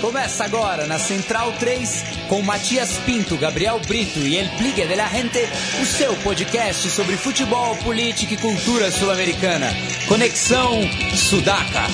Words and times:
Começa 0.00 0.44
agora 0.44 0.86
na 0.86 0.98
Central 0.98 1.52
3 1.52 2.04
com 2.28 2.42
Matias 2.42 2.98
Pinto, 3.06 3.36
Gabriel 3.36 3.80
Brito 3.86 4.18
e 4.18 4.36
El 4.36 4.48
Pligue 4.50 4.86
de 4.86 4.94
la 4.94 5.08
Gente, 5.08 5.40
o 5.80 5.86
seu 5.86 6.14
podcast 6.16 6.90
sobre 6.90 7.16
futebol, 7.16 7.74
política 7.76 8.34
e 8.34 8.36
cultura 8.36 8.90
sul-americana. 8.90 9.68
Conexão 10.06 10.80
Sudaca. 11.14 11.86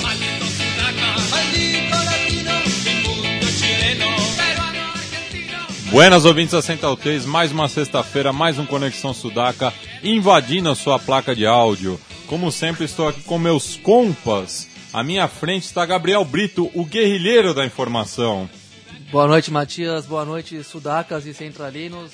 Buenas 5.89 6.25
ouvintes 6.25 6.51
da 6.51 6.61
Central 6.61 6.97
3, 6.97 7.25
mais 7.25 7.51
uma 7.51 7.69
sexta-feira, 7.69 8.33
mais 8.33 8.59
um 8.59 8.65
Conexão 8.65 9.13
Sudaca, 9.13 9.73
invadindo 10.03 10.69
a 10.69 10.75
sua 10.75 10.99
placa 10.99 11.33
de 11.33 11.45
áudio. 11.45 11.99
Como 12.27 12.51
sempre, 12.51 12.83
estou 12.83 13.07
aqui 13.07 13.21
com 13.21 13.39
meus 13.39 13.77
compas. 13.77 14.72
À 14.93 15.03
minha 15.03 15.27
frente 15.27 15.63
está 15.63 15.83
Gabriel 15.87 16.23
Brito, 16.23 16.69
o 16.75 16.85
guerrilheiro 16.85 17.51
da 17.51 17.65
informação. 17.65 18.47
Boa 19.11 19.27
noite, 19.27 19.49
Matias. 19.49 20.05
Boa 20.05 20.23
noite, 20.23 20.63
Sudacas 20.63 21.25
e 21.25 21.33
Centralinos. 21.33 22.11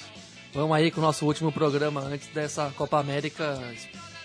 Vamos 0.53 0.73
aí 0.77 0.89
com 0.89 1.01
o 1.01 1.03
nosso 1.03 1.25
último 1.25 1.51
programa 1.51 1.99
antes 1.99 2.29
dessa 2.29 2.71
Copa 2.77 2.97
América 2.97 3.61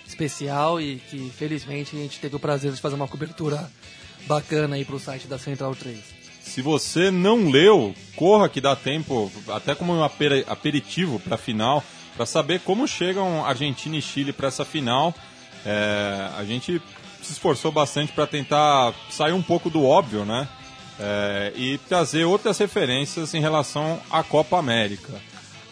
especial 0.07 0.81
e 0.81 1.03
que 1.11 1.33
felizmente 1.37 1.97
a 1.97 1.99
gente 1.99 2.21
teve 2.21 2.37
o 2.37 2.39
prazer 2.39 2.71
de 2.71 2.81
fazer 2.81 2.95
uma 2.95 3.09
cobertura 3.09 3.69
bacana 4.25 4.77
aí 4.77 4.85
para 4.85 4.95
o 4.95 5.01
site 5.01 5.27
da 5.27 5.37
Central 5.37 5.75
3. 5.75 5.99
Se 6.41 6.63
você 6.63 7.11
não 7.11 7.51
leu, 7.51 7.93
corra 8.15 8.49
que 8.49 8.61
dá 8.61 8.77
tempo, 8.77 9.33
até 9.49 9.75
como 9.75 9.93
um 9.93 10.05
aper 10.05 10.45
aperitivo 10.47 11.19
para 11.19 11.35
a 11.35 11.39
final, 11.39 11.83
para 12.17 12.25
saber 12.25 12.61
como 12.61 12.87
chegam 12.87 13.45
Argentina 13.45 13.97
e 13.97 14.03
Chile 14.03 14.33
para 14.33 14.47
essa 14.47 14.65
final. 14.65 15.13
É, 15.67 16.29
a 16.39 16.45
gente 16.45 16.81
se 17.25 17.33
esforçou 17.33 17.73
bastante 17.73 18.13
para 18.13 18.27
tentar 18.27 18.95
sair 19.11 19.33
um 19.33 19.43
pouco 19.43 19.71
do 19.71 19.85
óbvio, 19.85 20.25
né? 20.25 20.49
É, 20.99 21.53
e 21.57 21.79
trazer 21.79 22.25
outras 22.25 22.59
referências 22.59 23.35
em 23.35 23.41
relação 23.41 24.01
à 24.11 24.23
Copa 24.23 24.59
América. 24.59 25.13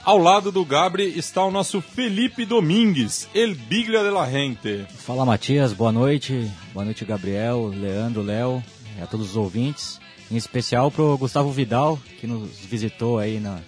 Ao 0.05 0.19
lado 0.19 0.51
do 0.51 0.65
Gabri 0.65 1.17
está 1.17 1.45
o 1.45 1.51
nosso 1.51 1.81
Felipe 1.81 2.45
Domingues, 2.45 3.29
El 3.33 3.55
Biglia 3.55 4.03
de 4.03 4.11
la 4.11 4.29
Gente. 4.29 4.85
Fala 4.97 5.25
Matias, 5.25 5.73
boa 5.73 5.93
noite. 5.93 6.51
Boa 6.75 6.85
noite 6.85 7.05
Gabriel, 7.05 7.69
Leandro, 7.69 8.21
Léo 8.21 8.63
a 9.01 9.07
todos 9.07 9.31
os 9.31 9.37
ouvintes. 9.37 10.01
Em 10.29 10.37
especial 10.37 10.91
para 10.91 11.03
o 11.03 11.17
Gustavo 11.17 11.53
Vidal, 11.53 12.01
que 12.21 12.27
nos 12.27 12.51
visitou 12.61 13.19
aí 13.19 13.39
na, 13.39 13.61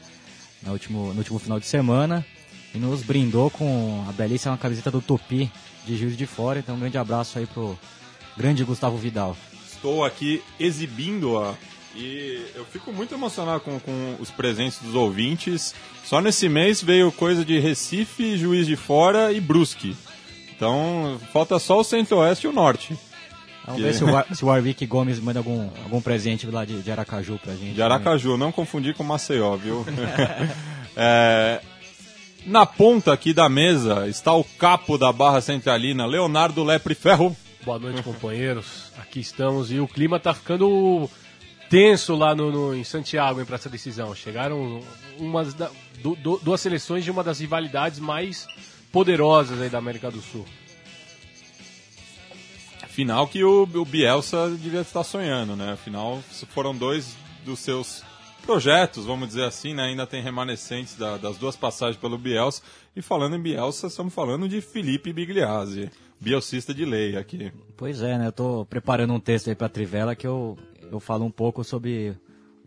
na 0.62 0.72
último, 0.72 1.12
no 1.12 1.18
último 1.18 1.38
final 1.38 1.60
de 1.60 1.66
semana 1.66 2.26
e 2.74 2.78
nos 2.78 3.02
brindou 3.02 3.48
com 3.48 4.04
a 4.08 4.12
belíssima 4.12 4.58
camiseta 4.58 4.90
do 4.90 5.00
Tupi 5.00 5.52
de 5.84 5.96
Juiz 5.96 6.16
de 6.16 6.26
Fora. 6.26 6.58
Então 6.58 6.74
um 6.74 6.80
grande 6.80 6.98
abraço 6.98 7.38
aí 7.38 7.46
pro 7.46 7.78
grande 8.36 8.64
Gustavo 8.64 8.96
Vidal. 8.96 9.36
Estou 9.66 10.04
aqui 10.04 10.42
exibindo-a 10.58 11.54
e 11.94 12.44
eu 12.54 12.64
fico 12.64 12.92
muito 12.92 13.14
emocionado 13.14 13.60
com, 13.60 13.78
com 13.78 14.16
os 14.18 14.30
presentes 14.30 14.78
dos 14.80 14.94
ouvintes. 14.94 15.74
Só 16.04 16.20
nesse 16.20 16.48
mês 16.48 16.82
veio 16.82 17.12
coisa 17.12 17.44
de 17.44 17.58
Recife, 17.58 18.36
Juiz 18.36 18.66
de 18.66 18.76
Fora 18.76 19.32
e 19.32 19.40
Brusque. 19.40 19.96
Então 20.56 21.20
falta 21.32 21.58
só 21.58 21.80
o 21.80 21.84
Centro-Oeste 21.84 22.46
e 22.46 22.50
o 22.50 22.52
Norte. 22.52 22.96
Vamos 23.66 23.82
ver 23.82 23.94
se 23.94 24.04
o, 24.04 24.06
War, 24.12 24.26
se 24.34 24.44
o 24.44 24.48
Warwick 24.48 24.84
Gomes 24.86 25.18
manda 25.18 25.40
algum, 25.40 25.68
algum 25.82 26.00
presente 26.00 26.46
lá 26.46 26.64
de, 26.64 26.82
de 26.82 26.90
Aracaju 26.90 27.38
pra 27.38 27.54
gente. 27.54 27.74
De 27.74 27.82
Aracaju, 27.82 28.32
também. 28.32 28.38
não 28.38 28.52
confundir 28.52 28.94
com 28.94 29.04
Maceió, 29.04 29.56
viu? 29.56 29.86
é, 30.96 31.60
na 32.46 32.66
ponta 32.66 33.12
aqui 33.12 33.32
da 33.32 33.48
mesa 33.48 34.08
está 34.08 34.32
o 34.32 34.44
capo 34.44 34.98
da 34.98 35.12
Barra 35.12 35.40
Centralina, 35.40 36.06
Leonardo 36.06 36.62
Lepre 36.62 36.94
Ferro. 36.94 37.36
Boa 37.64 37.78
noite, 37.78 38.02
companheiros. 38.02 38.92
Aqui 38.98 39.20
estamos 39.20 39.72
e 39.72 39.80
o 39.80 39.88
clima 39.88 40.20
tá 40.20 40.34
ficando 40.34 41.08
tenso 41.70 42.14
lá 42.14 42.34
no, 42.34 42.50
no 42.52 42.74
em 42.74 42.84
Santiago 42.84 43.44
para 43.46 43.56
essa 43.56 43.70
decisão. 43.70 44.14
Chegaram 44.14 44.80
umas 45.18 45.54
da, 45.54 45.70
du, 46.02 46.16
duas 46.42 46.60
seleções 46.60 47.04
de 47.04 47.10
uma 47.10 47.24
das 47.24 47.40
rivalidades 47.40 47.98
mais 47.98 48.46
poderosas 48.92 49.60
aí 49.60 49.68
da 49.68 49.78
América 49.78 50.10
do 50.10 50.20
Sul. 50.20 50.44
Final 52.88 53.26
que 53.26 53.42
o, 53.42 53.62
o 53.62 53.84
Bielsa 53.84 54.50
devia 54.50 54.82
estar 54.82 55.02
sonhando, 55.02 55.56
né? 55.56 55.72
Afinal, 55.72 56.22
foram 56.50 56.76
dois 56.76 57.16
dos 57.44 57.58
seus 57.58 58.04
projetos, 58.44 59.06
vamos 59.06 59.28
dizer 59.28 59.44
assim, 59.44 59.74
né? 59.74 59.84
Ainda 59.84 60.06
tem 60.06 60.22
remanescentes 60.22 60.96
da, 60.96 61.16
das 61.16 61.36
duas 61.36 61.56
passagens 61.56 61.96
pelo 62.00 62.18
Bielsa. 62.18 62.62
E 62.94 63.02
falando 63.02 63.36
em 63.36 63.40
Bielsa, 63.40 63.86
estamos 63.88 64.14
falando 64.14 64.48
de 64.48 64.60
Felipe 64.60 65.12
Bigliazzi, 65.12 65.90
bielcista 66.20 66.72
de 66.72 66.84
lei 66.84 67.16
aqui. 67.16 67.52
Pois 67.76 68.02
é, 68.02 68.18
né? 68.18 68.26
Eu 68.26 68.30
estou 68.30 68.64
preparando 68.66 69.12
um 69.12 69.20
texto 69.20 69.48
aí 69.48 69.54
para 69.54 69.66
a 69.66 69.70
Trivela 69.70 70.14
que 70.14 70.26
eu, 70.26 70.58
eu 70.90 71.00
falo 71.00 71.24
um 71.24 71.30
pouco 71.30 71.64
sobre 71.64 72.16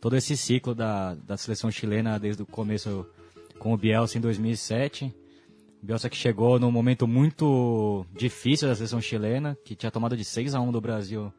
todo 0.02 0.16
esse 0.16 0.36
ciclo 0.36 0.76
da, 0.76 1.16
da 1.16 1.38
seleção 1.38 1.72
chilena 1.72 2.20
desde 2.20 2.44
o 2.44 2.46
começo 2.46 3.06
com 3.60 3.74
o 3.74 3.78
Bielsa 3.78 4.18
em 4.18 4.22
2007 4.22 5.14
Bielsa 5.82 6.10
que 6.10 6.18
chegou 6.18 6.60
num 6.60 6.72
momento 6.72 7.08
muito 7.08 8.06
difícil 8.14 8.68
da 8.68 8.76
seleção 8.76 9.00
chilena, 9.00 9.58
que 9.64 9.76
tinha 9.76 9.92
tomado 9.92 10.18
de 10.18 10.26
6 10.26 10.56
a 10.56 10.60
1 10.60 10.72
do 10.72 10.82
Brasil 10.82 11.32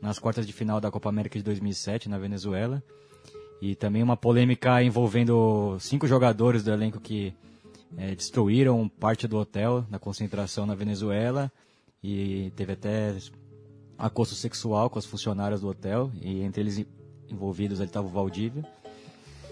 nas 0.00 0.18
quartas 0.18 0.46
de 0.46 0.52
final 0.52 0.80
da 0.80 0.90
Copa 0.90 1.08
América 1.08 1.38
de 1.38 1.44
2007 1.44 2.08
na 2.08 2.18
Venezuela. 2.18 2.82
E 3.60 3.74
também 3.74 4.02
uma 4.02 4.16
polêmica 4.16 4.82
envolvendo 4.82 5.76
cinco 5.80 6.06
jogadores 6.06 6.62
do 6.62 6.72
elenco 6.72 7.00
que 7.00 7.34
é, 7.96 8.14
destruíram 8.14 8.88
parte 8.88 9.26
do 9.26 9.38
hotel 9.38 9.84
na 9.90 9.98
concentração 9.98 10.66
na 10.66 10.74
Venezuela 10.74 11.50
e 12.02 12.52
teve 12.54 12.72
até 12.72 13.16
acoso 13.98 14.34
sexual 14.34 14.88
com 14.88 14.98
as 14.98 15.06
funcionárias 15.06 15.60
do 15.60 15.68
hotel 15.68 16.10
e 16.20 16.42
entre 16.42 16.62
eles 16.62 16.86
envolvidos 17.28 17.80
estava 17.80 18.06
o 18.06 18.10
Valdívia. 18.10 18.64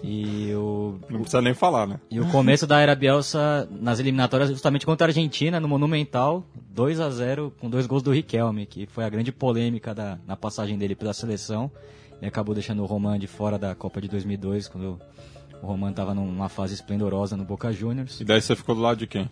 E 0.03 0.53
o, 0.53 0.99
Não 1.09 1.21
precisa 1.21 1.41
nem 1.41 1.55
falar, 1.55 1.87
né? 1.87 1.99
E 2.09 2.19
o 2.19 2.29
começo 2.29 2.67
da 2.67 2.79
era 2.79 2.95
Bielsa 2.95 3.67
nas 3.71 3.99
eliminatórias 3.99 4.49
justamente 4.49 4.85
contra 4.85 5.07
a 5.07 5.09
Argentina, 5.09 5.59
no 5.59 5.67
Monumental, 5.67 6.45
2 6.69 6.99
a 6.99 7.09
0 7.09 7.51
com 7.59 7.67
dois 7.67 7.87
gols 7.87 8.03
do 8.03 8.11
Riquelme, 8.11 8.67
que 8.67 8.85
foi 8.85 9.03
a 9.03 9.09
grande 9.09 9.31
polêmica 9.31 9.95
da, 9.95 10.19
na 10.27 10.35
passagem 10.35 10.77
dele 10.77 10.95
pela 10.95 11.13
seleção. 11.13 11.71
E 12.21 12.25
acabou 12.25 12.53
deixando 12.55 12.81
o 12.81 12.85
Roman 12.85 13.19
de 13.19 13.27
fora 13.27 13.57
da 13.59 13.75
Copa 13.75 14.01
de 14.01 14.07
2002, 14.07 14.67
quando 14.67 14.99
o 15.61 15.65
Roman 15.65 15.91
estava 15.91 16.13
numa 16.13 16.49
fase 16.49 16.73
esplendorosa 16.73 17.37
no 17.37 17.43
Boca 17.43 17.71
Juniors. 17.71 18.19
E 18.19 18.25
daí 18.25 18.41
você 18.41 18.55
ficou 18.55 18.75
do 18.75 18.81
lado 18.81 18.97
de 18.97 19.07
quem? 19.07 19.29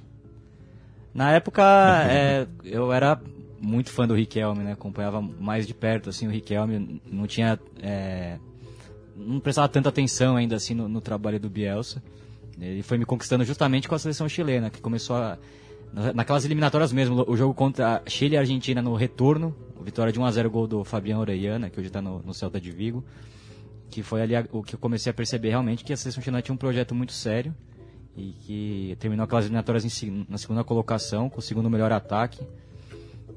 Na 1.14 1.32
época, 1.32 1.64
é, 2.10 2.48
eu 2.64 2.92
era 2.92 3.20
muito 3.62 3.90
fã 3.90 4.08
do 4.08 4.14
Riquelme, 4.14 4.64
né? 4.64 4.74
Acompanhava 4.74 5.22
mais 5.22 5.66
de 5.66 5.74
perto, 5.74 6.10
assim, 6.10 6.28
o 6.28 6.32
Riquelme. 6.32 7.02
Não 7.12 7.26
tinha... 7.26 7.60
É, 7.82 8.38
não 9.16 9.40
prestava 9.40 9.70
tanta 9.70 9.90
atenção 9.90 10.36
ainda 10.36 10.58
assim 10.58 10.74
no, 10.74 10.90
no, 10.90 11.00
trabalho 11.00 11.40
do 11.40 11.50
Bielsa. 11.50 12.04
Ele 12.60 12.84
foi 12.84 12.98
me 12.98 13.06
conquistando 13.06 13.44
justamente 13.46 13.88
com 13.88 13.96
a 13.96 14.00
seleção 14.00 14.28
chilena, 14.28 14.70
que 14.70 14.82
começou 14.82 15.16
a, 15.16 15.38
naquelas 16.14 16.46
eliminatórias 16.46 16.92
mesmo, 16.92 17.24
o 17.28 17.38
jogo 17.38 17.54
contra 17.54 18.02
Chile 18.06 18.36
e 18.36 18.38
Argentina 18.38 18.82
no 18.82 18.96
retorno, 18.96 19.56
vitória 19.84 20.12
de 20.12 20.20
1 20.20 20.26
a 20.26 20.32
0 20.32 20.50
gol 20.50 20.68
do 20.68 20.84
Fabiano 20.84 21.22
Orellana, 21.22 21.70
que 21.70 21.80
hoje 21.80 21.88
está 21.88 22.02
no, 22.02 22.22
no 22.22 22.34
Celta 22.34 22.60
de 22.60 22.72
Vigo, 22.72 23.04
que 23.90 24.02
foi 24.02 24.22
ali 24.22 24.36
a, 24.36 24.46
o 24.52 24.64
que 24.64 24.76
eu 24.76 24.80
comecei 24.80 25.10
a 25.10 25.14
perceber 25.14 25.50
realmente 25.50 25.84
que 25.84 25.94
a 25.94 25.98
seleção 25.98 26.22
chilena 26.24 26.42
tinha 26.42 26.54
um 26.54 26.58
projeto 26.58 26.94
muito 26.94 27.14
sério 27.14 27.54
e 28.16 28.32
que 28.32 28.98
terminou 29.00 29.26
aquelas 29.26 29.46
eliminatórias 29.46 30.04
em, 30.04 30.26
na 30.30 30.38
segunda 30.38 30.64
colocação, 30.64 31.30
com 31.30 31.40
o 31.40 31.42
segundo 31.42 31.70
melhor 31.70 31.92
ataque. 31.92 32.42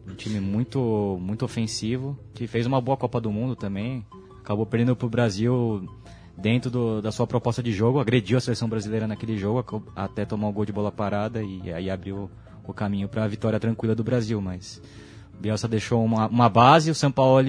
Um 0.06 0.14
time 0.14 0.40
muito, 0.40 1.18
muito 1.20 1.44
ofensivo, 1.44 2.18
que 2.34 2.46
fez 2.46 2.64
uma 2.66 2.80
boa 2.80 2.96
Copa 2.96 3.20
do 3.20 3.30
Mundo 3.30 3.54
também, 3.54 4.06
acabou 4.40 4.64
perdendo 4.64 4.96
para 4.96 5.06
o 5.06 5.10
Brasil 5.10 5.86
dentro 6.36 6.70
do, 6.70 7.02
da 7.02 7.10
sua 7.10 7.26
proposta 7.26 7.62
de 7.62 7.72
jogo, 7.72 7.98
agrediu 7.98 8.38
a 8.38 8.40
seleção 8.40 8.68
brasileira 8.68 9.06
naquele 9.06 9.36
jogo 9.36 9.84
até 9.94 10.24
tomar 10.24 10.48
um 10.48 10.52
gol 10.52 10.64
de 10.64 10.72
bola 10.72 10.90
parada 10.90 11.42
e 11.42 11.72
aí 11.72 11.90
abriu 11.90 12.30
o 12.66 12.72
caminho 12.72 13.08
para 13.08 13.24
a 13.24 13.28
vitória 13.28 13.58
tranquila 13.58 13.94
do 13.94 14.04
Brasil. 14.04 14.40
Mas 14.40 14.80
Bielsa 15.40 15.68
deixou 15.68 16.04
uma, 16.04 16.26
uma 16.26 16.48
base, 16.48 16.90
o 16.90 16.94
São 16.94 17.10
Paulo 17.10 17.42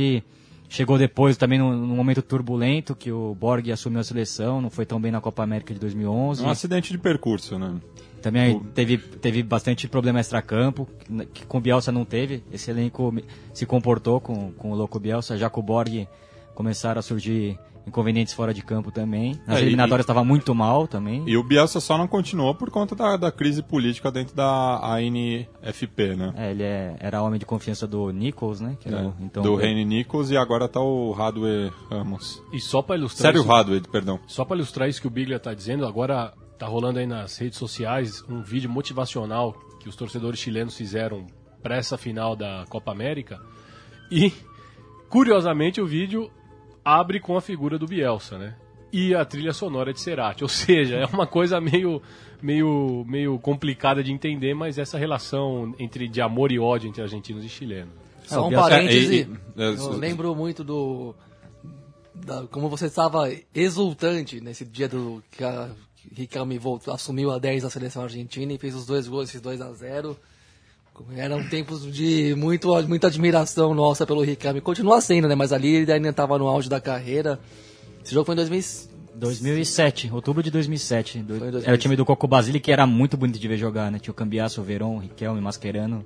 chegou 0.70 0.98
depois 0.98 1.36
também 1.36 1.58
num, 1.58 1.76
num, 1.76 1.96
momento 1.96 2.22
turbulento 2.22 2.96
que 2.96 3.12
o 3.12 3.36
Borg 3.36 3.72
assumiu 3.72 4.00
a 4.00 4.04
seleção, 4.04 4.62
não 4.62 4.70
foi 4.70 4.86
tão 4.86 5.02
bem 5.02 5.12
na 5.12 5.20
Copa 5.20 5.44
América 5.44 5.74
de 5.74 5.80
2011. 5.80 6.44
Um 6.44 6.50
acidente 6.50 6.92
de 6.92 6.98
percurso, 6.98 7.58
né? 7.58 7.76
Também 8.22 8.58
o... 8.58 8.60
teve, 8.60 8.98
teve 8.98 9.42
bastante 9.42 9.88
problema 9.88 10.20
extra-campo, 10.20 10.88
que, 11.00 11.26
que 11.26 11.46
com 11.46 11.58
o 11.58 11.62
Bielsa 11.62 11.92
não 11.92 12.06
teve. 12.06 12.44
Esse 12.52 12.70
elenco 12.70 13.14
se 13.54 13.66
comportou 13.66 14.22
com, 14.22 14.52
com 14.52 14.72
o 14.72 14.76
louco 14.76 15.00
Bielsa, 15.00 15.38
já 15.38 15.50
que 15.50 15.60
o 15.60 15.64
Borg 15.64 16.08
começaram 16.54 17.00
a 17.00 17.02
surgir 17.02 17.58
inconvenientes 17.90 18.34
fora 18.34 18.54
de 18.54 18.62
campo 18.62 18.92
também. 18.92 19.40
Nas 19.46 19.58
é, 19.58 19.62
eliminatórias 19.62 20.04
estava 20.04 20.24
muito 20.24 20.56
mal 20.56 20.88
também. 20.88 21.24
E 21.28 21.36
o 21.36 21.44
Bielsa 21.44 21.80
só 21.80 21.98
não 21.98 22.08
continuou 22.08 22.56
por 22.56 22.70
conta 22.70 22.96
da, 22.96 23.18
da 23.18 23.32
crise 23.32 23.62
política 23.62 24.12
dentro 24.12 24.36
da 24.36 24.80
ANFP, 24.82 26.16
né? 26.16 26.34
É, 26.38 26.52
ele 26.52 26.64
é, 26.64 26.96
era 27.00 27.22
homem 27.22 27.40
de 27.40 27.46
confiança 27.46 27.86
do 27.86 28.12
Nichols, 28.12 28.62
né? 28.62 28.78
É, 28.86 28.96
o, 28.96 29.14
então, 29.20 29.44
do 29.44 29.56
Reine 29.56 29.84
Nichols 29.84 30.32
e 30.32 30.38
agora 30.38 30.68
tá 30.68 30.80
o 30.80 31.12
Radwe 31.12 31.72
Ramos. 31.90 32.42
E 32.54 32.60
só 32.60 32.82
para 32.82 32.96
ilustrar 32.96 33.34
Sério 33.34 33.48
Radwe, 33.48 33.82
perdão. 33.92 34.20
Só 34.28 34.46
para 34.46 34.56
ilustrar 34.56 34.88
isso 34.88 35.02
que 35.02 35.08
o 35.08 35.12
Biglia 35.12 35.38
está 35.38 35.54
dizendo, 35.54 35.86
agora 35.86 36.34
tá 36.58 36.68
rolando 36.68 37.00
aí 37.00 37.08
nas 37.08 37.38
redes 37.38 37.58
sociais 37.58 38.24
um 38.30 38.42
vídeo 38.42 38.70
motivacional 38.70 39.56
que 39.80 39.88
os 39.88 39.96
torcedores 39.96 40.40
chilenos 40.40 40.76
fizeram 40.76 41.26
para 41.64 41.76
essa 41.76 41.98
final 41.98 42.36
da 42.36 42.66
Copa 42.70 42.92
América. 42.92 43.40
E, 44.12 44.34
curiosamente, 45.10 45.82
o 45.82 45.88
vídeo 45.88 46.30
abre 46.98 47.20
com 47.20 47.38
a 47.38 47.42
figura 47.42 47.78
do 47.78 47.86
Bielsa, 47.86 48.38
né? 48.38 48.56
E 48.92 49.14
a 49.14 49.24
trilha 49.24 49.54
sonora 49.54 49.94
de 49.94 50.00
Cerati. 50.00 50.44
Ou 50.44 50.50
seja, 50.50 50.98
é 50.98 51.06
uma 51.06 51.28
coisa 51.28 51.62
meio, 51.62 52.02
meio, 52.42 53.06
meio 53.08 53.38
complicada 53.40 54.04
de 54.04 54.12
entender, 54.12 54.54
mas 54.54 54.78
essa 54.78 54.98
relação 54.98 55.74
entre 55.78 56.08
de 56.08 56.22
amor 56.22 56.52
e 56.52 56.60
ódio 56.60 56.90
entre 56.90 57.02
argentinos 57.02 57.46
e 57.46 57.50
chilenos. 57.50 57.94
Só 58.26 58.44
o 58.44 58.48
um 58.48 58.52
parêntese. 58.52 59.28
É, 59.58 59.64
é, 59.64 59.68
eu 59.70 59.92
lembro 59.92 60.36
muito 60.36 60.64
do. 60.64 61.16
da- 62.14 62.46
como 62.48 62.70
você 62.70 62.86
estava 62.86 63.32
exultante 63.54 64.40
nesse 64.40 64.66
dia 64.66 64.88
do 64.88 65.24
que 65.32 65.44
a 65.44 65.70
Riquelme 66.16 66.58
voltou, 66.58 66.94
assumiu 66.94 67.32
a 67.32 67.40
10 67.40 67.64
da 67.64 67.70
seleção 67.70 68.04
argentina 68.04 68.52
e 68.54 68.58
fez 68.58 68.76
os 68.76 68.86
dois 68.86 69.08
gols, 69.08 69.30
esses 69.30 69.42
2 69.42 69.62
a 69.62 69.72
0 69.74 70.18
Eram 71.16 71.44
tempos 71.48 71.82
de 71.92 72.34
muito, 72.36 72.70
muita 72.88 73.08
admiração 73.08 73.74
nossa 73.74 74.06
pelo 74.06 74.22
Riquelme. 74.22 74.62
Continua 74.62 75.02
sendo, 75.02 75.28
né? 75.28 75.36
Mas 75.36 75.52
ali 75.54 75.76
ele 75.76 75.92
ainda 75.92 76.10
estava 76.10 76.38
no 76.38 76.48
auge 76.48 76.70
da 76.70 76.80
carreira. 76.82 77.40
Esse 78.04 78.14
jogo 78.14 78.26
foi 78.26 78.34
em 78.34 78.38
2000, 78.38 78.62
2007, 79.16 80.10
outubro 80.14 80.42
de 80.44 80.50
2007. 80.52 81.20
Do- 81.20 81.38
Foi 81.40 81.48
em 81.48 81.52
2007. 81.52 81.68
Era 81.68 81.76
o 81.76 81.78
time 81.78 81.96
do 81.96 82.06
Coco 82.06 82.28
Basile 82.28 82.60
que 82.60 82.72
era 82.72 82.86
muito 82.88 83.18
bonito 83.18 83.40
de 83.40 83.48
ver 83.48 83.58
jogar, 83.58 83.92
né? 83.92 84.00
Tinha 84.00 84.12
o 84.12 84.16
Cambiasso, 84.16 84.62
o 84.62 84.64
Verón, 84.64 84.96
o 84.96 85.00
Riquelme, 85.00 85.42
Mascherano, 85.42 86.06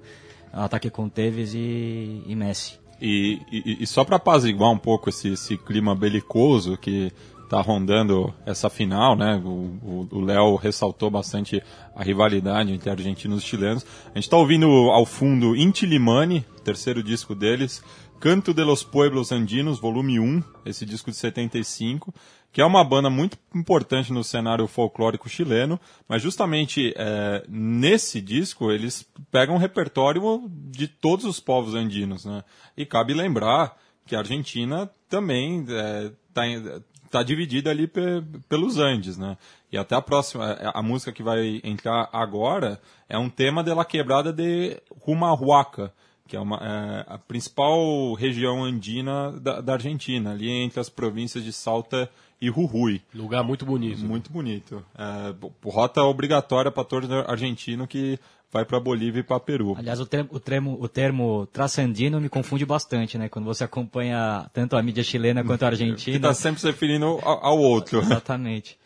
ataque 0.52 0.90
com 0.90 1.08
Tevez 1.10 1.54
e, 1.54 2.22
e 2.26 2.36
Messi. 2.36 2.74
E, 3.02 3.40
e, 3.52 3.78
e 3.84 3.88
só 3.88 4.04
para 4.04 4.16
apaziguar 4.16 4.72
um 4.72 4.78
pouco 4.78 5.10
esse, 5.10 5.30
esse 5.30 5.58
clima 5.58 5.94
belicoso 5.96 6.78
que 6.78 7.12
está 7.54 7.62
rondando 7.62 8.34
essa 8.46 8.68
final, 8.70 9.16
né? 9.16 9.40
O 9.46 9.64
o- 9.84 10.08
o 10.12 10.22
Léo 10.22 10.56
ressaltou 10.56 11.10
bastante 11.12 11.62
a 11.96 12.04
rivalidade 12.04 12.72
entre 12.74 12.90
argentinos 12.90 13.44
e 13.44 13.46
chilenos. 13.46 13.86
A 14.06 14.16
gente 14.16 14.24
está 14.24 14.38
ouvindo 14.38 14.68
ao 14.90 15.06
fundo 15.06 15.56
Inti 15.56 15.86
Limani, 15.86 16.44
terceiro 16.64 17.04
disco 17.04 17.36
deles, 17.36 17.84
Canto 18.20 18.54
de 18.54 18.64
los 18.64 18.84
Pueblos 18.84 19.32
Andinos, 19.34 19.80
volume 19.80 20.18
1, 20.18 20.42
esse 20.66 20.86
disco 20.86 21.12
de 21.12 21.18
75, 21.18 22.14
que 22.54 22.62
é 22.62 22.66
uma 22.66 22.82
banda 22.84 23.10
muito 23.10 23.38
importante 23.54 24.14
no 24.14 24.24
cenário 24.24 24.66
folclórico 24.66 25.28
chileno, 25.28 25.78
mas 26.08 26.22
justamente 26.22 26.94
é, 26.96 27.44
nesse 27.50 28.22
disco 28.22 28.72
eles 28.72 29.06
pegam 29.30 29.56
um 29.56 29.60
repertório 29.60 30.50
de 30.72 30.88
todos 30.88 31.26
os 31.26 31.40
povos 31.42 31.76
andinos, 31.76 32.24
né? 32.24 32.44
E 32.78 32.86
cabe 32.86 33.14
lembrar 33.14 33.76
que 34.06 34.16
a 34.16 34.20
Argentina 34.20 34.90
também 35.10 35.62
está 35.64 36.12
tá 36.34 36.82
dividida 37.22 37.70
ali 37.70 37.86
pe- 37.86 38.24
pelos 38.50 38.80
Andes, 38.80 39.18
né? 39.18 39.38
E 39.72 39.78
até 39.78 39.96
a 39.96 40.02
próxima, 40.02 40.46
a 40.46 40.80
a 40.80 40.82
música 40.82 41.12
que 41.12 41.22
vai 41.22 41.62
entrar 41.64 42.10
agora 42.12 42.80
é 43.10 43.18
um 43.18 43.30
tema 43.30 43.64
de 43.64 43.74
La 43.74 43.86
Quebrada 43.86 44.32
de 44.34 44.82
Humahuaca, 45.06 45.94
que 46.28 46.36
é, 46.36 46.40
uma, 46.40 46.58
é 46.58 47.14
a 47.14 47.18
principal 47.18 48.14
região 48.14 48.64
andina 48.64 49.32
da, 49.34 49.62
da 49.62 49.74
Argentina, 49.74 50.32
ali 50.32 50.50
entre 50.50 50.80
as 50.80 50.90
províncias 50.90 51.44
de 51.44 51.52
Salta 51.54 52.10
e 52.42 52.48
Jujuy. 52.48 53.02
Lugar 53.14 53.44
muito 53.44 53.66
bonito. 53.66 54.04
Muito 54.04 54.32
bonito. 54.32 54.84
É, 54.98 55.36
rota 55.70 56.02
obrigatória 56.04 56.72
para 56.72 56.84
todo 56.84 57.14
argentino 57.28 57.86
que 57.88 58.18
vai 58.54 58.64
para 58.64 58.80
Bolívia 58.80 59.22
e 59.22 59.24
para 59.24 59.40
Peru. 59.40 59.76
Aliás, 59.78 60.00
o 60.00 60.06
termo, 60.06 60.30
o 60.32 60.40
termo, 60.40 60.78
o 60.80 60.88
termo 60.88 61.48
trasandino 61.48 62.22
me 62.22 62.30
confunde 62.30 62.66
bastante, 62.66 63.18
né? 63.18 63.28
Quando 63.28 63.46
você 63.46 63.64
acompanha 63.64 64.50
tanto 64.54 64.78
a 64.78 64.84
mídia 64.84 65.04
chilena 65.04 65.44
quanto 65.44 65.64
a 65.64 65.70
Que 65.74 65.74
argentina. 65.74 66.16
está 66.18 66.34
sempre 66.34 66.62
se 66.62 66.68
referindo 66.68 67.06
ao, 67.24 67.46
ao 67.46 67.58
outro. 67.58 68.00
Exatamente. 68.06 68.78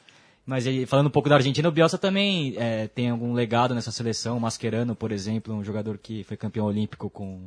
Mas 0.46 0.64
falando 0.88 1.08
um 1.08 1.12
pouco 1.12 1.28
da 1.28 1.36
Argentina, 1.36 1.68
o 1.68 1.72
Bielsa 1.74 1.98
também 1.98 2.56
é, 2.56 2.88
tem 2.88 3.10
algum 3.10 3.34
legado 3.34 3.76
nessa 3.76 3.92
seleção. 3.92 4.38
O 4.38 4.40
Mascherano, 4.40 4.96
por 4.96 5.12
exemplo, 5.12 5.54
um 5.54 5.62
jogador 5.62 5.98
que 5.98 6.24
foi 6.24 6.38
campeão 6.38 6.66
olímpico 6.66 7.10
com, 7.10 7.42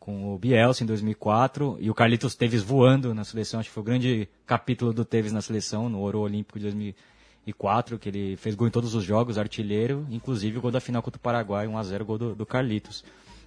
com 0.00 0.34
o 0.34 0.36
Bielsa 0.36 0.82
em 0.82 0.86
2004. 0.88 1.78
E 1.78 1.88
o 1.88 1.94
Carlitos 1.94 2.34
Teves 2.34 2.64
voando 2.64 3.14
na 3.14 3.22
seleção. 3.22 3.60
Acho 3.60 3.68
que 3.68 3.74
foi 3.74 3.82
o 3.82 3.86
grande 3.86 4.28
capítulo 4.44 4.92
do 4.92 5.04
Teves 5.04 5.32
na 5.32 5.40
seleção, 5.40 5.88
no 5.88 6.00
Ouro 6.00 6.18
Olímpico 6.18 6.58
de 6.58 6.64
2004, 6.64 7.09
que 8.00 8.08
ele 8.08 8.36
fez 8.36 8.54
gol 8.54 8.68
em 8.68 8.70
todos 8.70 8.94
os 8.94 9.02
jogos, 9.04 9.36
artilheiro. 9.38 10.06
Inclusive 10.10 10.58
o 10.58 10.60
gol 10.60 10.70
da 10.70 10.80
final 10.80 11.02
contra 11.02 11.18
o 11.18 11.20
Paraguai, 11.22 11.66
1x0, 11.66 12.04
gol 12.04 12.18
do, 12.18 12.34
do 12.34 12.46
Carlitos. 12.46 13.04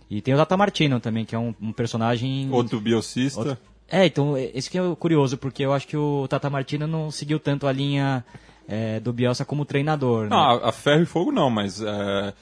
E 0.09 0.21
tem 0.21 0.33
o 0.33 0.37
Tata 0.37 0.57
Martino 0.57 0.99
também, 0.99 1.25
que 1.25 1.33
é 1.33 1.39
um, 1.39 1.55
um 1.61 1.71
personagem... 1.71 2.49
Outro 2.51 2.79
biocista. 2.79 3.39
Outro- 3.39 3.57
É, 3.89 4.05
então, 4.05 4.35
é- 4.37 4.51
esse 4.53 4.69
que 4.69 4.77
é 4.77 4.95
curioso, 4.99 5.37
porque 5.37 5.63
eu 5.65 5.71
acho 5.73 5.87
que 5.87 5.95
o 5.97 6.27
Tata 6.27 6.49
Martino 6.49 6.85
não 6.87 7.09
seguiu 7.09 7.39
tanto 7.39 7.65
a 7.67 7.71
linha 7.71 8.23
é, 8.67 8.99
do 8.99 9.11
Bielsa 9.13 9.45
como 9.45 9.65
treinador. 9.65 10.23
Né? 10.23 10.29
Não, 10.31 10.37
a, 10.37 10.69
a 10.69 10.71
ferro 10.71 11.03
e 11.03 11.05
fogo 11.05 11.31
não, 11.31 11.49
mas 11.49 11.81
é, 11.81 12.33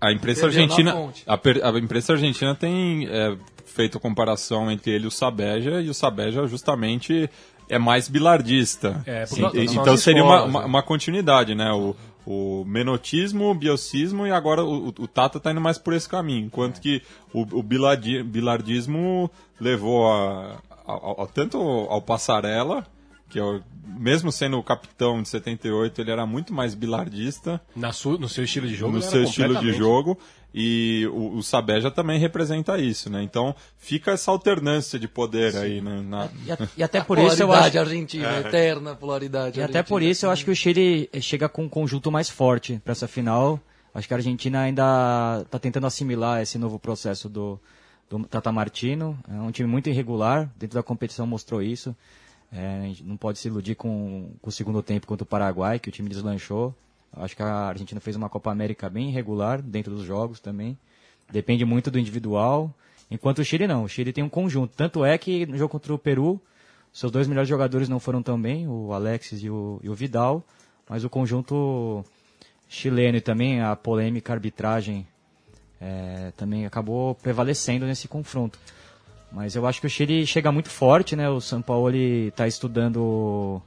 a 0.00 0.12
imprensa 0.12 0.46
argentina, 0.46 0.94
a, 1.26 1.36
per- 1.36 1.64
a 1.64 1.70
imprensa 1.78 2.12
argentina 2.12 2.54
tem 2.54 3.06
é, 3.08 3.36
feito 3.66 3.98
comparação 4.00 4.70
entre 4.70 4.92
ele 4.92 5.04
e 5.04 5.08
o 5.08 5.10
Sabeja, 5.10 5.80
e 5.80 5.88
o 5.90 5.94
Sabeja 5.94 6.46
justamente 6.46 7.28
é 7.70 7.78
mais 7.78 8.08
bilardista. 8.08 9.02
É, 9.06 9.24
Sim, 9.26 9.42
então 9.54 9.96
seria 9.96 10.22
uma, 10.22 10.34
escolas, 10.34 10.50
uma, 10.50 10.60
né? 10.60 10.66
uma 10.66 10.82
continuidade, 10.82 11.54
né? 11.54 11.72
O, 11.72 11.94
o 12.26 12.64
menotismo, 12.66 13.50
o 13.50 13.54
biocismo 13.54 14.26
e 14.26 14.30
agora 14.30 14.62
o, 14.64 14.88
o 14.88 15.08
Tata 15.08 15.38
está 15.38 15.50
indo 15.52 15.60
mais 15.60 15.78
por 15.78 15.94
esse 15.94 16.08
caminho, 16.08 16.46
enquanto 16.46 16.80
que 16.80 17.02
o, 17.32 17.40
o 17.58 17.62
bilardi- 17.62 18.22
bilardismo 18.22 19.30
levou 19.58 20.06
a, 20.12 20.58
a- 20.86 21.22
a- 21.22 21.26
tanto 21.32 21.56
ao 21.58 22.02
Passarela, 22.02 22.86
que 23.28 23.38
é 23.40 23.60
mesmo 23.98 24.30
sendo 24.30 24.58
o 24.58 24.62
capitão 24.62 25.20
de 25.22 25.28
78, 25.28 26.00
ele 26.00 26.10
era 26.10 26.24
muito 26.26 26.52
mais 26.54 26.74
bilardista 26.74 27.60
Na 27.74 27.92
su- 27.92 28.18
no 28.18 28.28
seu 28.28 28.44
estilo 28.44 28.66
de 28.68 28.74
jogo. 28.74 28.92
no 28.92 29.02
seu 29.02 29.22
estilo 29.24 29.56
de 29.58 29.72
jogo 29.72 30.16
e 30.52 31.06
o, 31.12 31.36
o 31.36 31.42
Sabeja 31.42 31.90
também 31.90 32.18
representa 32.18 32.76
isso, 32.78 33.08
né? 33.08 33.22
Então 33.22 33.54
fica 33.78 34.10
essa 34.12 34.30
alternância 34.30 34.98
de 34.98 35.06
poder 35.06 35.56
aí, 35.56 35.80
né? 35.80 36.00
Na- 36.02 36.28
E, 36.46 36.52
a- 36.52 36.58
e 36.78 36.82
até 36.82 37.00
por 37.00 37.18
isso 37.22 37.42
eu 37.42 37.52
acho. 37.52 37.78
argentina, 37.78 38.40
eterna 38.40 38.94
polaridade 38.94 39.60
E 39.60 39.62
até 39.62 39.82
por 39.82 40.02
isso 40.02 40.26
eu 40.26 40.30
acho 40.30 40.44
que 40.44 40.50
o 40.50 40.56
Chile 40.56 41.08
chega 41.20 41.48
com 41.48 41.64
um 41.64 41.68
conjunto 41.68 42.10
mais 42.10 42.28
forte 42.28 42.80
para 42.84 42.92
essa 42.92 43.06
final. 43.08 43.60
Acho 43.94 44.06
que 44.06 44.14
a 44.14 44.16
Argentina 44.18 44.60
ainda 44.60 45.42
está 45.44 45.58
tentando 45.58 45.86
assimilar 45.86 46.40
esse 46.42 46.58
novo 46.58 46.78
processo 46.78 47.28
do, 47.28 47.58
do 48.08 48.24
Tata 48.24 48.52
Martino. 48.52 49.18
É 49.28 49.34
um 49.40 49.50
time 49.50 49.68
muito 49.68 49.88
irregular, 49.88 50.48
dentro 50.56 50.74
da 50.76 50.82
competição 50.82 51.26
mostrou 51.26 51.60
isso. 51.62 51.94
É, 52.52 52.80
a 52.82 52.86
gente 52.86 53.02
não 53.04 53.16
pode 53.16 53.38
se 53.38 53.48
iludir 53.48 53.74
com, 53.76 54.30
com 54.42 54.48
o 54.48 54.52
segundo 54.52 54.82
tempo 54.82 55.06
contra 55.06 55.22
o 55.24 55.26
Paraguai, 55.26 55.78
que 55.78 55.88
o 55.88 55.92
time 55.92 56.08
deslanchou. 56.08 56.74
Acho 57.12 57.36
que 57.36 57.42
a 57.42 57.68
Argentina 57.68 58.00
fez 58.00 58.16
uma 58.16 58.28
Copa 58.28 58.50
América 58.50 58.88
bem 58.88 59.08
irregular 59.08 59.60
dentro 59.60 59.94
dos 59.94 60.04
jogos 60.04 60.40
também. 60.40 60.78
Depende 61.30 61.64
muito 61.64 61.90
do 61.90 61.98
individual. 61.98 62.72
Enquanto 63.10 63.40
o 63.40 63.44
Chile 63.44 63.66
não. 63.66 63.84
O 63.84 63.88
Chile 63.88 64.12
tem 64.12 64.22
um 64.22 64.28
conjunto. 64.28 64.74
Tanto 64.76 65.04
é 65.04 65.18
que 65.18 65.44
no 65.46 65.56
jogo 65.58 65.72
contra 65.72 65.92
o 65.92 65.98
Peru, 65.98 66.40
seus 66.92 67.10
dois 67.10 67.26
melhores 67.26 67.48
jogadores 67.48 67.88
não 67.88 67.98
foram 67.98 68.22
tão 68.22 68.40
bem, 68.40 68.68
o 68.68 68.92
Alexis 68.92 69.42
e 69.42 69.50
o, 69.50 69.80
e 69.82 69.88
o 69.88 69.94
Vidal. 69.94 70.44
Mas 70.88 71.04
o 71.04 71.10
conjunto 71.10 72.04
chileno 72.68 73.18
e 73.18 73.20
também 73.20 73.60
a 73.60 73.74
polêmica 73.74 74.32
arbitragem 74.32 75.06
é, 75.80 76.32
também 76.36 76.66
acabou 76.66 77.14
prevalecendo 77.16 77.86
nesse 77.86 78.06
confronto. 78.06 78.58
Mas 79.32 79.54
eu 79.54 79.66
acho 79.66 79.80
que 79.80 79.86
o 79.86 79.90
Chile 79.90 80.26
chega 80.26 80.50
muito 80.50 80.68
forte, 80.68 81.14
né? 81.14 81.28
O 81.28 81.40
São 81.40 81.62
Paulo 81.62 81.94
está 81.94 82.46
estudando 82.46 83.62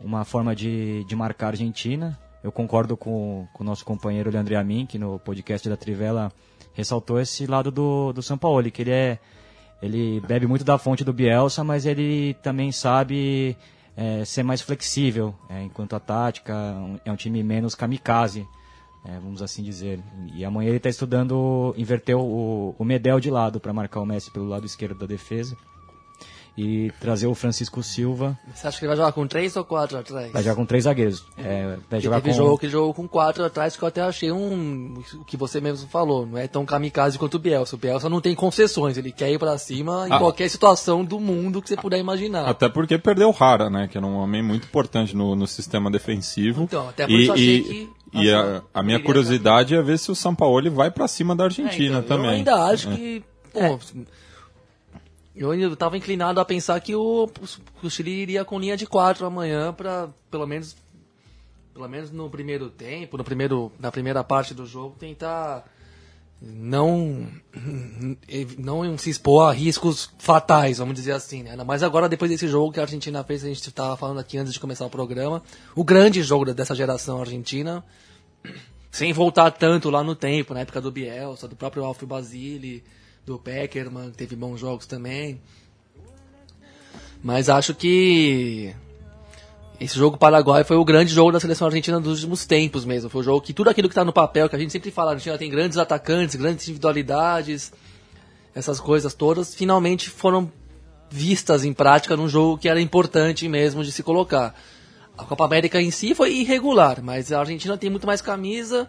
uma 0.00 0.24
forma 0.24 0.54
de, 0.54 1.04
de 1.04 1.14
marcar 1.14 1.46
a 1.46 1.50
Argentina. 1.50 2.18
Eu 2.46 2.52
concordo 2.52 2.96
com, 2.96 3.48
com 3.52 3.64
o 3.64 3.66
nosso 3.66 3.84
companheiro 3.84 4.30
Leandro 4.30 4.56
Amin, 4.56 4.86
que 4.86 5.00
no 5.00 5.18
podcast 5.18 5.68
da 5.68 5.76
Trivela 5.76 6.30
ressaltou 6.74 7.18
esse 7.18 7.44
lado 7.44 7.72
do, 7.72 8.12
do 8.12 8.22
São 8.22 8.38
Paulo, 8.38 8.70
que 8.70 8.82
ele 8.82 8.92
é 8.92 9.18
ele 9.82 10.20
bebe 10.20 10.46
muito 10.46 10.64
da 10.64 10.78
fonte 10.78 11.02
do 11.02 11.12
Bielsa, 11.12 11.64
mas 11.64 11.84
ele 11.84 12.34
também 12.34 12.70
sabe 12.70 13.56
é, 13.96 14.24
ser 14.24 14.44
mais 14.44 14.62
flexível 14.62 15.34
é, 15.50 15.64
enquanto 15.64 15.96
a 15.96 15.98
tática. 15.98 16.54
É 17.04 17.10
um 17.10 17.16
time 17.16 17.42
menos 17.42 17.74
kamikaze, 17.74 18.46
é, 19.04 19.18
vamos 19.18 19.42
assim 19.42 19.64
dizer. 19.64 19.98
E 20.32 20.44
amanhã 20.44 20.68
ele 20.68 20.76
está 20.76 20.88
estudando 20.88 21.74
inverter 21.76 22.16
o, 22.16 22.76
o 22.78 22.84
Medel 22.84 23.18
de 23.18 23.28
lado 23.28 23.58
para 23.58 23.72
marcar 23.72 23.98
o 23.98 24.06
Messi 24.06 24.30
pelo 24.30 24.46
lado 24.46 24.64
esquerdo 24.64 24.96
da 24.96 25.06
defesa 25.06 25.56
e 26.58 26.90
trazer 27.00 27.26
o 27.26 27.34
Francisco 27.34 27.82
Silva. 27.82 28.38
Você 28.54 28.66
acha 28.66 28.78
que 28.78 28.84
ele 28.84 28.88
vai 28.88 28.96
jogar 28.96 29.12
com 29.12 29.26
três 29.26 29.54
ou 29.56 29.64
quatro 29.64 29.98
atrás? 29.98 30.32
Vai 30.32 30.42
jogar 30.42 30.54
com 30.56 30.64
três 30.64 30.84
zagueiros. 30.84 31.24
É, 31.36 31.76
vai 31.90 32.00
jogar 32.00 32.20
Teve 32.22 32.30
com 32.30 32.36
jogo 32.42 32.58
que 32.58 32.66
ele 32.66 32.72
jogou 32.72 32.94
com 32.94 33.06
quatro 33.06 33.44
atrás, 33.44 33.76
que 33.76 33.82
eu 33.82 33.88
até 33.88 34.00
achei 34.00 34.32
um. 34.32 34.94
O 35.16 35.24
que 35.24 35.36
você 35.36 35.60
mesmo 35.60 35.88
falou, 35.88 36.24
não 36.26 36.38
é 36.38 36.48
tão 36.48 36.64
kamikaze 36.64 37.18
quanto 37.18 37.34
o 37.34 37.38
Bielsa. 37.38 37.76
O 37.76 37.78
Bielsa 37.78 38.08
não 38.08 38.20
tem 38.20 38.34
concessões, 38.34 38.96
ele 38.96 39.12
quer 39.12 39.30
ir 39.30 39.38
pra 39.38 39.58
cima 39.58 40.06
em 40.08 40.12
Ah. 40.12 40.18
qualquer 40.18 40.48
situação 40.48 41.04
do 41.04 41.20
mundo 41.20 41.60
que 41.60 41.68
você 41.68 41.76
puder 41.76 41.98
imaginar. 41.98 42.46
Até 42.48 42.68
porque 42.68 42.96
perdeu 42.96 43.28
o 43.28 43.32
Rara, 43.32 43.68
né? 43.68 43.86
Que 43.86 43.98
era 43.98 44.06
um 44.06 44.16
homem 44.16 44.42
muito 44.42 44.64
importante 44.66 45.14
no, 45.14 45.36
no 45.36 45.46
sistema 45.46 45.90
defensivo. 45.90 46.62
Então, 46.62 46.88
até 46.88 47.04
por 47.06 47.12
e, 47.12 47.22
isso 47.22 47.30
eu 47.30 47.34
achei 47.34 47.56
e- 47.58 47.62
que- 47.62 47.96
E 48.14 48.32
a, 48.32 48.62
a 48.72 48.82
minha 48.82 48.98
curiosidade 49.02 49.74
é 49.74 49.82
ver 49.82 49.98
se 49.98 50.10
o 50.10 50.14
Sampaoli 50.14 50.70
vai 50.70 50.90
pra 50.90 51.06
cima 51.06 51.36
da 51.36 51.44
É, 51.44 51.46
Argentina 51.46 51.98
então, 51.98 52.16
também. 52.16 52.30
Eu 52.30 52.36
ainda 52.36 52.54
acho 52.64 52.88
que. 52.90 53.22
Pô, 53.52 53.78
Eu 55.36 55.50
ainda 55.50 55.66
estava 55.66 55.98
inclinado 55.98 56.40
a 56.40 56.44
pensar 56.44 56.80
que 56.80 56.94
o, 56.94 57.28
o 57.82 57.90
Chile 57.90 58.10
iria 58.10 58.44
com 58.44 58.58
linha 58.58 58.76
de 58.76 58.86
quatro 58.86 59.26
amanhã 59.26 59.72
para 59.72 60.08
pelo 60.30 60.46
menos 60.46 60.74
pelo 61.74 61.88
menos 61.90 62.10
no 62.10 62.30
primeiro 62.30 62.70
tempo, 62.70 63.18
no 63.18 63.24
primeiro 63.24 63.70
na 63.78 63.92
primeira 63.92 64.24
parte 64.24 64.54
do 64.54 64.64
jogo 64.64 64.96
tentar 64.98 65.64
não 66.40 67.28
não 68.58 68.96
se 68.96 69.10
expor 69.10 69.50
a 69.50 69.52
riscos 69.52 70.10
fatais, 70.18 70.78
vamos 70.78 70.94
dizer 70.94 71.12
assim, 71.12 71.42
né? 71.42 71.54
Mais 71.64 71.82
agora 71.82 72.08
depois 72.08 72.30
desse 72.30 72.48
jogo 72.48 72.72
que 72.72 72.80
a 72.80 72.84
Argentina 72.84 73.22
fez, 73.22 73.44
a 73.44 73.48
gente 73.48 73.68
estava 73.68 73.94
falando 73.96 74.20
aqui 74.20 74.38
antes 74.38 74.54
de 74.54 74.60
começar 74.60 74.86
o 74.86 74.90
programa, 74.90 75.42
o 75.74 75.84
grande 75.84 76.22
jogo 76.22 76.52
dessa 76.54 76.74
geração 76.74 77.20
argentina, 77.20 77.84
sem 78.90 79.12
voltar 79.12 79.50
tanto 79.50 79.90
lá 79.90 80.02
no 80.02 80.14
tempo, 80.14 80.54
na 80.54 80.60
época 80.60 80.80
do 80.80 80.90
Bielsa, 80.90 81.46
do 81.46 81.56
próprio 81.56 81.84
Alfio 81.84 82.06
Basile, 82.06 82.82
do 83.26 83.38
Peckerman, 83.38 84.12
que 84.12 84.16
teve 84.16 84.36
bons 84.36 84.60
jogos 84.60 84.86
também. 84.86 85.40
Mas 87.22 87.48
acho 87.48 87.74
que 87.74 88.72
esse 89.80 89.98
jogo 89.98 90.16
Paraguai 90.16 90.62
foi 90.62 90.76
o 90.76 90.84
grande 90.84 91.12
jogo 91.12 91.32
da 91.32 91.40
seleção 91.40 91.66
argentina 91.66 92.00
dos 92.00 92.20
últimos 92.20 92.46
tempos 92.46 92.84
mesmo. 92.84 93.10
Foi 93.10 93.20
o 93.22 93.24
jogo 93.24 93.40
que 93.40 93.52
tudo 93.52 93.68
aquilo 93.68 93.88
que 93.88 93.92
está 93.92 94.04
no 94.04 94.12
papel, 94.12 94.48
que 94.48 94.54
a 94.54 94.58
gente 94.58 94.70
sempre 94.70 94.92
fala, 94.92 95.10
a 95.10 95.14
Argentina 95.14 95.36
tem 95.36 95.50
grandes 95.50 95.76
atacantes, 95.76 96.36
grandes 96.36 96.68
individualidades, 96.68 97.72
essas 98.54 98.78
coisas 98.78 99.12
todas, 99.12 99.54
finalmente 99.54 100.08
foram 100.08 100.50
vistas 101.10 101.64
em 101.64 101.72
prática 101.72 102.16
num 102.16 102.28
jogo 102.28 102.58
que 102.58 102.68
era 102.68 102.80
importante 102.80 103.48
mesmo 103.48 103.82
de 103.82 103.90
se 103.90 104.04
colocar. 104.04 104.54
A 105.18 105.24
Copa 105.24 105.44
América 105.44 105.80
em 105.80 105.90
si 105.90 106.14
foi 106.14 106.32
irregular, 106.32 107.02
mas 107.02 107.32
a 107.32 107.40
Argentina 107.40 107.76
tem 107.76 107.90
muito 107.90 108.06
mais 108.06 108.20
camisa 108.20 108.88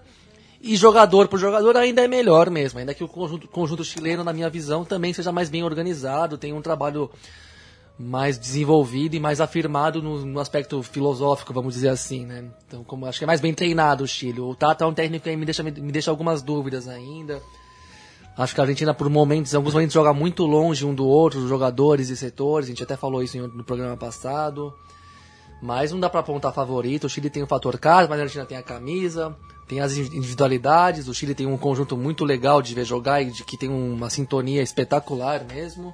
e 0.61 0.75
jogador 0.75 1.27
por 1.27 1.39
jogador 1.39 1.77
ainda 1.77 2.03
é 2.03 2.07
melhor 2.07 2.49
mesmo. 2.49 2.79
Ainda 2.79 2.93
que 2.93 3.03
o 3.03 3.07
conjunto, 3.07 3.47
conjunto 3.47 3.83
chileno, 3.83 4.23
na 4.23 4.33
minha 4.33 4.49
visão, 4.49 4.83
também 4.83 5.13
seja 5.13 5.31
mais 5.31 5.49
bem 5.49 5.63
organizado, 5.63 6.37
tem 6.37 6.53
um 6.53 6.61
trabalho 6.61 7.09
mais 7.99 8.37
desenvolvido 8.37 9.15
e 9.15 9.19
mais 9.19 9.41
afirmado 9.41 10.01
no, 10.01 10.23
no, 10.23 10.39
aspecto 10.39 10.83
filosófico, 10.83 11.51
vamos 11.51 11.73
dizer 11.73 11.89
assim, 11.89 12.25
né? 12.25 12.45
Então, 12.67 12.83
como 12.83 13.07
acho 13.07 13.17
que 13.17 13.23
é 13.23 13.27
mais 13.27 13.41
bem 13.41 13.53
treinado 13.53 14.03
o 14.03 14.07
Chile. 14.07 14.39
O 14.39 14.53
Tata 14.53 14.83
é 14.83 14.87
um 14.87 14.93
técnico 14.93 15.23
que 15.23 15.35
me 15.35 15.45
deixa, 15.45 15.63
me, 15.63 15.71
me 15.71 15.91
deixa 15.91 16.11
algumas 16.11 16.43
dúvidas 16.43 16.87
ainda. 16.87 17.41
Acho 18.37 18.53
que 18.53 18.61
a 18.61 18.63
Argentina, 18.63 18.93
por 18.93 19.09
momentos, 19.09 19.55
alguns 19.55 19.73
momentos, 19.73 19.95
joga 19.95 20.13
muito 20.13 20.45
longe 20.45 20.85
um 20.85 20.93
do 20.93 21.07
outro, 21.07 21.39
os 21.39 21.49
jogadores 21.49 22.09
e 22.09 22.15
setores. 22.15 22.67
A 22.67 22.69
gente 22.69 22.83
até 22.83 22.95
falou 22.95 23.23
isso 23.23 23.35
no 23.35 23.63
programa 23.63 23.97
passado. 23.97 24.71
Mas 25.59 25.91
não 25.91 25.99
dá 25.99 26.07
para 26.07 26.19
apontar 26.19 26.53
favorito. 26.53 27.05
O 27.05 27.09
Chile 27.09 27.31
tem 27.31 27.41
o 27.41 27.47
fator 27.47 27.79
casa, 27.79 28.07
mas 28.07 28.19
a 28.19 28.23
Argentina 28.23 28.45
tem 28.45 28.59
a 28.59 28.61
camisa, 28.61 29.35
tem 29.67 29.79
as 29.81 29.97
individualidades. 29.97 31.07
O 31.07 31.13
Chile 31.13 31.35
tem 31.35 31.45
um 31.45 31.57
conjunto 31.57 31.97
muito 31.97 32.23
legal 32.23 32.61
de 32.61 32.73
ver 32.73 32.85
jogar 32.85 33.21
e 33.21 33.31
de 33.31 33.43
que 33.43 33.57
tem 33.57 33.69
uma 33.69 34.09
sintonia 34.09 34.61
espetacular 34.61 35.43
mesmo. 35.45 35.93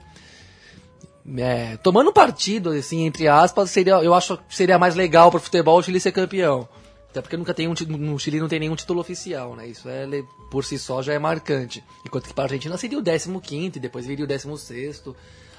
É, 1.37 1.77
tomando 1.77 2.11
partido, 2.11 2.71
assim, 2.71 3.05
entre 3.05 3.27
aspas, 3.27 3.71
seria, 3.71 3.93
eu 4.03 4.13
acho 4.13 4.37
que 4.37 4.55
seria 4.55 4.77
mais 4.77 4.93
legal 4.93 5.31
para 5.31 5.37
o 5.37 5.41
futebol 5.41 5.79
o 5.79 5.83
Chile 5.83 5.99
ser 5.99 6.11
campeão. 6.11 6.67
Até 7.09 7.21
porque 7.21 7.37
nunca 7.37 7.53
tem 7.53 7.67
um 7.67 7.73
no 7.73 8.17
Chile 8.19 8.39
não 8.39 8.47
tem 8.47 8.59
nenhum 8.59 8.75
título 8.75 8.99
oficial, 8.99 9.55
né? 9.55 9.67
Isso 9.67 9.87
é 9.87 10.07
por 10.49 10.65
si 10.65 10.79
só 10.79 11.01
já 11.01 11.13
é 11.13 11.19
marcante. 11.19 11.83
Enquanto 12.03 12.27
que 12.27 12.33
para 12.33 12.43
a 12.43 12.45
Argentina 12.45 12.75
seria 12.75 12.97
o 12.97 13.03
15 13.41 13.77
e 13.77 13.79
depois 13.79 14.05
viria 14.05 14.25
o 14.25 14.27
16 14.27 15.03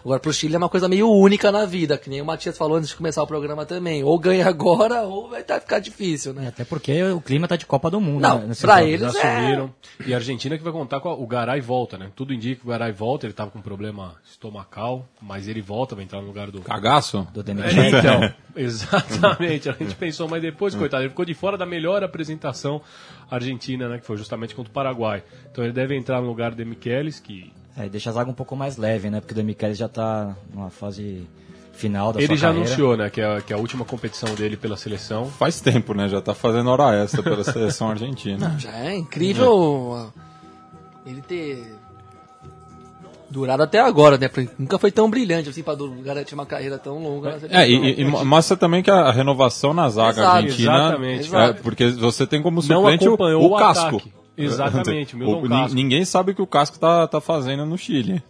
Agora, 0.05 0.21
pro 0.21 0.35
Chile 0.35 0.55
é 0.55 0.59
uma 0.59 0.69
coisa 0.69 0.87
meio 0.87 1.11
única 1.11 1.51
na 1.51 1.65
vida, 1.65 1.97
que 1.97 2.11
nem 2.11 2.21
o 2.21 2.27
Matias 2.27 2.59
falou 2.59 2.77
antes 2.77 2.91
de 2.91 2.97
começar 2.97 3.23
o 3.23 3.27
programa 3.27 3.65
também. 3.65 4.05
Ou 4.05 4.19
ganha 4.19 4.47
agora, 4.49 5.03
ou 5.03 5.31
vai 5.31 5.43
tá, 5.43 5.59
ficar 5.59 5.79
difícil, 5.79 6.35
né? 6.35 6.49
Até 6.49 6.63
porque 6.63 7.03
o 7.05 7.23
clima 7.23 7.49
tá 7.49 7.57
de 7.57 7.65
Copa 7.65 7.91
do 7.91 7.99
Mundo, 8.01 8.21
Não, 8.21 8.47
né? 8.47 8.55
pra 8.61 8.85
eles 8.85 9.15
Já 9.15 9.27
é... 9.27 9.69
E 10.07 10.13
a 10.13 10.19
Argentina 10.19 10.59
que 10.59 10.63
vai 10.63 10.73
contar 10.73 11.01
com 11.01 11.09
a, 11.09 11.15
o 11.15 11.27
Garay 11.27 11.63
volta, 11.63 11.97
né? 11.97 12.11
Tudo 12.15 12.35
indica 12.35 12.61
que 12.61 12.67
o 12.67 12.71
Garay 12.71 12.93
volta, 12.93 13.25
ele 13.25 13.33
tava 13.33 13.51
com 13.51 13.63
problema 13.63 14.15
estomacal, 14.31 15.09
mas 15.23 15.49
ele 15.49 15.63
volta, 15.63 15.95
vai 15.95 16.05
entrar 16.05 16.21
no 16.21 16.27
lugar 16.27 16.51
do... 16.51 16.61
Cagaço? 16.61 17.27
Do 17.33 17.41
É, 17.41 17.43
Demichelis. 17.43 17.95
então, 17.95 18.33
exatamente. 18.55 19.71
A 19.71 19.73
gente 19.73 19.95
pensou, 19.95 20.29
mas 20.29 20.43
depois, 20.43 20.75
coitado, 20.75 21.03
ele 21.03 21.11
ficou 21.11 21.25
de 21.25 21.33
fora 21.33 21.57
da 21.57 21.65
melhor 21.65 22.05
apresentação 22.05 22.83
argentina, 23.31 23.89
né? 23.89 23.99
Que 23.99 24.07
foi 24.07 24.19
justamente 24.19 24.55
contra 24.55 24.71
o 24.71 24.75
Paraguai. 24.75 25.23
Então 25.51 25.65
ele 25.65 25.73
deve 25.73 25.97
entrar 25.97 26.21
no 26.21 26.27
lugar 26.27 26.55
do 26.55 26.67
Michelis, 26.67 27.19
que 27.19 27.51
É, 27.77 27.89
deixa 27.89 28.11
a 28.11 28.13
zaga 28.13 28.31
um 28.31 28.35
pouco 28.35 28.55
mais 28.55 28.77
leve, 28.77 29.11
né? 29.11 29.21
Porque 29.21 29.33
o 29.33 29.37
Demichelis 29.37 29.77
já 29.79 29.89
tá 29.89 30.37
numa 30.55 30.71
fase 30.71 31.27
final 31.73 32.13
da 32.13 32.21
ele 32.21 32.29
sua 32.29 32.37
já 32.37 32.47
carreira. 32.49 32.67
anunciou, 32.69 32.97
né? 32.97 33.11
Que 33.11 33.21
é, 33.21 33.37
a- 33.37 33.41
que 33.41 33.53
é 33.53 33.57
a 33.57 33.59
última 33.59 33.85
competição 33.85 34.33
dele 34.37 34.57
pela 34.57 34.77
seleção. 34.77 35.27
Faz 35.27 35.61
tempo, 35.61 35.93
né? 35.93 36.09
Já 36.09 36.21
tá 36.21 36.33
fazendo 36.35 36.71
hora 36.71 36.95
extra 37.03 37.21
pela 37.23 37.43
seleção 37.45 37.91
argentina. 37.91 38.55
Já 38.59 38.71
é 38.77 38.95
incrível 38.95 40.09
ele 41.05 41.21
ter 41.21 41.75
durado 43.29 43.65
até 43.65 43.81
agora, 43.81 44.17
né? 44.17 44.29
Porque 44.29 44.49
Nunca 44.57 44.79
foi 44.79 44.93
tão 44.93 45.11
brilhante 45.11 45.49
assim 45.49 45.63
pra 45.65 45.75
garantir 46.05 46.35
uma 46.35 46.47
carreira 46.47 46.79
tão 46.79 47.03
longa. 47.03 47.33
na 47.33 47.41
seleção. 47.41 47.61
É, 47.61 47.69
e, 47.69 48.01
e 48.01 48.05
mo- 48.05 48.25
mostra 48.25 48.57
também 48.57 48.83
que 48.83 48.91
a 48.91 49.11
renovação 49.11 49.75
na 49.75 49.89
zaga 49.89 50.21
Exato, 50.21 50.37
argentina. 50.37 50.73
exatamente. 50.87 51.35
é, 51.35 51.53
porque 51.55 51.89
você 51.91 52.25
tem 52.27 52.41
como 52.41 52.57
Não 52.57 52.63
suplente 52.63 53.09
o, 53.09 53.17
o 53.21 53.47
o 53.53 53.57
casco. 53.59 53.97
ataque. 53.97 54.13
Exatamente, 54.37 55.15
o 55.15 55.19
Milton 55.19 55.43
ni- 55.43 55.49
Casco. 55.49 55.75
Ninguém 55.75 56.05
sabe 56.05 56.33
o 56.33 56.35
que 56.35 56.43
o 56.43 56.47
casco 56.47 56.79
tá, 56.79 57.07
tá 57.07 57.21
fazendo 57.21 57.65
no 57.65 57.79
Chile. 57.79 58.23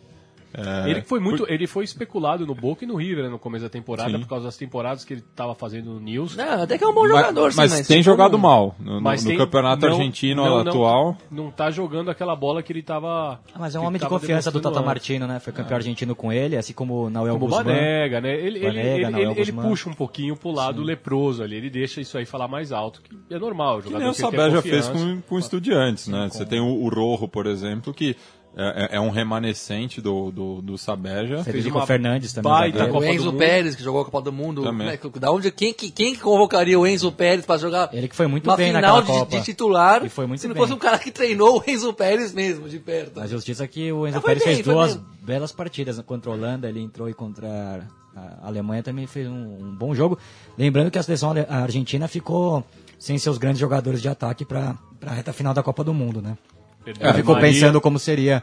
É, 0.57 0.89
ele 0.91 1.03
foi 1.03 1.19
muito, 1.19 1.45
ele 1.49 1.67
foi 1.67 1.83
especulado 1.85 2.47
no 2.47 2.55
Boca 2.55 2.85
e 2.85 2.87
no 2.87 2.95
River 2.95 3.25
né, 3.25 3.31
no 3.31 3.39
começo 3.41 3.65
da 3.65 3.69
temporada 3.69 4.11
Sim. 4.13 4.21
por 4.21 4.29
causa 4.29 4.45
das 4.45 4.57
temporadas 4.57 5.05
que 5.05 5.15
ele 5.15 5.21
estava 5.29 5.53
fazendo 5.55 5.91
no 5.95 6.01
News. 6.01 6.37
Não, 6.37 6.63
até 6.63 6.79
que 6.79 6.85
é 6.85 6.87
um 6.87 6.95
bom 6.95 7.09
jogador, 7.09 7.53
mas, 7.57 7.71
sim, 7.73 7.77
mas 7.79 7.87
tem 7.89 7.97
tipo, 7.99 8.05
jogado 8.05 8.33
não- 8.33 8.39
mal 8.39 8.77
no, 8.79 8.95
no- 8.95 9.01
Mas 9.01 9.25
no 9.25 9.31
tem- 9.31 9.39
campeonato 9.39 9.85
não- 9.87 9.93
argentino 9.95 10.45
não, 10.45 10.59
atual. 10.59 11.17
Não, 11.31 11.51
tá 11.51 11.71
jogando 11.73 12.09
aquela 12.11 12.37
bola 12.37 12.63
que 12.63 12.73
ele 12.73 12.81
estava. 12.81 13.41
Ah, 13.53 13.59
mas 13.59 13.75
é 13.75 13.81
um 13.81 13.85
homem 13.85 14.01
de 14.01 14.07
confiança 14.07 14.51
do 14.51 14.61
Tata 14.61 14.81
Martino, 14.81 15.27
né? 15.27 15.41
Foi 15.41 15.53
campeão 15.53 15.77
argentino 15.77 16.15
com 16.15 16.33
ele, 16.33 16.57
assim 16.57 16.73
como 16.73 17.07
o 17.07 17.11
Nahuel 17.11 17.35
Como 17.35 17.47
o 17.47 17.49
Guzmán. 17.49 17.65
Banega, 17.65 18.21
né? 18.21 18.35
Ele, 18.35 18.59
ele, 18.59 18.61
Banega, 18.61 18.85
ele, 18.85 19.05
ele- 19.05 19.41
ele 19.41 19.53
Guzmán. 19.53 19.69
puxa 19.69 19.91
um 19.91 19.95
pouquinho 19.95 20.37
pro 20.37 20.53
lado 20.53 20.83
leproso 20.83 21.43
ali, 21.43 21.57
ele 21.57 21.71
deixa 21.71 22.01
isso 22.01 22.17
aí 22.17 22.25
falar 22.25 22.47
mais 22.47 22.71
alto, 22.71 23.03
que 23.03 23.35
é 23.35 23.39
normal. 23.39 23.79
o 23.79 23.83
Que 23.83 23.85
jogador 23.89 24.03
nem 24.05 24.11
o 24.11 24.15
que 24.15 24.23
ele 24.23 24.31
tem 24.31 24.39
Sabé 24.41 24.51
já 24.55 24.63
fez 24.63 24.89
com, 24.89 25.21
com 25.23 25.39
estudiantes, 25.39 26.07
né? 26.09 26.29
Você 26.31 26.45
tem 26.47 26.61
o, 26.61 26.67
o 26.85 26.89
Rojo, 26.89 27.27
por 27.27 27.47
exemplo, 27.47 27.93
que 27.93 28.17
é, 28.57 28.89
é- 28.93 28.97
é 28.97 29.01
um 29.01 29.11
remanescente 29.11 30.01
do, 30.01 30.31
do, 30.31 30.63
do 30.63 30.79
Sabeja. 30.79 31.43
Federico 31.43 31.85
Fernandes 31.87 32.33
também. 32.33 32.51
baita. 32.53 32.85
O 32.93 33.05
Enzo 33.05 33.27
Mundo. 33.27 33.39
Pérez, 33.39 33.75
que 33.75 33.83
jogou 33.83 34.03
a 34.03 34.05
Copa 34.05 34.21
do 34.23 34.33
Mundo. 34.33 34.63
Também. 34.63 34.87
né, 34.87 34.99
Da 35.19 35.31
onde, 35.33 35.51
quem, 35.51 35.73
que- 35.75 35.91
quem 35.91 36.15
que 36.15 36.21
convocaria 36.21 36.79
o 36.79 36.87
Enzo 36.87 37.11
Pérez 37.11 37.45
pra 37.45 37.57
jogar 37.59 37.91
Ele 37.93 38.07
que 38.09 38.15
foi 38.17 38.27
muito 38.27 38.49
uma 38.49 38.57
bem 38.57 38.69
final 38.69 38.83
naquela 38.83 39.01
de, 39.03 39.07
Copa. 39.07 39.37
de 39.39 39.45
titular 39.45 40.05
E 40.05 40.09
foi 40.09 40.27
muito 40.27 40.41
se 40.41 40.47
não 40.49 40.55
bem. 40.55 40.63
fosse 40.63 40.73
um 40.73 40.79
cara 40.79 40.99
que 40.99 41.11
treinou 41.11 41.59
o 41.61 41.71
Enzo 41.71 41.93
Pérez 41.93 42.33
mesmo, 42.33 42.69
de 42.69 42.79
perto? 42.79 43.21
A 43.21 43.27
justiça 43.27 43.65
é 43.65 43.67
que 43.67 43.91
o 43.93 44.07
Enzo 44.07 44.21
Pérez 44.21 44.45
bem, 44.45 44.55
fez 44.55 44.67
duas 44.67 44.95
bem. 44.97 45.05
belas 45.23 45.51
partidas 45.53 46.01
contra 46.01 46.31
a 46.31 46.35
Holanda, 46.35 46.69
ele 46.69 46.81
entrou 46.81 47.09
e 47.09 47.15
contra 47.15 47.87
a 48.17 48.47
Alemanha 48.47 48.81
também 48.83 49.07
fez 49.09 49.27
um, 49.27 49.33
um 49.33 49.75
bom 49.77 49.93
jogo. 49.95 50.17
Lembrando 50.57 50.91
que 50.91 50.99
a 50.99 51.03
seleção 51.03 51.35
argentina 51.49 52.07
ficou 52.07 52.65
sem 52.99 53.19
seus 53.19 53.37
grandes 53.39 53.59
jogadores 53.59 54.01
de 54.01 54.09
ataque 54.09 54.45
para 54.45 54.77
a 55.05 55.11
reta 55.13 55.33
final 55.33 55.53
da 55.53 55.63
Copa 55.65 55.83
do 55.83 55.93
Mundo, 55.93 56.23
né? 56.23 56.39
Perdeu 56.85 57.03
Ela 57.05 57.13
Di 57.13 57.19
ficou 57.21 57.35
Maria. 57.35 57.51
pensando 57.53 57.81
como 57.81 57.99
seria 57.99 58.43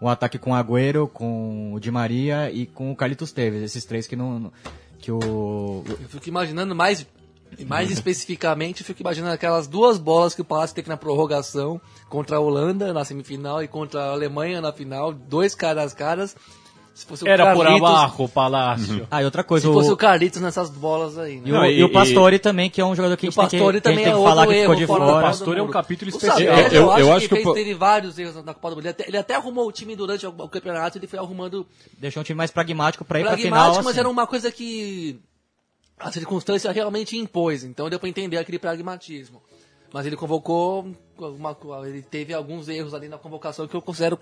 um 0.00 0.08
ataque 0.08 0.38
com 0.38 0.52
o 0.52 0.54
Agüero, 0.54 1.08
com 1.08 1.72
o 1.74 1.80
Di 1.80 1.90
Maria 1.90 2.50
e 2.50 2.66
com 2.66 2.90
o 2.92 2.96
Carlitos 2.96 3.32
Teves, 3.32 3.62
esses 3.62 3.84
três 3.84 4.06
que 4.06 4.16
não 4.16 4.38
não- 4.38 4.52
que 4.98 5.10
o 5.10 5.82
Eu 5.88 6.08
fico 6.08 6.28
imaginando 6.28 6.74
mais, 6.74 7.06
mais 7.66 7.90
especificamente, 7.92 8.80
eu 8.80 8.86
fico 8.86 9.00
imaginando 9.00 9.32
aquelas 9.32 9.66
duas 9.66 9.98
bolas 9.98 10.34
que 10.34 10.40
o 10.42 10.44
Palácio 10.44 10.74
teve 10.76 10.88
na 10.88 10.96
prorrogação 10.96 11.80
contra 12.08 12.36
a 12.36 12.40
Holanda 12.40 12.92
na 12.92 13.04
semifinal 13.04 13.62
e 13.62 13.68
contra 13.68 14.02
a 14.02 14.10
Alemanha 14.12 14.60
na 14.60 14.72
final, 14.72 15.12
dois 15.12 15.54
caras 15.54 15.94
caras. 15.94 16.36
Se 17.00 17.06
fosse 17.06 17.24
o 17.24 17.28
Era 17.28 17.54
por 17.54 17.64
Carlitos- 17.64 17.88
abaixo, 17.88 18.22
o 18.22 18.28
Palácio. 18.28 19.08
Ah, 19.10 19.22
e 19.22 19.24
outra 19.24 19.42
coisa, 19.42 19.64
Se 19.64 19.70
o, 19.70 19.72
fosse 19.72 19.90
o 19.90 19.96
Carlitos 19.96 20.42
nessas 20.42 20.68
bolas 20.68 21.16
aí, 21.16 21.36
né? 21.36 21.42
e, 21.46 21.50
o, 21.50 21.54
Não, 21.54 21.64
e 21.64 21.78
e- 21.78 21.82
o 21.84 21.90
Pastore 21.90 22.38
também, 22.38 22.68
que 22.68 22.78
é 22.78 22.84
um 22.84 22.94
jogador 22.94 23.16
que 23.16 23.24
a 23.26 23.30
o 23.30 23.32
gente 23.32 23.48
tem 23.48 23.58
que, 23.72 23.80
também 23.80 24.04
tem 24.04 24.12
é 24.12 24.16
que 24.16 24.22
falar 24.22 24.42
outro 24.42 24.54
que 24.54 24.60
ficou 24.60 24.74
de 24.76 24.86
fora 24.86 25.06
do 25.06 25.12
Pastore 25.22 25.60
é 25.60 25.62
um 25.62 25.68
capítulo 25.70 26.10
O 26.10 26.14
especial. 26.14 26.36
Sabella, 26.36 26.68
Eu- 26.68 26.82
eu- 26.82 26.90
acho 26.90 27.00
eu 27.00 27.12
acho 27.14 27.20
que, 27.20 27.28
que 27.28 27.32
o 27.34 27.36
fez, 27.36 27.44
po- 27.48 27.54
teve 27.54 27.72
vários 27.74 28.18
erros 28.18 28.34
na 28.44 28.52
Copa 28.52 28.68
do 28.68 28.76
Mundo. 28.76 28.84
Ele 28.84 28.90
até, 28.90 29.08
ele 29.08 29.16
até 29.16 29.34
arrumou 29.34 29.66
o 29.66 29.72
time 29.72 29.96
durante 29.96 30.26
o, 30.26 30.30
o 30.30 30.48
campeonato, 30.50 30.98
ele 30.98 31.06
foi 31.06 31.18
arrumando 31.18 31.66
Deixou 31.98 32.20
um 32.20 32.24
time 32.24 32.36
mais 32.36 32.50
pragmático 32.50 33.02
para 33.02 33.18
ir 33.18 33.24
para 33.24 33.36
final. 33.38 33.50
pragmático, 33.50 33.82
mas 33.84 33.92
assim. 33.92 34.00
era 34.00 34.08
uma 34.10 34.26
coisa 34.26 34.52
que 34.52 35.18
a 35.98 36.12
circunstância 36.12 36.70
realmente 36.70 37.16
impôs, 37.16 37.64
então 37.64 37.88
deu 37.88 37.98
pra 37.98 38.10
entender 38.10 38.36
aquele 38.36 38.58
pragmatismo. 38.58 39.40
Mas 39.92 40.06
ele 40.06 40.16
convocou, 40.16 40.86
uma, 41.28 41.56
ele 41.86 42.02
teve 42.02 42.32
alguns 42.32 42.68
erros 42.68 42.94
ali 42.94 43.08
na 43.08 43.18
convocação 43.18 43.66
que 43.66 43.74
eu 43.74 43.82
considero 43.82 44.18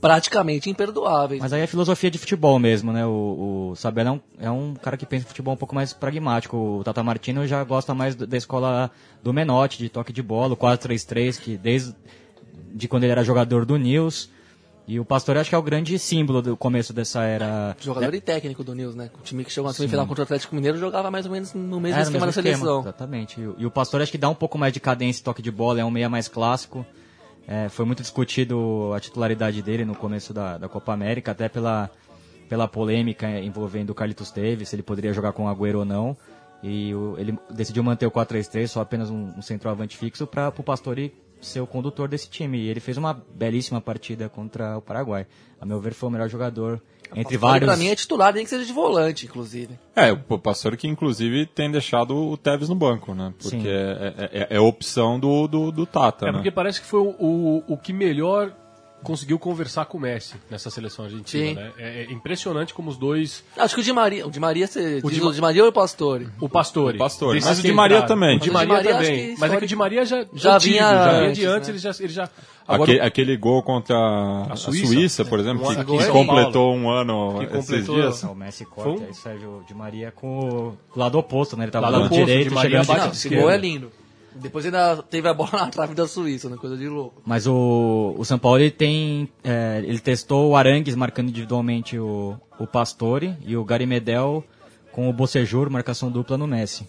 praticamente 0.00 0.70
imperdoáveis. 0.70 1.40
Mas 1.40 1.52
aí 1.52 1.62
é 1.62 1.66
filosofia 1.66 2.10
de 2.10 2.18
futebol 2.18 2.58
mesmo, 2.58 2.92
né? 2.92 3.06
O, 3.06 3.70
o 3.70 3.76
Sabella 3.76 4.10
é 4.10 4.12
um, 4.12 4.20
é 4.46 4.50
um 4.50 4.74
cara 4.74 4.96
que 4.96 5.06
pensa 5.06 5.24
em 5.24 5.28
futebol 5.28 5.54
um 5.54 5.56
pouco 5.56 5.74
mais 5.74 5.92
pragmático. 5.92 6.56
O 6.56 6.84
Tata 6.84 7.02
Martino 7.02 7.46
já 7.46 7.62
gosta 7.64 7.94
mais 7.94 8.14
da 8.14 8.36
escola 8.36 8.90
do 9.22 9.32
Menotti, 9.32 9.78
de 9.78 9.88
toque 9.88 10.12
de 10.12 10.22
bola, 10.22 10.54
o 10.54 10.56
4-3-3, 10.56 11.38
que 11.38 11.56
desde 11.56 11.94
de 12.72 12.88
quando 12.88 13.04
ele 13.04 13.12
era 13.12 13.24
jogador 13.24 13.64
do 13.64 13.76
News. 13.76 14.30
E 14.86 14.98
o 14.98 15.04
Pastore 15.04 15.38
acho 15.38 15.48
que 15.48 15.54
é 15.54 15.58
o 15.58 15.62
grande 15.62 15.96
símbolo 15.98 16.42
do 16.42 16.56
começo 16.56 16.92
dessa 16.92 17.22
era. 17.22 17.76
Jogador 17.80 18.12
e 18.12 18.20
técnico 18.20 18.64
do 18.64 18.74
News, 18.74 18.94
né? 18.96 19.08
O 19.20 19.22
time 19.22 19.44
que 19.44 19.52
chegou 19.52 19.68
na 19.68 19.74
semifinal 19.74 20.04
contra 20.06 20.22
o 20.22 20.24
Atlético 20.24 20.54
Mineiro 20.54 20.76
jogava 20.78 21.10
mais 21.12 21.26
ou 21.26 21.32
menos 21.32 21.54
no 21.54 21.78
mesmo 21.80 21.96
É, 21.96 22.00
no 22.00 22.02
esquema 22.08 22.26
mesmo 22.26 22.42
da 22.42 22.48
esquema, 22.50 22.56
seleção. 22.58 22.80
Exatamente. 22.80 23.40
E, 23.40 23.46
o- 23.46 23.54
e 23.58 23.66
o 23.66 23.70
Pastore 23.70 24.02
acho 24.02 24.10
que 24.10 24.18
dá 24.18 24.28
um 24.28 24.34
pouco 24.34 24.58
mais 24.58 24.72
de 24.72 24.80
cadência 24.80 25.20
e 25.20 25.24
toque 25.24 25.40
de 25.42 25.50
bola, 25.50 25.80
é 25.80 25.84
um 25.84 25.90
meia 25.90 26.08
mais 26.08 26.26
clássico. 26.26 26.84
É, 27.46 27.68
foi 27.68 27.84
muito 27.84 28.02
discutido 28.02 28.92
a 28.94 28.98
titularidade 29.00 29.62
dele 29.62 29.84
no 29.84 29.94
começo 29.94 30.32
da, 30.34 30.58
da 30.58 30.68
Copa 30.68 30.92
América, 30.92 31.30
até 31.32 31.48
pela, 31.48 31.88
pela 32.48 32.66
polêmica 32.66 33.28
envolvendo 33.40 33.90
o 33.90 33.94
Carlitos 33.94 34.30
Teves, 34.32 34.68
se 34.68 34.74
ele 34.76 34.82
poderia 34.82 35.12
jogar 35.12 35.32
com 35.32 35.44
o 35.44 35.48
Agüero 35.48 35.80
ou 35.80 35.84
não. 35.84 36.16
E 36.62 36.92
o- 36.94 37.14
ele 37.16 37.38
decidiu 37.50 37.82
manter 37.84 38.06
o 38.06 38.10
4-3-3, 38.10 38.66
só 38.70 38.80
apenas 38.80 39.08
um, 39.08 39.32
um 39.38 39.42
centroavante 39.42 39.96
fixo, 39.96 40.26
para 40.26 40.48
o 40.48 40.62
Pastore 40.64 41.14
ser 41.40 41.60
o 41.60 41.66
condutor 41.66 42.08
desse 42.08 42.28
time. 42.28 42.58
E 42.58 42.68
ele 42.68 42.80
fez 42.80 42.96
uma 42.96 43.14
belíssima 43.34 43.80
partida 43.80 44.28
contra 44.28 44.76
o 44.78 44.82
Paraguai. 44.82 45.26
A 45.60 45.66
meu 45.66 45.80
ver, 45.80 45.92
foi 45.92 46.08
o 46.08 46.12
melhor 46.12 46.28
jogador 46.28 46.80
entre 47.14 47.36
vários. 47.36 47.66
Pra 47.68 47.76
mim 47.76 47.88
é 47.88 47.94
titular, 47.94 48.32
nem 48.32 48.44
que 48.44 48.50
seja 48.50 48.64
de 48.64 48.72
volante, 48.72 49.26
inclusive. 49.26 49.78
É, 49.94 50.12
o 50.12 50.38
Pastor 50.38 50.76
que 50.76 50.88
inclusive 50.88 51.46
tem 51.46 51.70
deixado 51.70 52.16
o 52.16 52.36
Tevez 52.36 52.68
no 52.68 52.74
banco, 52.74 53.14
né? 53.14 53.32
Porque 53.40 53.68
é, 53.68 54.14
é, 54.16 54.30
é, 54.42 54.56
é 54.56 54.60
opção 54.60 55.18
do, 55.18 55.46
do, 55.46 55.72
do 55.72 55.86
Tata, 55.86 56.26
É 56.26 56.28
né? 56.28 56.38
porque 56.38 56.50
parece 56.50 56.80
que 56.80 56.86
foi 56.86 57.00
o, 57.00 57.14
o, 57.18 57.64
o 57.68 57.76
que 57.76 57.92
melhor 57.92 58.54
conseguiu 59.02 59.38
conversar 59.38 59.84
com 59.86 59.98
o 59.98 60.00
Messi 60.00 60.34
nessa 60.50 60.70
seleção 60.70 61.04
argentina, 61.06 61.48
Sim. 61.48 61.54
né? 61.54 61.72
É, 61.78 62.02
é 62.02 62.12
impressionante 62.12 62.72
como 62.74 62.90
os 62.90 62.96
dois... 62.96 63.42
Acho 63.56 63.74
que 63.74 63.80
o 63.80 63.84
Di 63.84 63.92
Maria, 63.92 64.26
o 64.26 64.30
Di 64.30 64.38
Maria, 64.40 64.66
você 64.66 65.00
O 65.02 65.10
Di- 65.10 65.20
o 65.22 65.32
Di 65.32 65.40
Maria 65.40 65.62
ou 65.62 65.68
o 65.68 65.72
Pastore? 65.72 66.28
O 66.40 66.48
Pastore. 66.48 66.96
O 66.96 66.98
Pastore. 66.98 67.40
Mas 67.42 67.58
o 67.58 67.62
Di 67.62 67.72
Maria 67.72 68.02
também. 68.02 68.36
O 68.36 68.40
Di 68.40 68.50
o 68.50 68.52
Maria 68.52 68.74
Maria 68.74 68.92
também. 68.94 69.34
que 69.34 69.40
Mas 69.40 69.52
é 69.52 69.56
que 69.56 69.64
o 69.64 69.68
Di 69.68 69.76
Maria 69.76 70.04
já, 70.04 70.24
Já 70.34 70.56
antigo, 70.56 70.72
vinha 70.74 70.82
já 70.82 71.10
vinha 71.12 71.28
antes, 71.28 71.38
de 71.40 71.46
antes, 71.46 71.68
né? 71.68 71.72
ele 71.74 71.78
já... 71.80 71.90
Ele 72.00 72.08
já 72.12 72.30
agora, 72.68 72.82
Aquele, 72.92 73.00
aquele 73.06 73.36
gol 73.36 73.62
contra 73.62 73.96
a 74.50 74.54
Suíça. 74.56 74.86
Suíça, 74.86 75.24
por 75.24 75.40
exemplo, 75.40 75.68
Um 75.68 75.74
que, 75.74 75.84
que 75.84 75.96
é 76.04 76.06
completou 76.08 76.72
um 76.74 76.88
ano 76.90 77.38
Que 77.40 77.44
esses 77.56 77.66
completou- 77.84 77.94
dias. 77.96 78.22
O 78.22 78.34
Messi 78.34 78.64
corta 78.64 79.04
e 79.10 79.14
serve 79.14 79.44
o 79.46 79.62
Di 79.66 79.74
Maria 79.74 80.12
com 80.14 80.38
o 80.38 80.78
lado 80.98 81.18
oposto, 81.18 81.56
né? 81.56 81.64
Ele 81.64 81.72
tava 81.72 81.86
Lado 81.86 81.94
do 81.96 82.00
lado 82.02 82.12
oposto, 82.14 82.26
direito 82.26 82.48
Di 82.50 82.54
Maria 82.54 82.70
chegando 82.70 82.86
bate 82.86 82.98
de- 83.00 83.04
Não, 83.06 83.10
de 83.10 83.16
esse 83.16 83.26
esquerda. 83.26 83.44
gol 83.44 83.52
é 83.52 83.56
lindo. 83.56 83.90
Depois 84.34 84.64
ainda 84.64 85.02
teve 85.02 85.28
a 85.28 85.34
bola 85.34 85.50
na 85.52 85.66
trave 85.68 85.94
da 85.94 86.06
Suíça, 86.06 86.48
né? 86.48 86.56
Coisa 86.56 86.76
de 86.76 86.88
louco. 86.88 87.22
Mas 87.26 87.46
o, 87.46 88.14
o 88.16 88.24
São 88.24 88.38
Paulo 88.38 88.60
ele 88.60 88.70
tem. 88.70 89.28
é, 89.42 89.82
ele 89.84 89.98
testou 89.98 90.50
o 90.50 90.56
Arangues 90.56 90.94
marcando 90.94 91.28
individualmente 91.28 91.98
o, 91.98 92.36
o 92.58 92.66
Pastore 92.66 93.36
e 93.44 93.56
o 93.56 93.64
Gary 93.64 93.86
Medel 93.86 94.44
com 94.92 95.08
o 95.08 95.12
Bocejur, 95.12 95.70
marcação 95.70 96.10
dupla 96.10 96.36
no 96.36 96.46
Messi. 96.46 96.88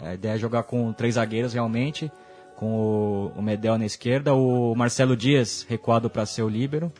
É, 0.00 0.08
a 0.08 0.14
ideia 0.14 0.34
é 0.34 0.38
jogar 0.38 0.62
com 0.64 0.92
três 0.92 1.14
zagueiros 1.14 1.52
realmente, 1.52 2.10
com 2.56 2.74
o, 2.74 3.32
o 3.36 3.42
Medel 3.42 3.78
na 3.78 3.86
esquerda, 3.86 4.34
o 4.34 4.74
Marcelo 4.74 5.16
Dias 5.16 5.66
recuado 5.68 6.08
para 6.08 6.26
ser 6.26 6.42
o 6.42 6.48
líbero. 6.48 6.92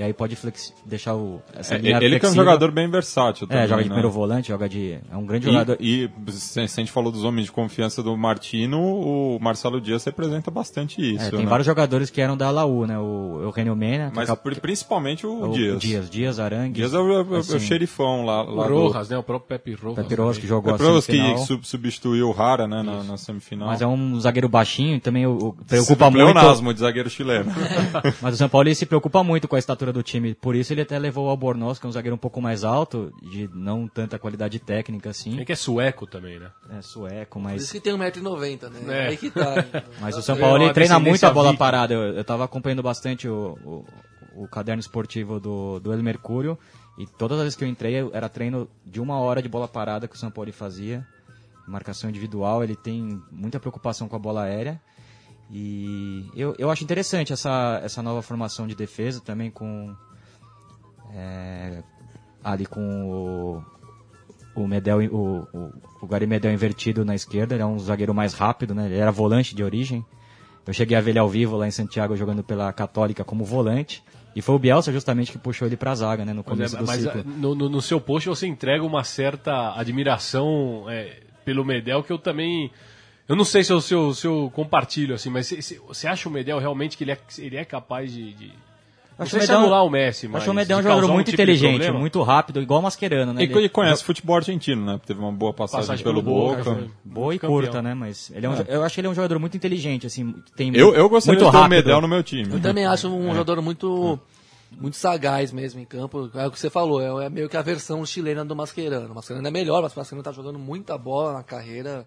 E 0.00 0.02
aí 0.02 0.14
pode 0.14 0.34
flexi- 0.34 0.72
deixar 0.86 1.14
o, 1.14 1.42
essa 1.54 1.74
É, 1.74 1.78
linha 1.78 1.98
ele 2.00 2.18
que 2.18 2.24
é 2.24 2.28
um 2.30 2.34
jogador 2.34 2.70
bem 2.70 2.88
versátil 2.88 3.46
também, 3.46 3.64
É, 3.64 3.68
joga 3.68 3.82
de 3.82 3.88
né? 3.90 3.94
primeiro 3.94 4.10
volante, 4.10 4.48
joga 4.48 4.66
de. 4.66 4.98
É 5.12 5.14
um 5.16 5.26
grande 5.26 5.44
jogador. 5.44 5.76
E, 5.78 6.08
e 6.26 6.32
se 6.32 6.58
a 6.58 6.66
gente 6.66 6.90
falou 6.90 7.12
dos 7.12 7.22
homens 7.22 7.44
de 7.44 7.52
confiança 7.52 8.02
do 8.02 8.16
Martino, 8.16 8.80
o 8.80 9.38
Marcelo 9.38 9.78
Dias 9.78 10.02
representa 10.04 10.50
bastante 10.50 11.02
isso. 11.16 11.26
É, 11.26 11.30
tem 11.30 11.40
né? 11.40 11.46
vários 11.46 11.66
jogadores 11.66 12.08
que 12.08 12.18
eram 12.18 12.34
da 12.34 12.50
Laú, 12.50 12.86
né? 12.86 12.98
O 12.98 13.40
Eugênio 13.42 13.76
Mena, 13.76 14.10
Mas 14.14 14.30
é 14.30 14.32
cap- 14.32 14.42
pri- 14.42 14.58
principalmente 14.58 15.26
o, 15.26 15.50
o 15.50 15.52
Dias. 15.52 15.78
Dias, 15.82 16.08
Dias 16.08 16.38
Arangues. 16.40 16.72
Dias 16.76 16.94
é 16.94 16.98
o, 16.98 17.12
é 17.12 17.22
o- 17.22 17.34
é 17.34 17.36
o 17.36 17.40
assim, 17.40 17.60
xerifão 17.60 18.24
lá, 18.24 18.42
o 18.42 18.54
lá 18.54 18.66
do... 18.68 18.74
Rojas, 18.74 19.10
né? 19.10 19.18
O 19.18 19.22
próprio 19.22 19.48
Pepe 19.58 19.74
Rojas. 19.74 20.06
Pepe 20.06 20.14
Rojas, 20.18 20.38
que 20.38 20.46
jogou 20.46 20.72
a 20.72 20.76
Depois 20.78 21.04
que 21.04 21.12
semifinal. 21.12 21.38
sub- 21.46 21.66
substituiu 21.66 22.28
o 22.28 22.32
Rara 22.32 22.66
né, 22.66 22.82
na, 22.82 23.02
na 23.04 23.16
semifinal. 23.18 23.68
Mas 23.68 23.82
é 23.82 23.86
um 23.86 24.18
zagueiro 24.18 24.48
baixinho 24.48 24.96
e 24.96 25.00
também 25.00 25.26
o, 25.26 25.32
o- 25.36 25.52
preocupa 25.66 26.10
muito. 26.10 26.32
Pleonasmo 26.32 26.72
de 26.72 26.80
zagueiro 26.80 27.10
chileno. 27.10 27.52
Mas 28.22 28.34
o 28.34 28.36
São 28.38 28.48
Paulo 28.48 28.66
ele 28.66 28.74
se 28.74 28.86
preocupa 28.86 29.22
muito 29.22 29.46
com 29.46 29.56
a 29.56 29.58
estatura 29.58 29.89
do 29.92 30.02
time. 30.02 30.34
Por 30.34 30.54
isso 30.54 30.72
ele 30.72 30.82
até 30.82 30.98
levou 30.98 31.26
o 31.26 31.28
Albornoz, 31.28 31.78
que 31.78 31.86
é 31.86 31.88
um 31.88 31.92
zagueiro 31.92 32.14
um 32.14 32.18
pouco 32.18 32.40
mais 32.40 32.64
alto, 32.64 33.12
de 33.22 33.48
não 33.54 33.86
tanta 33.88 34.18
qualidade 34.18 34.58
técnica 34.58 35.10
assim. 35.10 35.40
É 35.40 35.44
que 35.44 35.52
é 35.52 35.56
sueco 35.56 36.06
também, 36.06 36.38
né? 36.38 36.50
É 36.70 36.82
sueco, 36.82 37.40
Por 37.40 37.50
isso 37.52 37.66
mas. 37.66 37.72
que 37.72 37.80
tem 37.80 37.92
1,90m, 37.92 38.70
né? 38.70 39.06
É. 39.06 39.08
Aí 39.08 39.16
que 39.16 39.30
tá. 39.30 39.54
Mas 40.00 40.16
o 40.16 40.22
São 40.22 40.36
É 40.36 40.38
Paulo 40.38 40.62
ele 40.62 40.72
treina 40.72 40.98
muito 40.98 41.24
a 41.24 41.30
bola 41.30 41.56
parada. 41.56 41.94
Eu, 41.94 42.14
eu 42.14 42.24
tava 42.24 42.44
acompanhando 42.44 42.82
bastante 42.82 43.28
o, 43.28 43.58
o, 43.64 44.44
o 44.44 44.48
caderno 44.48 44.80
esportivo 44.80 45.38
do, 45.38 45.80
do 45.80 45.92
El 45.92 46.02
Mercúrio. 46.02 46.58
E 46.98 47.06
todas 47.06 47.38
as 47.38 47.44
vezes 47.44 47.56
que 47.56 47.64
eu 47.64 47.68
entrei 47.68 47.96
era 48.12 48.28
treino 48.28 48.68
de 48.84 49.00
uma 49.00 49.18
hora 49.18 49.42
de 49.42 49.48
bola 49.48 49.66
parada 49.66 50.06
que 50.06 50.14
o 50.16 50.18
São 50.18 50.30
Paulo 50.30 50.52
fazia. 50.52 51.06
Marcação 51.66 52.10
individual, 52.10 52.64
ele 52.64 52.74
tem 52.74 53.22
muita 53.30 53.60
preocupação 53.60 54.08
com 54.08 54.16
a 54.16 54.18
bola 54.18 54.42
aérea. 54.42 54.80
E 55.52 56.24
eu, 56.36 56.54
eu 56.58 56.70
acho 56.70 56.84
interessante 56.84 57.32
essa, 57.32 57.80
essa 57.82 58.02
nova 58.02 58.22
formação 58.22 58.66
de 58.66 58.74
defesa 58.74 59.20
também 59.20 59.50
com. 59.50 59.94
é, 61.14 61.82
ali 62.42 62.66
com 62.66 63.10
o, 63.10 63.64
o 64.62 64.66
Medel, 64.66 64.98
o, 65.12 65.46
o, 65.52 65.72
o 66.02 66.06
Gary 66.06 66.26
Medel 66.26 66.52
invertido 66.52 67.04
na 67.04 67.14
esquerda, 67.14 67.54
ele 67.54 67.62
é 67.62 67.66
um 67.66 67.78
zagueiro 67.78 68.14
mais 68.14 68.32
rápido, 68.32 68.74
né? 68.74 68.86
Ele 68.86 68.96
era 68.98 69.10
volante 69.10 69.54
de 69.54 69.62
origem. 69.64 70.04
Eu 70.66 70.72
cheguei 70.72 70.96
a 70.96 71.00
ver 71.00 71.10
ele 71.10 71.18
ao 71.18 71.28
vivo 71.28 71.56
lá 71.56 71.66
em 71.66 71.70
Santiago 71.72 72.16
jogando 72.16 72.44
pela 72.44 72.72
Católica 72.72 73.24
como 73.24 73.44
volante. 73.44 74.02
E 74.36 74.40
foi 74.40 74.54
o 74.54 74.58
Bielsa 74.58 74.92
justamente 74.92 75.32
que 75.32 75.38
puxou 75.38 75.66
ele 75.66 75.76
pra 75.76 75.92
zaga, 75.96 76.24
né? 76.24 76.32
No 76.32 76.44
Mas, 76.46 76.46
começo 76.46 76.76
é, 76.76 76.78
do 76.78 76.86
mas 76.86 77.00
ciclo. 77.02 77.20
é, 77.20 77.24
no, 77.24 77.54
no- 77.56 77.68
no 77.68 77.82
seu 77.82 78.00
post 78.00 78.28
você 78.28 78.46
entrega 78.46 78.84
uma 78.84 79.02
certa 79.02 79.74
admiração 79.76 80.84
é, 80.88 81.18
pelo 81.44 81.64
Medel 81.64 82.04
que 82.04 82.12
eu 82.12 82.18
também. 82.18 82.70
Eu 83.30 83.36
não 83.36 83.44
sei 83.44 83.62
se 83.62 83.72
eu, 83.72 83.80
se 83.80 83.94
eu, 83.94 84.12
se 84.12 84.26
eu 84.26 84.50
compartilho, 84.54 85.14
assim, 85.14 85.30
mas 85.30 85.46
se- 85.46 85.62
se- 85.62 85.78
você 85.86 86.08
acha 86.08 86.28
o 86.28 86.32
Medel 86.32 86.58
realmente 86.58 86.96
que 86.96 87.04
ele 87.04 87.12
é, 87.12 87.18
ele 87.38 87.56
é 87.56 87.64
capaz 87.64 88.12
de. 88.12 88.32
de... 88.34 88.46
Não 88.46 89.24
Acho 89.24 89.30
sei 89.30 89.38
o 89.38 89.42
se 89.42 89.48
Medel- 89.48 89.58
anular 89.60 89.84
o 89.84 89.90
Messi, 89.90 90.26
mas. 90.26 90.42
Acho 90.42 90.50
o 90.50 90.54
Medel 90.54 90.78
um 90.78 90.82
jogador 90.82 91.08
muito 91.12 91.26
tipo 91.30 91.40
inteligente, 91.40 91.90
muito 91.92 92.20
rápido, 92.22 92.60
igual 92.60 92.80
o 92.80 92.82
Mascherano, 92.82 93.32
né? 93.34 93.42
E 93.42 93.44
Ele- 93.44 93.52
que 93.54 93.68
conhece 93.68 94.02
futebol 94.02 94.34
argentino, 94.36 94.84
né? 94.84 95.00
Teve 95.06 95.20
uma 95.20 95.30
boa 95.30 95.52
passagem, 95.52 95.82
Passagem 95.86 96.02
pelo 96.02 96.22
pelo 96.22 96.34
Boca, 96.34 96.64
Boca. 96.64 96.88
Boa 97.04 97.34
e 97.34 97.38
campeão. 97.38 97.56
curta, 97.60 97.80
né? 97.82 97.94
Mas 97.94 98.32
ele 98.34 98.46
é 98.46 98.48
um, 98.48 98.54
jo- 98.56 98.64
eu 98.66 98.82
acho 98.82 98.98
ele 99.00 99.06
um 99.08 99.14
jogador 99.14 99.38
muito 99.38 99.56
inteligente, 99.56 100.06
assim, 100.08 100.34
tem 100.56 100.74
Eu, 100.74 100.92
eu 100.94 101.08
gostaria 101.08 101.38
muito 101.40 101.52
de 101.52 101.58
ter 101.58 101.64
o. 101.64 101.68
Medel 101.68 102.00
no 102.00 102.08
meu 102.08 102.22
time. 102.24 102.52
Eu 102.52 102.60
também 102.60 102.84
acho 102.86 103.08
um 103.08 103.30
jogador 103.32 103.60
muito, 103.62 104.18
muito 104.72 104.96
sagaz 104.96 105.52
mesmo 105.52 105.78
em 105.80 105.84
campo. 105.84 106.30
É 106.34 106.46
o 106.46 106.50
que 106.50 106.58
você 106.58 106.70
falou, 106.70 107.20
é, 107.20 107.26
é 107.26 107.30
meio 107.30 107.48
que 107.48 107.56
a 107.56 107.62
versão 107.62 108.04
chilena 108.04 108.44
do 108.44 108.56
Mascherano. 108.56 109.12
O 109.12 109.14
Mascherano 109.14 109.46
é 109.46 109.50
melhor, 109.52 109.82
mas 109.82 109.94
o 109.94 109.98
Mascherano 109.98 110.22
tá 110.24 110.32
jogando 110.32 110.58
muita 110.58 110.98
bola 110.98 111.34
na 111.34 111.42
carreira. 111.44 112.06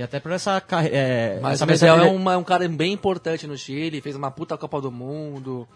E 0.00 0.02
até 0.02 0.18
por 0.18 0.32
essa 0.32 0.58
carreira. 0.62 0.96
É, 0.96 1.40
Mas 1.42 1.54
essa 1.60 1.64
o 1.64 1.68
Medel 1.68 1.98
é, 2.00 2.10
uma- 2.10 2.32
é 2.32 2.36
um 2.38 2.42
cara 2.42 2.66
bem 2.66 2.90
importante 2.94 3.46
no 3.46 3.54
Chile, 3.56 4.00
fez 4.00 4.16
uma 4.16 4.30
puta 4.30 4.56
Copa 4.56 4.80
do 4.80 4.90
Mundo. 4.90 5.68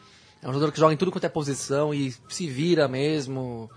É 0.42 0.48
um 0.48 0.52
jogador 0.54 0.72
que 0.72 0.78
joga 0.80 0.94
em 0.94 0.96
tudo 0.96 1.12
quanto 1.12 1.24
é 1.24 1.28
posição 1.28 1.92
e 1.92 2.10
se 2.28 2.46
vira 2.48 2.88
mesmo. 2.88 3.70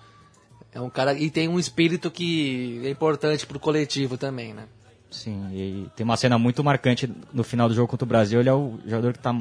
É 0.73 0.79
um 0.79 0.89
cara 0.89 1.13
e 1.13 1.29
tem 1.29 1.49
um 1.49 1.59
espírito 1.59 2.09
que 2.09 2.81
é 2.85 2.89
importante 2.89 3.45
pro 3.45 3.59
coletivo 3.59 4.17
também, 4.17 4.53
né? 4.53 4.63
Sim, 5.11 5.47
e 5.51 5.89
tem 5.95 6.03
uma 6.05 6.15
cena 6.17 6.37
muito 6.37 6.63
marcante 6.63 7.11
no 7.33 7.43
final 7.43 7.67
do 7.67 7.75
jogo 7.75 7.87
contra 7.89 8.05
o 8.05 8.07
Brasil. 8.07 8.39
Ele 8.39 8.49
é 8.49 8.53
o 8.53 8.79
jogador 8.85 9.11
que 9.13 9.19
tá 9.19 9.35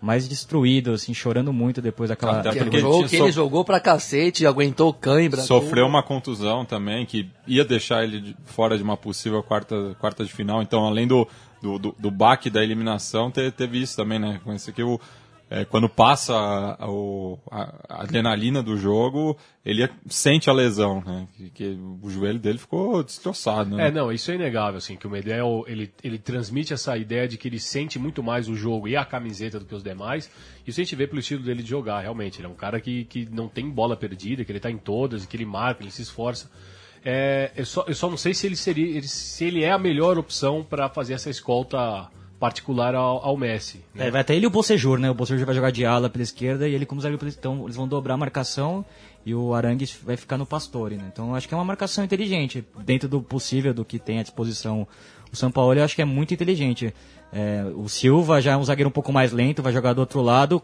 mais 0.00 0.28
destruído, 0.28 0.92
assim, 0.92 1.12
chorando 1.12 1.52
muito 1.52 1.82
depois 1.82 2.08
daquela. 2.08 2.38
Até 2.40 2.50
Que 2.52 2.58
porque 2.60 2.78
jogo 2.78 3.08
que 3.08 3.16
so- 3.16 3.24
ele 3.24 3.32
jogou 3.32 3.64
pra 3.64 3.80
cacete, 3.80 4.46
aguentou 4.46 4.92
cãibra. 4.94 5.40
Sofreu 5.42 5.84
tudo. 5.84 5.90
uma 5.90 6.02
contusão 6.02 6.64
também, 6.64 7.04
que 7.04 7.28
ia 7.46 7.64
deixar 7.64 8.04
ele 8.04 8.20
de- 8.20 8.36
fora 8.44 8.76
de 8.76 8.82
uma 8.82 8.96
possível 8.96 9.42
quarta, 9.42 9.96
quarta 9.98 10.24
de 10.24 10.32
final. 10.32 10.62
Então, 10.62 10.84
além 10.86 11.06
do, 11.06 11.26
do, 11.60 11.78
do, 11.78 11.96
do 11.98 12.10
baque 12.10 12.48
da 12.48 12.62
eliminação, 12.62 13.30
te- 13.30 13.50
teve 13.50 13.82
isso 13.82 13.96
também, 13.96 14.18
né? 14.20 14.40
Com 14.44 14.52
esse 14.52 14.70
aqui, 14.70 14.82
o, 14.82 15.00
é, 15.50 15.64
quando 15.64 15.88
passa 15.88 16.34
a, 16.34 16.84
a- 16.84 16.88
a- 17.50 18.02
adrenalina 18.02 18.62
do 18.62 18.76
jogo, 18.76 19.36
ele 19.64 19.88
sente 20.06 20.50
a 20.50 20.52
lesão, 20.52 21.02
né? 21.04 21.26
Que, 21.36 21.50
que 21.50 21.78
o 22.02 22.10
joelho 22.10 22.38
dele 22.38 22.58
ficou 22.58 23.02
destroçado, 23.02 23.74
né? 23.74 23.88
É, 23.88 23.90
não, 23.90 24.12
isso 24.12 24.30
é 24.30 24.34
inegável, 24.34 24.76
assim, 24.78 24.96
que 24.96 25.06
o 25.06 25.10
Medel, 25.10 25.64
ele, 25.66 25.90
ele 26.04 26.18
transmite 26.18 26.72
essa 26.74 26.96
ideia 26.98 27.26
de 27.26 27.38
que 27.38 27.48
ele 27.48 27.58
sente 27.58 27.98
muito 27.98 28.22
mais 28.22 28.48
o 28.48 28.54
jogo 28.54 28.86
e 28.88 28.96
a 28.96 29.04
camiseta 29.04 29.58
do 29.58 29.64
que 29.64 29.74
os 29.74 29.82
demais. 29.82 30.30
Isso 30.66 30.80
a 30.80 30.84
gente 30.84 30.94
vê 30.96 31.06
pelo 31.06 31.20
estilo 31.20 31.42
dele 31.42 31.62
de 31.62 31.70
jogar, 31.70 32.00
realmente. 32.00 32.38
Ele 32.40 32.46
é 32.46 32.50
um 32.50 32.54
cara 32.54 32.80
que, 32.80 33.04
que 33.04 33.26
não 33.30 33.48
tem 33.48 33.70
bola 33.70 33.96
perdida, 33.96 34.44
que 34.44 34.52
ele 34.52 34.60
tá 34.60 34.70
em 34.70 34.76
todas, 34.78 35.24
que 35.24 35.36
ele 35.36 35.46
marca, 35.46 35.82
ele 35.82 35.90
se 35.90 36.02
esforça. 36.02 36.50
É, 37.04 37.52
eu, 37.56 37.64
só, 37.64 37.84
eu 37.86 37.94
só 37.94 38.10
não 38.10 38.16
sei 38.16 38.34
se 38.34 38.46
ele 38.46 38.56
seria, 38.56 39.00
se 39.02 39.44
ele 39.44 39.62
é 39.62 39.70
a 39.70 39.78
melhor 39.78 40.18
opção 40.18 40.62
para 40.68 40.88
fazer 40.88 41.14
essa 41.14 41.30
escolta 41.30 42.08
particular 42.38 42.94
ao, 42.94 43.24
ao 43.24 43.36
Messi. 43.36 43.80
né? 43.94 44.06
É, 44.06 44.10
vai 44.10 44.20
até 44.20 44.34
ele 44.34 44.44
e 44.44 44.46
o 44.46 44.50
Bocejur, 44.50 44.98
né? 44.98 45.10
O 45.10 45.14
Bocejur 45.14 45.44
vai 45.44 45.54
jogar 45.54 45.70
de 45.70 45.84
ala 45.84 46.08
pela 46.08 46.22
esquerda 46.22 46.68
e 46.68 46.74
ele 46.74 46.86
como 46.86 47.00
zagueiro 47.00 47.18
pela 47.18 47.30
Então 47.30 47.64
eles 47.64 47.76
vão 47.76 47.88
dobrar 47.88 48.14
a 48.14 48.16
marcação 48.16 48.84
e 49.26 49.34
o 49.34 49.54
Arangues 49.54 49.98
vai 50.02 50.16
ficar 50.16 50.38
no 50.38 50.46
Pastore, 50.46 50.96
né? 50.96 51.04
Então 51.12 51.34
acho 51.34 51.48
que 51.48 51.54
é 51.54 51.56
uma 51.56 51.64
marcação 51.64 52.04
inteligente, 52.04 52.64
dentro 52.84 53.08
do 53.08 53.20
possível, 53.20 53.74
do 53.74 53.84
que 53.84 53.98
tem 53.98 54.20
à 54.20 54.22
disposição. 54.22 54.86
O 55.32 55.36
São 55.36 55.50
Paulo 55.50 55.74
eu 55.74 55.84
acho 55.84 55.94
que 55.94 56.02
é 56.02 56.04
muito 56.04 56.32
inteligente. 56.32 56.94
É, 57.32 57.64
o 57.74 57.88
Silva 57.88 58.40
já 58.40 58.52
é 58.52 58.56
um 58.56 58.64
zagueiro 58.64 58.88
um 58.88 58.92
pouco 58.92 59.12
mais 59.12 59.32
lento, 59.32 59.62
vai 59.62 59.72
jogar 59.72 59.92
do 59.92 59.98
outro 59.98 60.22
lado, 60.22 60.62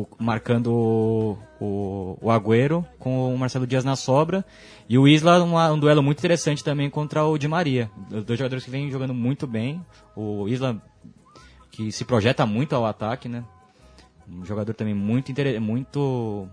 o- 0.00 0.08
marcando 0.18 0.68
o, 0.72 1.38
o, 1.60 2.18
o 2.22 2.30
Agüero 2.30 2.84
com 2.98 3.34
o 3.34 3.38
Marcelo 3.38 3.66
Dias 3.66 3.84
na 3.84 3.96
sobra. 3.96 4.44
E 4.88 4.96
o 4.98 5.06
Isla, 5.06 5.42
uma- 5.42 5.72
um 5.72 5.78
duelo 5.78 6.02
muito 6.02 6.18
interessante 6.18 6.62
também 6.64 6.88
contra 6.90 7.24
o 7.24 7.36
Di 7.38 7.48
Maria. 7.48 7.90
Dois 8.26 8.38
jogadores 8.38 8.64
que 8.64 8.70
vêm 8.70 8.90
jogando 8.90 9.14
muito 9.14 9.46
bem. 9.46 9.84
O 10.16 10.48
Isla 10.48 10.80
que 11.70 11.90
se 11.90 12.04
projeta 12.04 12.44
muito 12.46 12.74
ao 12.74 12.84
ataque, 12.84 13.28
né? 13.28 13.44
Um 14.28 14.44
jogador 14.44 14.74
também 14.74 14.94
muito 14.94 15.32
muito 15.60 16.48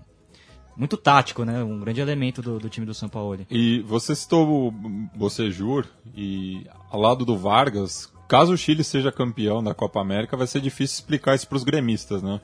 muito 0.76 0.96
tático, 0.96 1.44
né? 1.44 1.62
Um 1.64 1.80
grande 1.82 2.00
elemento 2.00 2.42
do, 2.42 2.58
do 2.58 2.70
time 2.70 2.86
do 2.86 2.94
São 2.94 3.10
Paulo. 3.10 3.38
E 3.50 3.82
você 3.82 4.16
citou 4.16 4.68
o 4.68 4.72
Bocejur 4.72 5.86
e 6.16 6.66
ao 6.90 7.00
lado 7.02 7.26
do 7.26 7.38
Vargas, 7.38 8.10
caso 8.30 8.54
o 8.54 8.58
Chile 8.58 8.82
seja 8.84 9.12
campeão 9.12 9.62
da 9.62 9.74
Copa 9.74 10.00
América, 10.00 10.38
vai 10.38 10.48
ser 10.48 10.62
difícil 10.62 10.96
explicar 11.02 11.36
isso 11.36 11.48
para 11.50 11.58
os 11.58 11.64
gremistas, 11.66 12.24
né? 12.24 12.40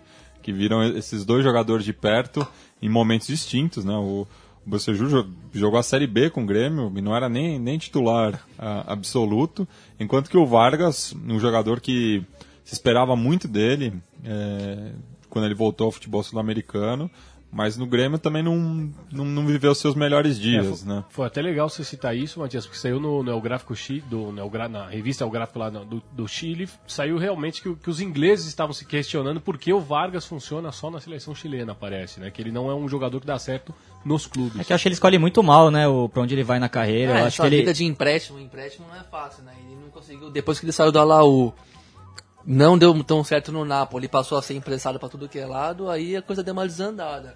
Que 0.46 0.54
viram 0.54 0.84
esses 0.84 1.26
dois 1.26 1.44
jogadores 1.44 1.84
de 1.84 1.92
perto 1.92 2.46
em 2.80 2.88
momentos 2.88 3.26
distintos, 3.26 3.84
né? 3.84 3.96
O 3.96 4.28
Bocejur 4.64 5.10
jo- 5.10 5.28
jogou 5.54 5.80
a 5.80 5.84
Série 5.84 6.06
B 6.06 6.30
com 6.30 6.44
o 6.44 6.46
Grêmio 6.46 6.92
e 6.96 7.02
não 7.02 7.16
era 7.16 7.28
nem, 7.28 7.58
nem 7.58 7.80
titular 7.80 8.40
absoluto, 8.86 9.68
enquanto 10.00 10.30
que 10.30 10.38
o 10.38 10.46
Vargas, 10.46 11.16
um 11.28 11.40
jogador 11.40 11.80
que 11.82 12.24
se 12.64 12.74
esperava 12.74 13.16
muito 13.16 13.48
dele 13.48 13.94
é, 14.24 14.92
quando 15.30 15.46
ele 15.46 15.56
voltou 15.56 15.86
ao 15.86 15.92
futebol 15.92 16.22
sul-americano. 16.24 17.10
Mas 17.52 17.78
no 17.78 17.86
Grêmio 17.86 18.20
também 18.20 18.44
não, 18.44 18.92
não, 19.10 19.24
não 19.24 19.46
viveu 19.48 19.74
seus 19.74 19.96
melhores 19.96 20.38
dias, 20.38 20.66
É, 20.66 20.76
foi, 20.86 20.88
né? 20.94 21.04
foi 21.10 21.26
até 21.28 21.42
legal 21.42 21.70
você 21.70 21.86
citar 21.86 22.14
isso, 22.14 22.42
Matias, 22.42 22.66
porque 22.66 22.78
saiu 22.78 23.00
no, 23.00 23.24
no 23.24 23.32
El 23.32 23.40
Gráfico 23.40 23.74
Chile, 23.74 24.04
do, 24.10 24.30
no 24.32 24.42
El 24.42 24.50
Gra- 24.50 24.68
na 24.68 24.88
revista 24.88 25.24
El 25.24 25.30
Gráfico 25.30 25.60
lá 25.60 25.72
no- 25.72 25.86
do, 25.86 26.04
do 26.12 26.28
Chile, 26.28 26.68
saiu 26.86 27.18
realmente 27.18 27.62
que, 27.62 27.74
que 27.76 27.90
os 27.90 28.02
ingleses 28.02 28.46
estavam 28.48 28.74
se 28.74 28.84
questionando 28.84 29.40
por 29.40 29.58
que 29.58 29.72
o 29.72 29.80
Vargas 29.80 30.26
funciona 30.26 30.70
só 30.74 30.92
na 30.92 31.00
seleção 31.00 31.34
chilena, 31.34 31.74
parece, 31.74 32.20
né? 32.20 32.30
Que 32.30 32.42
ele 32.42 32.52
não 32.52 32.70
é 32.70 32.76
um 32.76 32.90
jogador 32.90 33.22
que 33.22 33.28
dá 33.28 33.40
certo 33.40 33.74
nos 34.04 34.28
clubes. 34.28 34.60
É 34.60 34.64
que 34.66 34.74
eu 34.74 34.76
acho 34.76 34.82
que 34.84 34.88
ele 34.90 34.94
escolhe 34.96 35.18
muito 35.18 35.42
mal, 35.42 35.72
né? 35.72 35.88
O, 35.88 36.10
pra 36.10 36.24
onde 36.24 36.36
ele 36.36 36.44
vai 36.44 36.60
na 36.60 36.68
carreira. 36.68 37.20
É, 37.20 37.22
eu 37.22 37.26
acho 37.26 37.40
que 37.42 37.48
ele. 37.48 37.58
vida 37.58 37.74
de 37.74 37.86
empréstimo, 37.86 38.38
empréstimo 38.38 38.86
não 38.90 38.96
é 39.00 39.04
fácil, 39.04 39.44
né? 39.44 39.54
Ele 39.66 39.78
não 39.82 39.90
conseguiu, 39.92 40.30
depois 40.30 40.60
que 40.60 40.66
ele 40.66 40.74
saiu 40.74 40.92
do 40.92 41.00
Alaú, 41.00 41.54
não 42.46 42.78
deu 42.78 43.04
tão 43.04 43.24
certo 43.24 43.52
no 43.52 43.66
Napoli, 43.66 44.08
passou 44.08 44.38
a 44.38 44.42
ser 44.42 44.54
emprestado 44.56 45.00
pra 45.00 45.10
tudo 45.10 45.28
que 45.28 45.40
é 45.40 45.46
lado, 45.46 45.90
aí 45.90 46.16
a 46.16 46.22
coisa 46.22 46.44
deu 46.44 46.54
uma 46.54 46.68
desandada. 46.68 47.36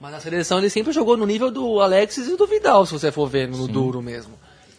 Mas 0.00 0.12
na 0.12 0.20
seleção 0.20 0.58
ele 0.58 0.70
sempre 0.70 0.92
jogou 0.92 1.16
no 1.16 1.26
nível 1.26 1.50
do 1.50 1.80
Alexis 1.80 2.28
e 2.28 2.36
do 2.36 2.46
Vidal, 2.46 2.84
se 2.86 2.92
você 2.92 3.10
for 3.10 3.26
ver 3.28 3.48
no 3.48 3.66
duro 3.66 4.02
mesmo. 4.02 4.34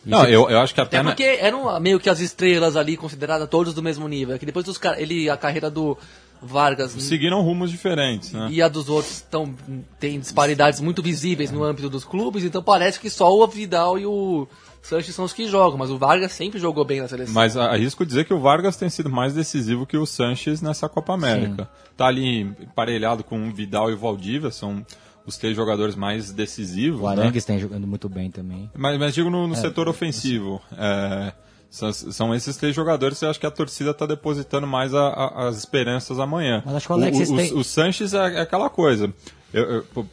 Não, 0.05 0.23
eu, 0.25 0.49
eu 0.49 0.59
acho 0.59 0.73
que 0.73 0.79
até... 0.79 0.97
Até 0.97 1.03
na- 1.03 1.11
porque 1.11 1.37
eram 1.41 1.79
meio 1.81 1.99
que 1.99 2.09
as 2.09 2.19
estrelas 2.19 2.77
ali, 2.77 2.95
consideradas 2.95 3.49
todos 3.49 3.73
do 3.73 3.83
mesmo 3.83 4.07
nível. 4.07 4.35
É 4.35 4.39
que 4.39 4.45
depois 4.45 4.63
dos 4.65 4.79
ele, 4.97 5.29
a 5.29 5.35
carreira 5.35 5.69
do 5.69 5.97
Vargas 6.41 6.91
Seguiram 6.91 7.41
rumos 7.41 7.71
diferentes, 7.71 8.31
né? 8.31 8.47
e 8.51 8.61
a 8.61 8.67
dos 8.67 8.89
outros 8.89 9.21
tão, 9.21 9.53
tem 9.99 10.19
disparidades 10.19 10.79
muito 10.79 11.01
visíveis 11.01 11.51
no 11.51 11.63
âmbito 11.63 11.89
dos 11.89 12.05
clubes, 12.05 12.43
então 12.43 12.61
parece 12.63 12.99
que 12.99 13.09
só 13.09 13.29
o 13.33 13.45
Vidal 13.47 13.97
e 13.99 14.05
o 14.05 14.47
Sanches 14.87 15.13
são 15.13 15.25
os 15.25 15.33
que 15.33 15.47
jogam, 15.47 15.77
mas 15.77 15.89
o 15.89 15.97
Vargas 15.97 16.31
sempre 16.31 16.59
jogou 16.59 16.85
bem 16.85 17.01
na 17.01 17.07
seleção. 17.07 17.33
Mas 17.33 17.57
arrisco 17.57 18.05
dizer 18.05 18.25
que 18.25 18.33
o 18.33 18.39
Vargas 18.39 18.77
tem 18.77 18.89
sido 18.89 19.09
mais 19.09 19.33
decisivo 19.33 19.85
que 19.85 19.97
o 19.97 20.05
Sanches 20.05 20.61
nessa 20.61 20.87
Copa 20.87 21.13
América. 21.13 21.69
Tá 21.95 22.07
ali 22.07 22.41
emparelhado 22.41 23.23
com 23.23 23.47
o 23.47 23.51
Vidal 23.53 23.89
e 23.91 23.93
o 23.93 23.97
Valdívia, 23.97 24.49
são 24.51 24.85
os 25.25 25.37
três 25.37 25.55
jogadores 25.55 25.95
mais 25.95 26.31
decisivos. 26.31 27.01
O 27.01 27.03
né? 27.03 27.21
Arangues 27.23 27.43
tem 27.43 27.59
jogando 27.59 27.85
muito 27.85 28.07
bem 28.07 28.31
também. 28.31 28.71
Mas, 28.75 28.97
mas 28.97 29.13
digo 29.13 29.29
no, 29.29 29.45
no 29.47 29.55
setor 29.55 29.89
ofensivo. 29.89 30.61
É, 30.77 31.33
são, 31.69 31.91
são 31.91 32.33
esses 32.33 32.55
três 32.55 32.73
jogadores 32.73 33.19
que 33.19 33.25
eu 33.25 33.29
acho 33.29 33.39
que 33.41 33.45
a 33.45 33.51
torcida 33.51 33.91
está 33.91 34.05
depositando 34.05 34.65
mais 34.65 34.93
a- 34.93 35.09
a- 35.09 35.47
as 35.49 35.57
esperanças 35.57 36.17
amanhã. 36.17 36.63
Mas 36.65 36.75
acho 36.75 36.87
que 36.87 36.93
o 36.93 36.95
Alexis 36.95 37.29
o, 37.29 37.35
tem- 37.35 37.53
o 37.53 37.63
Sanches 37.63 38.13
é, 38.13 38.35
é 38.35 38.39
aquela 38.39 38.69
coisa. 38.69 39.13
Eu- 39.53 39.83
eu- 39.95 40.07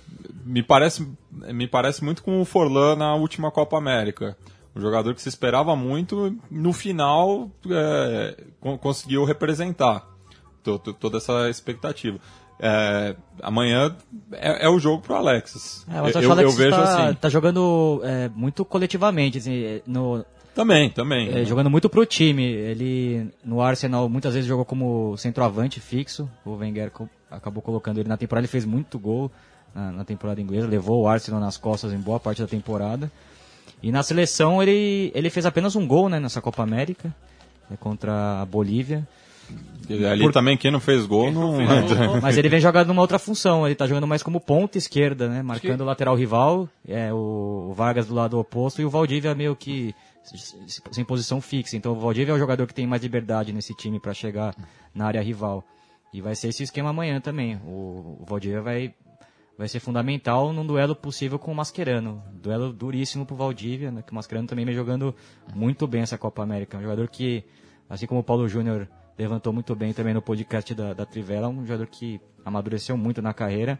me, 0.44 0.62
parece, 0.64 1.06
me 1.30 1.68
parece 1.68 2.02
muito 2.04 2.22
com 2.24 2.40
o 2.40 2.44
Forlan 2.44 2.96
na 2.96 3.14
última 3.14 3.52
Copa 3.52 3.78
América. 3.78 4.36
Um 4.76 4.80
jogador 4.80 5.14
que 5.14 5.22
se 5.22 5.28
esperava 5.28 5.76
muito, 5.76 6.36
no 6.50 6.72
final 6.72 7.50
é, 7.70 8.36
con- 8.60 8.76
conseguiu 8.78 9.24
representar 9.24 10.04
to- 10.62 10.78
to- 10.78 10.92
toda 10.94 11.18
essa 11.18 11.48
expectativa. 11.48 12.18
É, 12.58 13.16
amanhã 13.42 13.96
é, 14.32 14.66
é 14.66 14.68
o 14.68 14.78
jogo 14.78 15.02
pro 15.02 15.14
Alexis. 15.16 15.84
É, 15.88 16.00
mas 16.00 16.14
eu, 16.14 16.22
eu 16.22 16.32
Alexis 16.32 16.56
vejo 16.56 16.70
tá, 16.76 17.06
assim. 17.08 17.14
tá 17.16 17.28
jogando 17.28 18.00
é, 18.04 18.28
muito 18.34 18.64
coletivamente, 18.64 19.38
assim, 19.38 19.80
no, 19.86 20.24
Também, 20.54 20.88
também. 20.90 21.28
é, 21.36 21.44
jogando 21.44 21.68
muito 21.70 21.88
pro 21.88 22.06
time. 22.06 22.44
Ele 22.44 23.28
no 23.44 23.60
Arsenal 23.60 24.08
muitas 24.08 24.34
vezes 24.34 24.48
jogou 24.48 24.64
como 24.64 25.16
centroavante 25.16 25.80
fixo. 25.80 26.28
O 26.44 26.52
Wenger 26.54 26.90
co- 26.90 27.08
acabou 27.30 27.62
colocando 27.62 27.98
ele 27.98 28.08
na 28.08 28.16
temporada. 28.16 28.42
Ele 28.44 28.50
fez 28.50 28.64
muito 28.64 28.98
gol 28.98 29.30
na, 29.74 29.90
na 29.92 30.04
temporada 30.04 30.40
inglesa, 30.40 30.66
levou 30.68 31.02
o 31.02 31.08
Arsenal 31.08 31.40
nas 31.40 31.56
costas 31.56 31.92
em 31.92 31.98
boa 31.98 32.18
parte 32.20 32.40
da 32.40 32.48
temporada. 32.48 33.10
E 33.84 33.92
na 33.92 34.02
seleção 34.02 34.62
ele, 34.62 35.12
ele 35.14 35.28
fez 35.28 35.44
apenas 35.44 35.76
um 35.76 35.86
gol 35.86 36.08
né, 36.08 36.18
nessa 36.18 36.40
Copa 36.40 36.62
América 36.62 37.14
né, 37.68 37.76
contra 37.78 38.40
a 38.40 38.46
Bolívia. 38.46 39.06
E 39.86 40.06
Ali 40.06 40.32
também 40.32 40.56
quem 40.56 40.70
não 40.70 40.80
fez 40.80 41.04
gol 41.04 41.30
não. 41.30 41.58
Mas 42.22 42.38
ele 42.38 42.48
vem 42.48 42.60
jogando 42.60 42.88
numa 42.88 43.02
outra 43.02 43.18
função, 43.18 43.66
ele 43.66 43.74
tá 43.74 43.86
jogando 43.86 44.06
mais 44.06 44.22
como 44.22 44.40
ponta 44.40 44.78
esquerda, 44.78 45.28
né? 45.28 45.42
Marcando 45.42 45.82
o 45.82 45.84
lateral 45.84 46.16
rival, 46.16 46.66
é, 46.88 47.12
o, 47.12 47.74
Vargas 47.76 48.06
do 48.06 48.14
lado 48.14 48.38
oposto 48.38 48.80
e 48.80 48.86
o 48.86 48.90
Valdívia 48.90 49.34
meio 49.34 49.54
que 49.54 49.94
sem 50.90 51.04
posição 51.04 51.38
fixa. 51.42 51.76
Então 51.76 51.92
o 51.92 52.00
Valdívia 52.00 52.32
é 52.32 52.34
o 52.34 52.38
jogador 52.38 52.66
que 52.66 52.72
tem 52.72 52.86
mais 52.86 53.02
liberdade 53.02 53.52
nesse 53.52 53.74
time 53.74 54.00
para 54.00 54.14
chegar 54.14 54.54
na 54.94 55.04
área 55.04 55.20
rival. 55.20 55.62
E 56.10 56.22
vai 56.22 56.34
ser 56.34 56.48
esse 56.48 56.62
esquema 56.62 56.88
amanhã 56.88 57.20
também. 57.20 57.56
O, 57.66 58.16
o 58.20 58.24
Valdívia 58.26 58.62
vai, 58.62 58.94
vai 59.56 59.68
ser 59.68 59.80
fundamental 59.80 60.52
num 60.52 60.66
duelo 60.66 60.94
possível 60.96 61.38
com 61.38 61.52
o 61.52 61.54
Mascherano. 61.54 62.22
Duelo 62.32 62.72
duríssimo 62.72 63.24
pro 63.24 63.36
Valdívia, 63.36 63.90
né? 63.90 64.02
Que 64.02 64.12
o 64.12 64.14
Mascherano 64.14 64.46
também 64.48 64.64
vem 64.64 64.74
jogando 64.74 65.14
muito 65.54 65.86
bem 65.86 66.02
essa 66.02 66.18
Copa 66.18 66.42
América. 66.42 66.76
Um 66.78 66.82
jogador 66.82 67.08
que, 67.08 67.44
assim 67.88 68.06
como 68.06 68.20
o 68.20 68.24
Paulo 68.24 68.48
Júnior 68.48 68.88
levantou 69.18 69.52
muito 69.52 69.74
bem 69.76 69.92
também 69.92 70.12
no 70.12 70.20
podcast 70.22 70.74
da, 70.74 70.92
da 70.92 71.06
Trivela, 71.06 71.48
um 71.48 71.64
jogador 71.64 71.86
que 71.86 72.20
amadureceu 72.44 72.96
muito 72.96 73.22
na 73.22 73.32
carreira. 73.32 73.78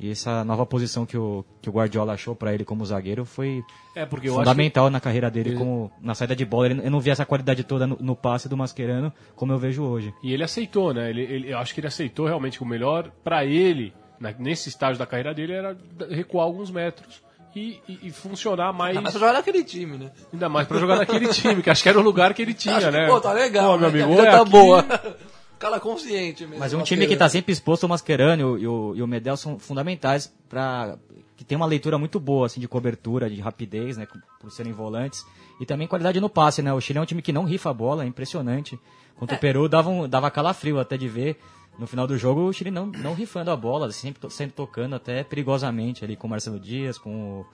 E 0.00 0.10
essa 0.10 0.44
nova 0.44 0.66
posição 0.66 1.06
que 1.06 1.16
o, 1.16 1.44
que 1.62 1.68
o 1.70 1.72
Guardiola 1.72 2.14
achou 2.14 2.34
para 2.34 2.52
ele 2.52 2.64
como 2.64 2.84
zagueiro 2.84 3.24
foi 3.24 3.62
É, 3.94 4.04
fundamental 4.04 4.90
na 4.90 4.98
carreira 4.98 5.30
dele 5.30 5.54
como 5.56 5.92
na 6.02 6.16
saída 6.16 6.34
de 6.34 6.44
bola. 6.44 6.66
Ele- 6.66 6.84
Eu 6.84 6.90
não 6.90 6.98
vi 6.98 7.10
essa 7.10 7.24
qualidade 7.24 7.62
toda 7.62 7.86
no, 7.86 7.96
no 8.00 8.16
passe 8.16 8.48
do 8.48 8.56
Mascherano 8.56 9.12
como 9.36 9.52
eu 9.52 9.58
vejo 9.58 9.84
hoje. 9.84 10.12
E 10.20 10.32
ele 10.32 10.42
aceitou, 10.42 10.92
né? 10.92 11.08
Ele, 11.10 11.22
ele- 11.22 11.52
eu 11.52 11.58
acho 11.58 11.72
que 11.72 11.78
ele 11.78 11.86
aceitou 11.86 12.26
realmente 12.26 12.60
o 12.60 12.66
melhor 12.66 13.12
pra 13.22 13.44
ele, 13.44 13.92
nesse 14.38 14.68
estágio 14.68 14.98
da 14.98 15.06
carreira 15.06 15.34
dele, 15.34 15.52
era 15.52 15.76
recuar 16.10 16.46
alguns 16.46 16.70
metros 16.70 17.22
e, 17.54 17.80
e- 17.88 17.98
e 18.04 18.10
funcionar 18.10 18.72
mais. 18.72 18.96
Ah, 18.96 19.00
mas 19.00 19.12
pra 19.12 19.20
jogar 19.20 19.32
naquele 19.34 19.62
time, 19.64 19.96
né? 19.98 20.10
Ainda 20.32 20.48
mais 20.48 20.66
pra 20.66 20.78
jogar 20.78 20.96
naquele 20.96 21.28
time, 21.28 21.62
que 21.62 21.70
acho 21.70 21.82
que 21.82 21.88
era 21.88 21.98
o 21.98 22.02
lugar 22.02 22.32
que 22.34 22.42
ele 22.42 22.52
tinha, 22.54 22.76
Acho 22.76 22.86
que, 22.86 22.92
né? 22.92 23.06
pô, 23.06 23.20
tá 23.20 23.32
legal, 23.32 23.72
Pô, 23.72 23.78
meu 23.78 23.90
né? 23.92 24.02
amigo, 24.02 24.12
a 24.12 24.16
vida 24.16 24.28
é 24.28 24.30
tá 24.32 24.40
aqui- 24.42 24.50
boa. 24.50 24.84
Cara 25.58 25.80
consciente 25.80 26.42
mesmo. 26.44 26.58
Mas 26.58 26.74
um 26.74 26.82
time 26.82 27.06
que 27.06 27.14
está 27.14 27.28
sempre 27.28 27.52
exposto 27.52 27.84
ao 27.84 27.88
Mascherano 27.88 28.42
e 28.42 28.44
o, 28.44 28.58
e 28.58 28.66
o, 28.66 28.94
e 28.96 29.02
o 29.02 29.06
Medel 29.06 29.36
são 29.36 29.58
fundamentais 29.58 30.30
para 30.48 30.98
que 31.36 31.44
tem 31.44 31.56
uma 31.56 31.64
leitura 31.64 31.96
muito 31.96 32.20
boa 32.20 32.46
assim 32.46 32.60
de 32.60 32.68
cobertura, 32.68 33.30
de 33.30 33.40
rapidez, 33.40 33.96
né, 33.96 34.06
por 34.40 34.50
serem 34.50 34.72
volantes 34.72 35.24
e 35.60 35.64
também 35.64 35.86
qualidade 35.86 36.20
no 36.20 36.28
passe, 36.28 36.60
né? 36.60 36.72
O 36.72 36.80
Chile 36.80 36.98
é 36.98 37.02
um 37.02 37.06
time 37.06 37.22
que 37.22 37.32
não 37.32 37.44
rifa 37.44 37.70
a 37.70 37.72
bola, 37.74 38.04
é 38.04 38.06
impressionante. 38.06 38.78
Contra 39.16 39.36
o 39.36 39.38
Peru 39.38 39.68
dava 39.68 39.88
um, 39.88 40.08
dava 40.08 40.30
calafrio 40.30 40.78
até 40.78 40.96
de 40.98 41.08
ver. 41.08 41.38
No 41.78 41.86
final 41.86 42.06
do 42.06 42.16
jogo 42.16 42.42
o 42.42 42.52
Chile 42.52 42.70
não, 42.70 42.86
não 42.86 43.14
rifando 43.14 43.50
a 43.50 43.56
bola, 43.56 43.90
sempre, 43.90 44.30
sempre 44.30 44.54
tocando 44.54 44.94
até 44.94 45.24
perigosamente 45.24 46.04
ali 46.04 46.16
com 46.16 46.26
o 46.26 46.30
Marcelo 46.30 46.60
Dias, 46.60 46.98
com 46.98 47.40
o, 47.40 47.46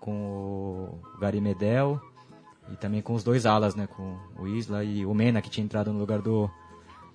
com 0.00 0.12
o 0.12 1.18
Gary 1.20 1.40
Medel 1.40 2.00
e 2.72 2.76
também 2.76 3.00
com 3.00 3.14
os 3.14 3.22
dois 3.22 3.46
alas, 3.46 3.74
né, 3.74 3.86
com 3.86 4.16
o 4.38 4.48
Isla 4.48 4.82
e 4.82 5.06
o 5.06 5.14
Mena 5.14 5.40
que 5.40 5.48
tinha 5.48 5.64
entrado 5.64 5.92
no 5.92 5.98
lugar 5.98 6.20
do 6.20 6.50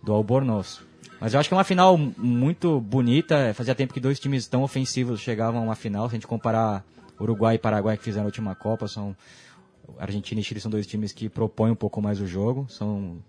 do 0.03 0.13
Albornoz. 0.13 0.81
Mas 1.19 1.33
eu 1.33 1.39
acho 1.39 1.47
que 1.47 1.53
é 1.53 1.57
uma 1.57 1.63
final 1.63 1.97
muito 1.97 2.79
bonita. 2.79 3.53
Fazia 3.53 3.75
tempo 3.75 3.93
que 3.93 3.99
dois 3.99 4.19
times 4.19 4.47
tão 4.47 4.63
ofensivos 4.63 5.19
chegavam 5.19 5.61
a 5.61 5.63
uma 5.63 5.75
final. 5.75 6.09
Se 6.09 6.15
a 6.15 6.17
gente 6.17 6.27
comparar 6.27 6.83
Uruguai 7.19 7.55
e 7.55 7.59
Paraguai 7.59 7.97
que 7.97 8.03
fizeram 8.03 8.23
a 8.23 8.25
última 8.25 8.55
Copa, 8.55 8.87
são 8.87 9.15
Argentina 9.99 10.41
e 10.41 10.43
Chile 10.43 10.59
são 10.59 10.71
dois 10.71 10.87
times 10.87 11.11
que 11.11 11.29
propõem 11.29 11.71
um 11.71 11.75
pouco 11.75 12.01
mais 12.01 12.19
o 12.19 12.25
jogo. 12.25 12.65
São 12.69 13.23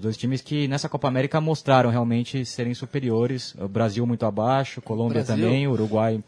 os 0.00 0.02
dois 0.02 0.16
times 0.16 0.40
que 0.40 0.66
nessa 0.66 0.88
Copa 0.88 1.06
América 1.08 1.40
mostraram 1.42 1.90
realmente 1.90 2.42
serem 2.46 2.72
superiores. 2.72 3.54
O 3.60 3.68
Brasil 3.68 4.06
muito 4.06 4.24
abaixo, 4.24 4.80
Colômbia 4.80 5.22
Brasil? 5.22 5.44
também, 5.44 5.68
Uruguai 5.68 6.24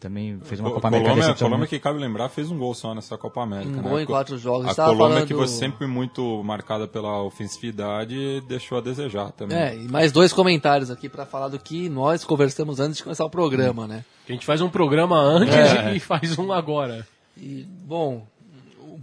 também 0.00 0.38
fez 0.44 0.60
uma 0.60 0.68
Co- 0.70 0.74
Copa 0.76 0.88
América 0.88 1.10
Colômbia. 1.10 1.34
Colômbia 1.34 1.66
que 1.66 1.78
cabe 1.78 1.98
lembrar 1.98 2.28
fez 2.30 2.50
um 2.50 2.58
gol 2.58 2.74
só 2.74 2.94
nessa 2.94 3.16
Copa 3.18 3.42
América. 3.42 3.70
Um 3.70 3.82
né? 3.82 3.88
gol 3.88 4.00
em 4.00 4.06
quatro 4.06 4.36
jogos. 4.38 4.70
A 4.70 4.74
Colômbia 4.86 5.08
falando- 5.08 5.26
que 5.26 5.34
foi 5.34 5.48
sempre 5.48 5.86
muito 5.86 6.42
marcada 6.42 6.86
pela 6.88 7.22
ofensividade 7.22 8.40
deixou 8.48 8.78
a 8.78 8.80
desejar 8.80 9.32
também. 9.32 9.56
É, 9.56 9.74
e 9.74 9.88
mais 9.88 10.10
dois 10.12 10.32
comentários 10.32 10.90
aqui 10.90 11.08
pra 11.08 11.24
falar 11.26 11.48
do 11.48 11.58
que 11.58 11.88
nós 11.88 12.24
conversamos 12.24 12.80
antes 12.80 12.96
de 12.98 13.02
começar 13.02 13.24
o 13.24 13.30
programa, 13.30 13.86
né? 13.86 14.04
A 14.28 14.32
gente 14.32 14.44
faz 14.46 14.60
um 14.60 14.68
programa 14.68 15.18
antes 15.18 15.54
É. 15.54 15.94
e 15.96 16.00
faz 16.00 16.38
um 16.38 16.52
agora. 16.52 17.06
E, 17.36 17.66
bom, 17.86 18.26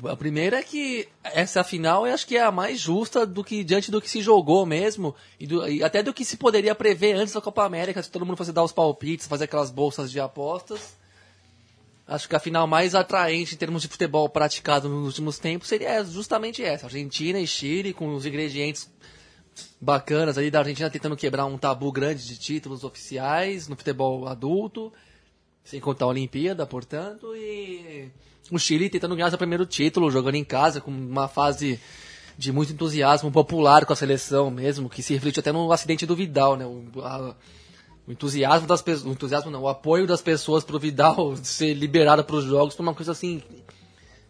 a 0.08 0.16
primeira 0.16 0.60
é 0.60 0.64
que 0.64 1.08
essa 1.24 1.64
final 1.64 2.08
eu 2.08 2.14
acho 2.14 2.26
que 2.28 2.38
é 2.38 2.42
a 2.42 2.52
mais 2.52 2.80
justa 2.80 3.26
do 3.26 3.44
que 3.44 3.64
diante 3.64 3.92
do 3.92 4.02
que 4.02 4.10
se 4.10 4.22
jogou 4.22 4.66
mesmo 4.66 5.16
e, 5.40 5.46
do- 5.48 5.68
e 5.68 5.84
até 5.84 6.02
do 6.02 6.14
que 6.14 6.26
se 6.26 6.38
poderia 6.38 6.74
prever 6.74 7.14
antes 7.14 7.34
da 7.34 7.42
Copa 7.42 7.64
América, 7.64 8.02
se 8.02 8.10
todo 8.12 8.26
mundo 8.26 8.38
fosse 8.38 8.52
dar 8.52 8.64
os 8.64 8.72
palpites, 8.72 9.28
fazer 9.28 9.46
aquelas 9.46 9.70
bolsas 9.70 10.12
de 10.12 10.20
apostas. 10.20 10.96
Acho 12.08 12.28
que 12.28 12.36
a 12.36 12.40
final 12.40 12.68
mais 12.68 12.94
atraente 12.94 13.56
em 13.56 13.58
termos 13.58 13.82
de 13.82 13.88
futebol 13.88 14.28
praticado 14.28 14.90
nos 14.90 15.06
últimos 15.08 15.40
tempos 15.40 15.68
seria 15.70 16.04
justamente 16.04 16.62
essa: 16.64 16.88
Argentina 16.88 17.40
e 17.40 17.48
Chile, 17.48 17.94
com 17.94 18.14
os 18.14 18.26
ingredientes 18.26 18.90
bacanas 19.80 20.38
ali 20.38 20.52
da 20.52 20.60
Argentina 20.60 20.90
tentando 20.90 21.16
quebrar 21.16 21.46
um 21.46 21.58
tabu 21.58 21.92
grande 21.92 22.26
de 22.26 22.38
títulos 22.38 22.84
oficiais 22.84 23.68
no 23.68 23.76
futebol 23.76 24.28
adulto, 24.28 24.92
sem 25.64 25.80
contar 25.80 26.06
a 26.06 26.10
Olimpíada, 26.10 26.66
portanto, 26.66 27.36
e 27.36 28.10
o 28.52 28.60
Chile 28.60 28.90
tentando 28.90 29.16
ganhar 29.16 29.30
seu 29.30 29.38
primeiro 29.38 29.66
título, 29.66 30.12
jogando 30.12 30.36
em 30.36 30.44
casa, 30.44 30.82
com 30.82 30.92
uma 30.92 31.28
fase 31.28 31.80
de 32.38 32.52
muito 32.52 32.74
entusiasmo 32.74 33.32
popular 33.32 33.86
com 33.86 33.94
a 33.94 33.96
seleção 33.96 34.50
mesmo, 34.52 34.90
que 34.90 35.02
se 35.04 35.14
reflete 35.14 35.40
até 35.40 35.52
no 35.52 35.72
acidente 35.72 36.06
do 36.06 36.16
Vidal, 36.16 36.56
né? 36.56 36.66
O, 36.66 37.02
a- 37.02 37.36
o 38.08 38.12
entusiasmo 38.12 38.68
das 38.68 38.82
pessoas, 38.82 39.06
o 39.06 39.12
entusiasmo 39.12 39.52
não, 39.52 39.62
o 39.62 39.68
apoio 39.68 40.08
das 40.08 40.22
pessoas 40.22 40.64
pro 40.64 40.80
Vidal 40.80 41.36
ser 41.44 41.74
liberado 41.74 42.24
para 42.24 42.36
os 42.36 42.44
jogos 42.46 42.76
foi 42.76 42.84
uma 42.86 42.96
coisa 42.96 43.12
assim 43.12 43.42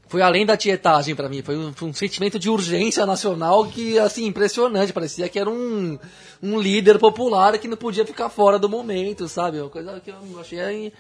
foi 0.08 0.22
além 0.22 0.46
da 0.46 0.58
tietagem 0.58 1.16
pra 1.16 1.30
mim, 1.30 1.42
foi 1.42 1.56
um, 1.56 1.72
foi 1.72 1.88
um 1.88 1.94
sentimento 1.94 2.38
de 2.38 2.50
urgência 2.50 3.06
nacional 3.06 3.66
que, 3.68 3.98
assim, 3.98 4.26
impressionante, 4.26 4.92
parecia 4.92 5.30
que 5.30 5.40
era 5.40 5.50
um, 5.50 5.98
um 6.44 6.60
líder 6.60 7.00
popular 7.00 7.58
que 7.58 7.66
não 7.66 7.78
podia 7.78 8.06
ficar 8.06 8.28
fora 8.28 8.60
do 8.60 8.68
momento, 8.68 9.30
sabe? 9.30 9.62
Uma 9.62 9.70
coisa 9.70 10.02
que 10.02 10.10
eu 10.10 10.18
achei... 10.38 10.92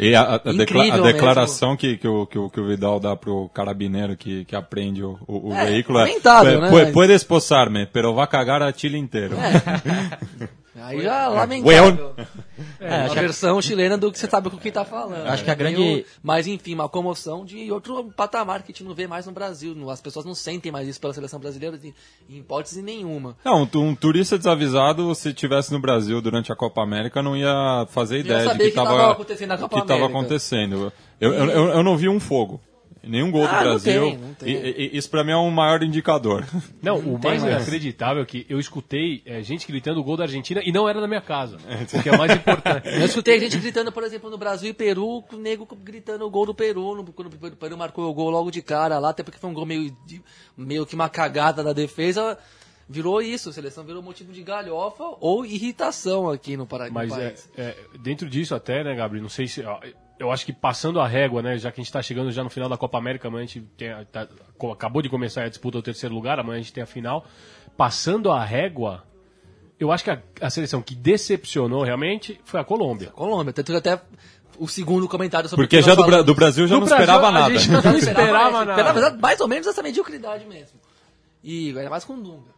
E 0.00 0.14
a, 0.14 0.34
a, 0.34 0.38
decla- 0.52 0.94
a 0.94 0.98
declaração 0.98 1.76
que, 1.76 1.96
que, 1.96 2.06
o, 2.06 2.24
que, 2.26 2.38
o, 2.38 2.48
que 2.48 2.60
o 2.60 2.66
Vidal 2.66 3.00
dá 3.00 3.16
pro 3.16 3.48
carabineiro 3.52 4.16
que, 4.16 4.44
que 4.44 4.54
aprende 4.54 5.02
o, 5.02 5.18
o, 5.26 5.50
o 5.50 5.54
É, 5.54 5.66
veículo 5.66 5.98
é 5.98 6.02
lamentável, 6.02 6.60
né? 6.60 6.68
"Pu- 6.70 6.92
Puedes 6.92 7.24
posarme, 7.24 7.86
pero 7.92 8.14
va 8.14 8.26
cagar 8.26 8.62
a 8.62 8.72
Chile 8.72 8.96
inteiro. 8.98 9.36
Aí 10.82 11.02
já 11.02 11.28
lamentável. 11.28 12.14
É, 12.80 12.94
a 12.94 13.04
acho 13.04 13.14
que- 13.14 13.20
versão 13.20 13.60
chilena 13.62 13.96
do 13.96 14.10
que 14.12 14.18
você 14.18 14.26
sabe 14.28 14.50
com 14.50 14.56
quem 14.56 14.70
tá 14.72 14.84
falando. 14.84 15.26
Acho 15.26 15.44
que 15.44 15.50
a 15.50 15.52
É 15.52 15.56
grande- 15.56 15.78
meio- 15.78 16.04
Mas 16.22 16.46
enfim, 16.46 16.74
uma 16.74 16.88
comoção 16.88 17.44
de 17.44 17.70
outro 17.70 18.04
patamar 18.16 18.62
que 18.62 18.72
a 18.72 18.74
gente 18.74 18.84
não 18.84 18.94
vê 18.94 19.06
mais 19.06 19.26
no 19.26 19.32
Brasil. 19.32 19.76
As 19.90 20.00
pessoas 20.00 20.24
não 20.24 20.34
sentem 20.34 20.70
mais 20.72 20.86
isso 20.88 21.00
pela 21.00 21.12
seleção 21.14 21.38
brasileira 21.40 21.78
em 21.82 21.94
em 22.28 22.38
hipótese 22.40 22.82
nenhuma. 22.82 23.36
Não, 23.44 23.68
um, 23.74 23.94
turista 23.94 24.36
desavisado, 24.36 25.14
se 25.14 25.32
tivesse 25.32 25.72
no 25.72 25.80
Brasil 25.80 26.20
durante 26.20 26.52
a 26.52 26.56
Copa 26.56 26.82
América, 26.82 27.22
não 27.22 27.36
ia 27.36 27.86
fazer 27.90 28.18
ideia 28.20 28.40
de 28.40 28.44
saber 28.44 28.64
que 28.64 28.70
que 28.70 28.76
tava 28.76 28.90
estava 28.92 29.12
acontecendo 29.12 29.48
na 29.48 29.58
Copa 29.58 29.76
que 29.86 29.92
acontecendo. 30.04 30.92
Eu, 31.20 31.32
eu, 31.32 31.44
eu, 31.50 31.68
eu 31.70 31.82
não 31.82 31.96
vi 31.96 32.08
um 32.08 32.20
fogo. 32.20 32.60
Nenhum 33.02 33.30
gol 33.30 33.44
Ah, 33.44 33.48
do 33.48 33.54
não 33.54 33.62
Brasil. 33.62 34.02
tem, 34.02 34.18
não 34.18 34.34
tem. 34.34 34.48
E- 34.54 34.70
e- 34.92 34.96
isso 34.96 35.08
pra 35.08 35.22
mim 35.24 35.30
é 35.32 35.36
um 35.36 35.50
maior 35.50 35.82
indicador. 35.82 36.44
Não, 36.82 36.96
o 36.98 37.18
tem 37.18 37.30
mais 37.30 37.42
mais. 37.42 37.54
inacreditável 37.56 38.22
é 38.22 38.26
que 38.26 38.44
eu 38.48 38.58
escutei 38.58 39.22
é, 39.24 39.40
gente 39.42 39.66
gritando 39.66 40.00
o 40.00 40.04
gol 40.04 40.16
da 40.16 40.24
Argentina 40.24 40.60
e 40.64 40.70
não 40.72 40.88
era 40.88 41.00
na 41.00 41.06
minha 41.06 41.20
casa. 41.20 41.56
O 41.98 42.02
que 42.02 42.08
é 42.08 42.16
mais 42.16 42.32
importante. 42.34 42.88
Eu 42.88 43.04
escutei 43.06 43.38
gente 43.40 43.56
gritando, 43.58 43.90
por 43.92 44.02
exemplo, 44.04 44.28
no 44.28 44.36
Brasil 44.36 44.70
e 44.70 44.74
Peru, 44.74 45.24
o 45.32 45.36
nego 45.36 45.66
gritando 45.82 46.24
o 46.26 46.30
gol 46.30 46.46
do 46.46 46.54
Peru, 46.54 46.94
no- 46.96 47.04
quando 47.12 47.32
o 47.32 47.56
Peru 47.56 47.76
marcou 47.78 48.10
o 48.10 48.14
gol 48.14 48.30
logo 48.30 48.50
de 48.50 48.60
cara 48.62 48.98
lá, 48.98 49.10
até 49.10 49.22
porque 49.22 49.38
foi 49.38 49.48
um 49.50 49.54
gol 49.54 49.64
meio, 49.66 49.90
de- 50.06 50.20
meio 50.56 50.84
que 50.84 50.94
uma 50.94 51.08
cagada 51.08 51.62
da 51.62 51.72
defesa. 51.72 52.36
Virou 52.90 53.20
isso, 53.20 53.50
a 53.50 53.52
seleção 53.52 53.84
virou 53.84 54.02
motivo 54.02 54.32
de 54.32 54.42
galhofa 54.42 55.04
ou 55.20 55.44
irritação 55.44 56.30
aqui 56.30 56.56
no, 56.56 56.66
Paraná. 56.66 56.90
Mas 56.90 57.16
é, 57.18 57.34
é, 57.56 57.76
dentro 58.00 58.28
disso 58.30 58.54
até, 58.54 58.82
né, 58.82 58.94
Gabriel, 58.94 59.22
não 59.22 59.28
sei 59.28 59.46
se... 59.46 59.62
ó, 59.62 59.78
Eu 60.18 60.32
acho 60.32 60.44
que 60.44 60.52
passando 60.52 61.00
a 61.00 61.06
régua, 61.06 61.40
né, 61.42 61.56
já 61.58 61.70
que 61.70 61.80
a 61.80 61.82
gente 61.82 61.88
está 61.90 62.02
chegando 62.02 62.30
já 62.32 62.42
no 62.42 62.50
final 62.50 62.68
da 62.68 62.76
Copa 62.76 62.98
América, 62.98 63.28
amanhã 63.28 63.44
a 63.44 63.46
gente 63.46 63.60
tem 63.76 63.90
a- 63.90 64.04
tá- 64.04 64.26
acabou 64.72 65.00
de 65.00 65.08
começar 65.08 65.44
a 65.44 65.48
disputa 65.48 65.78
do 65.78 65.82
terceiro 65.82 66.14
lugar, 66.14 66.38
amanhã 66.40 66.58
a 66.58 66.62
gente 66.62 66.72
tem 66.72 66.82
a 66.82 66.86
final. 66.86 67.24
Passando 67.76 68.30
a 68.32 68.44
régua, 68.44 69.04
eu 69.78 69.92
acho 69.92 70.02
que 70.02 70.10
a, 70.10 70.20
a 70.40 70.50
seleção 70.50 70.82
que 70.82 70.94
decepcionou 70.94 71.84
realmente 71.84 72.40
foi 72.44 72.58
a 72.58 72.64
Colômbia. 72.64 73.10
Colômbia, 73.10 73.52
tanto 73.52 73.70
que 73.70 73.78
até 73.78 74.00
o 74.58 74.66
segundo 74.66 75.06
comentário 75.08 75.48
sobre 75.48 75.64
o 75.64 75.68
Porque 75.68 75.76
que 75.78 75.82
já 75.88 75.94
do, 75.94 76.04
Bra- 76.04 76.22
do 76.22 76.34
Brasil 76.34 76.66
já 76.66 76.74
Do 76.74 76.80
não 76.80 76.86
Brasil, 76.88 77.04
esperava 77.04 77.28
a 77.28 77.30
nada. 77.32 77.56
gente 77.56 77.70
não 77.70 77.80
Não 77.92 77.96
esperava 77.96 78.64
nada. 78.64 78.80
esperava 78.90 79.16
mais 79.18 79.40
ou 79.40 79.46
menos 79.46 79.66
essa 79.68 79.82
mediocridade 79.82 80.44
mesmo. 80.46 80.80
E 81.44 81.68
ainda 81.68 81.88
mais 81.90 82.04
com 82.04 82.14
o 82.14 82.20
Dunga. 82.20 82.57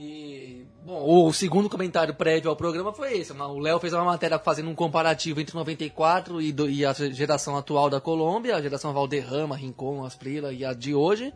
E, 0.00 0.64
bom, 0.86 1.26
o 1.26 1.32
segundo 1.32 1.68
comentário 1.68 2.14
prévio 2.14 2.48
ao 2.50 2.54
programa 2.56 2.92
foi 2.92 3.18
esse. 3.18 3.32
O 3.32 3.58
Léo 3.58 3.80
fez 3.80 3.92
uma 3.92 4.04
matéria 4.04 4.38
fazendo 4.38 4.70
um 4.70 4.74
comparativo 4.74 5.40
entre 5.40 5.56
94 5.56 6.40
e, 6.40 6.52
do- 6.52 6.70
e 6.70 6.86
a 6.86 6.92
geração 6.92 7.56
atual 7.56 7.90
da 7.90 8.00
Colômbia, 8.00 8.54
a 8.54 8.62
geração 8.62 8.92
Valderrama, 8.92 9.56
Rincon, 9.56 10.04
Asprila 10.04 10.52
e 10.52 10.64
a 10.64 10.72
de 10.72 10.94
hoje. 10.94 11.34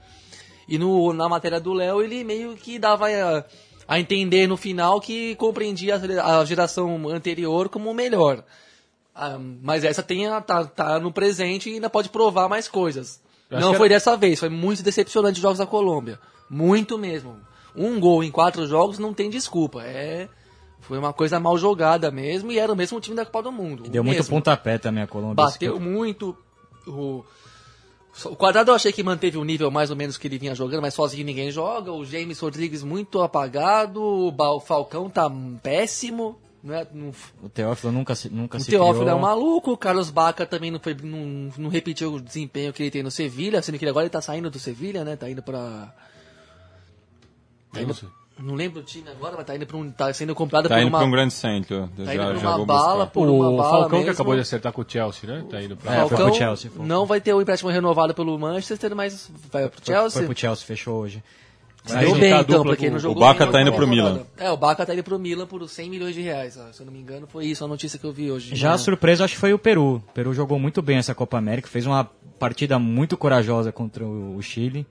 E 0.68 0.78
no, 0.78 1.12
na 1.12 1.28
matéria 1.28 1.58
do 1.58 1.72
Léo 1.72 2.00
ele 2.02 2.22
meio 2.22 2.54
que 2.54 2.78
dava 2.78 3.08
a, 3.08 3.44
a 3.88 3.98
entender 3.98 4.46
no 4.46 4.56
final 4.56 5.00
que 5.00 5.34
compreendia 5.34 5.96
a, 6.22 6.44
geração 6.44 7.08
anterior 7.08 7.68
como 7.68 7.92
melhor. 7.92 8.44
Ah, 9.12 9.38
mas 9.60 9.82
essa 9.82 10.04
tem 10.04 10.28
a- 10.28 10.40
tá, 10.40 10.64
tá 10.64 11.00
no 11.00 11.12
presente 11.12 11.68
e 11.68 11.74
ainda 11.74 11.90
pode 11.90 12.10
provar 12.10 12.48
mais 12.48 12.68
coisas. 12.68 13.20
Não 13.50 13.74
foi 13.74 13.88
era- 13.88 13.96
dessa 13.96 14.16
vez, 14.16 14.38
foi 14.38 14.48
muito 14.48 14.84
decepcionante 14.84 15.38
os 15.38 15.42
jogos 15.42 15.58
da 15.58 15.66
Colômbia. 15.66 16.20
Muito 16.48 16.96
mesmo. 16.96 17.36
Um 17.76 17.98
gol 17.98 18.22
em 18.22 18.30
quatro 18.30 18.66
jogos 18.66 18.98
não 18.98 19.14
tem 19.14 19.30
desculpa. 19.30 19.82
É, 19.82 20.28
foi 20.80 20.98
uma 20.98 21.12
coisa 21.12 21.38
mal 21.40 21.56
jogada 21.56 22.10
mesmo 22.10 22.52
e 22.52 22.58
era 22.58 22.72
o 22.72 22.76
mesmo 22.76 23.00
time 23.00 23.16
da 23.16 23.24
Copa 23.24 23.44
do 23.44 23.52
Mundo. 23.52 23.84
Deu 23.88 24.02
o 24.02 24.04
muito 24.04 24.18
mesmo. 24.18 24.30
pontapé 24.30 24.78
também 24.78 25.02
a 25.02 25.06
Colômbia. 25.06 25.44
Bateu 25.44 25.78
muito. 25.80 26.36
O, 26.86 27.24
o 28.26 28.36
quadrado 28.36 28.70
eu 28.70 28.74
achei 28.74 28.92
que 28.92 29.02
manteve 29.02 29.38
o 29.38 29.44
nível 29.44 29.70
mais 29.70 29.90
ou 29.90 29.96
menos 29.96 30.18
que 30.18 30.26
ele 30.28 30.38
vinha 30.38 30.54
jogando, 30.54 30.82
mas 30.82 30.94
sozinho 30.94 31.24
ninguém 31.24 31.50
joga. 31.50 31.92
O 31.92 32.04
James 32.04 32.38
Rodrigues 32.38 32.82
muito 32.82 33.20
apagado. 33.22 34.02
O 34.02 34.60
Falcão 34.60 35.08
tá 35.08 35.30
péssimo. 35.62 36.38
Não 36.62 36.74
é, 36.74 36.86
não, 36.92 37.10
O 37.42 37.48
Teófilo 37.48 37.92
nunca 37.92 38.14
se, 38.14 38.28
nunca 38.28 38.56
o 38.56 38.60
se 38.60 38.70
Teófilo 38.70 39.00
criou. 39.00 39.08
é 39.08 39.14
um 39.14 39.20
maluco, 39.20 39.72
o 39.72 39.76
Carlos 39.76 40.10
Baca 40.10 40.46
também 40.46 40.70
não, 40.70 40.78
foi, 40.78 40.94
não, 41.02 41.50
não 41.58 41.68
repetiu 41.68 42.14
o 42.14 42.20
desempenho 42.20 42.72
que 42.72 42.80
ele 42.84 42.90
tem 42.90 43.02
no 43.02 43.10
Sevilha, 43.10 43.60
sendo 43.60 43.78
que 43.78 43.84
ele 43.84 43.90
agora 43.90 44.04
ele 44.04 44.10
tá 44.10 44.20
saindo 44.20 44.48
do 44.48 44.60
Sevilha, 44.60 45.04
né? 45.04 45.16
Tá 45.16 45.28
indo 45.28 45.42
pra. 45.42 45.92
Tá 47.72 47.80
indo, 47.82 47.96
não 48.40 48.54
lembro 48.54 48.80
o 48.80 48.82
time 48.82 49.08
agora, 49.10 49.34
mas 49.36 49.46
tá 49.46 49.54
indo 49.54 49.66
pra 49.66 49.76
um. 49.76 49.90
tá 49.90 50.12
sendo 50.12 50.34
comprado 50.34 50.68
Tá 50.68 50.74
por 50.74 50.80
indo 50.80 50.88
uma. 50.88 50.98
pra 50.98 51.06
um 51.06 51.10
grande 51.10 51.32
centro. 51.34 51.88
Tá 51.96 52.04
já, 52.04 52.14
indo 52.14 52.40
pra 52.40 52.48
uma 52.56 52.66
bala, 52.66 52.92
buscar. 52.94 53.06
por 53.08 53.28
uma 53.28 53.48
o 53.50 53.56
bala 53.56 53.70
Falcão 53.70 53.90
mesmo. 53.98 54.04
que 54.04 54.10
acabou 54.10 54.34
de 54.34 54.40
acertar 54.40 54.72
com 54.72 54.82
o 54.82 54.84
Chelsea, 54.88 55.30
né? 55.30 55.44
Tá 55.50 55.62
indo 55.62 55.76
pra... 55.76 55.92
É, 55.94 55.98
foi 56.00 56.08
Falcão 56.08 56.26
pro 56.28 56.34
Chelsea, 56.36 56.70
Falcão. 56.70 56.86
não 56.86 57.06
vai 57.06 57.20
ter 57.20 57.32
o 57.34 57.40
empréstimo 57.42 57.70
renovado 57.70 58.14
pelo 58.14 58.38
Manchester, 58.38 58.94
mas 58.96 59.30
vai 59.50 59.68
pro 59.68 59.80
Foi- 59.82 59.94
Chelsea. 59.94 60.18
Foi 60.20 60.26
pro 60.34 60.38
Chelsea, 60.40 60.66
fechou 60.66 60.96
hoje. 61.00 61.22
Deu 61.84 61.96
Aí 61.98 62.20
bem 62.20 62.32
a 62.32 62.40
então, 62.42 62.58
dupla 62.58 62.72
porque 62.72 62.84
com- 62.86 62.90
não 62.92 62.96
o 62.96 63.00
jogou 63.00 63.20
Baca 63.20 63.44
bem 63.44 63.52
tá 63.52 63.62
indo 63.62 63.72
pro 63.72 63.88
Milan. 63.88 64.20
É, 64.36 64.48
o 64.52 64.56
Baca 64.56 64.86
tá 64.86 64.94
indo 64.94 65.02
pro 65.02 65.18
Milan 65.18 65.46
por 65.46 65.68
100 65.68 65.90
milhões 65.90 66.14
de 66.14 66.20
reais, 66.20 66.56
ó, 66.56 66.72
se 66.72 66.80
eu 66.80 66.86
não 66.86 66.92
me 66.92 67.00
engano, 67.00 67.26
foi 67.26 67.46
isso 67.46 67.64
a 67.64 67.68
notícia 67.68 67.98
que 67.98 68.04
eu 68.06 68.12
vi 68.12 68.30
hoje. 68.30 68.54
Já 68.54 68.72
a 68.72 68.78
surpresa 68.78 69.24
acho 69.24 69.34
que 69.34 69.40
foi 69.40 69.52
o 69.52 69.58
Peru. 69.58 69.96
O 69.96 70.12
Peru 70.14 70.32
jogou 70.32 70.60
muito 70.60 70.80
bem 70.80 70.98
essa 70.98 71.12
Copa 71.12 71.36
América, 71.38 71.66
fez 71.68 71.84
uma 71.84 72.04
partida 72.38 72.78
muito 72.78 73.16
corajosa 73.16 73.72
contra 73.72 74.04
o 74.04 74.36
o 74.36 74.42
Chile. 74.42 74.86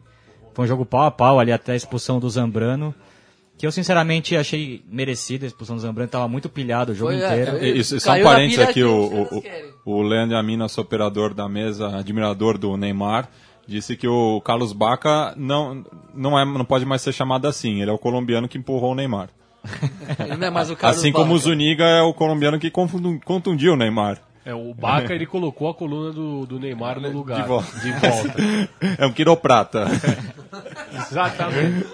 Foi 0.54 0.66
um 0.66 0.68
jogo 0.68 0.86
pau 0.86 1.04
a 1.04 1.12
pau 1.12 1.40
ali 1.40 1.52
até 1.52 1.74
a 1.74 1.76
expulsão 1.76 2.20
do 2.20 2.30
Zambrano. 2.30 2.94
Que 3.58 3.68
eu 3.68 3.72
sinceramente 3.72 4.36
achei 4.36 4.84
merecida 4.90 5.46
a 5.46 5.48
expulsão 5.48 5.76
do 5.76 5.82
Zambrano, 5.84 6.10
tava 6.10 6.28
muito 6.28 6.50
pilhado 6.50 6.94
o 6.94 6.96
jogo 6.96 7.12
Foi, 7.12 7.22
é, 7.22 7.28
inteiro. 7.28 7.58
é, 7.58 7.70
Isso, 7.70 8.00
só 8.00 8.10
um 8.10 8.14
Caiu 8.14 8.26
na 8.26 8.32
parênteses 8.32 8.60
aqui, 8.60 8.74
que 8.74 8.84
o, 8.84 9.28
o, 9.86 10.00
o 10.00 10.02
Leandro 10.02 10.36
Amin, 10.36 10.58
nosso 10.58 10.82
operador 10.82 11.32
da 11.34 11.48
mesa, 11.48 11.96
admirador 11.96 12.58
do 12.58 12.76
Neymar, 12.76 13.30
disse 13.68 13.96
que 13.96 14.08
o 14.08 14.42
Carlos 14.42 14.74
Baca 14.74 15.34
não, 15.38 15.86
não, 16.14 16.40
é, 16.40 16.44
não 16.44 16.66
pode 16.66 16.86
mais 16.86 17.04
ser 17.04 17.14
chamado 17.14 17.48
assim. 17.48 17.82
Ele 17.82 17.92
é 17.92 17.94
o 17.94 18.00
colombiano 18.00 18.48
que 18.48 18.58
empurrou 18.58 18.94
o 18.94 18.96
Neymar. 18.96 19.30
Ele 20.20 20.38
não 20.38 20.48
é 20.48 20.50
mais 20.50 20.72
o 20.72 20.76
Carlos 20.76 21.00
assim 21.00 21.12
como 21.12 21.32
o 21.32 21.36
Baca. 21.36 21.44
Zuniga 21.44 21.84
é 21.84 22.02
o 22.02 22.16
colombiano 22.16 22.58
que 22.60 22.72
contundiu 22.72 23.74
o 23.74 23.78
Neymar. 23.78 24.20
É, 24.44 24.54
o 24.56 24.74
Baca, 24.74 25.14
ele 25.14 25.26
colocou 25.26 25.70
a 25.70 25.74
coluna 25.74 26.12
do, 26.12 26.46
do 26.46 26.60
Neymar 26.60 27.00
no 27.00 27.10
lugar. 27.12 27.42
De 27.42 27.48
volta. 27.48 27.80
De 27.80 27.92
volta. 27.92 28.34
É 28.98 29.06
um 29.06 29.14
quiroprata. 29.14 29.86
Exatamente. 31.10 31.86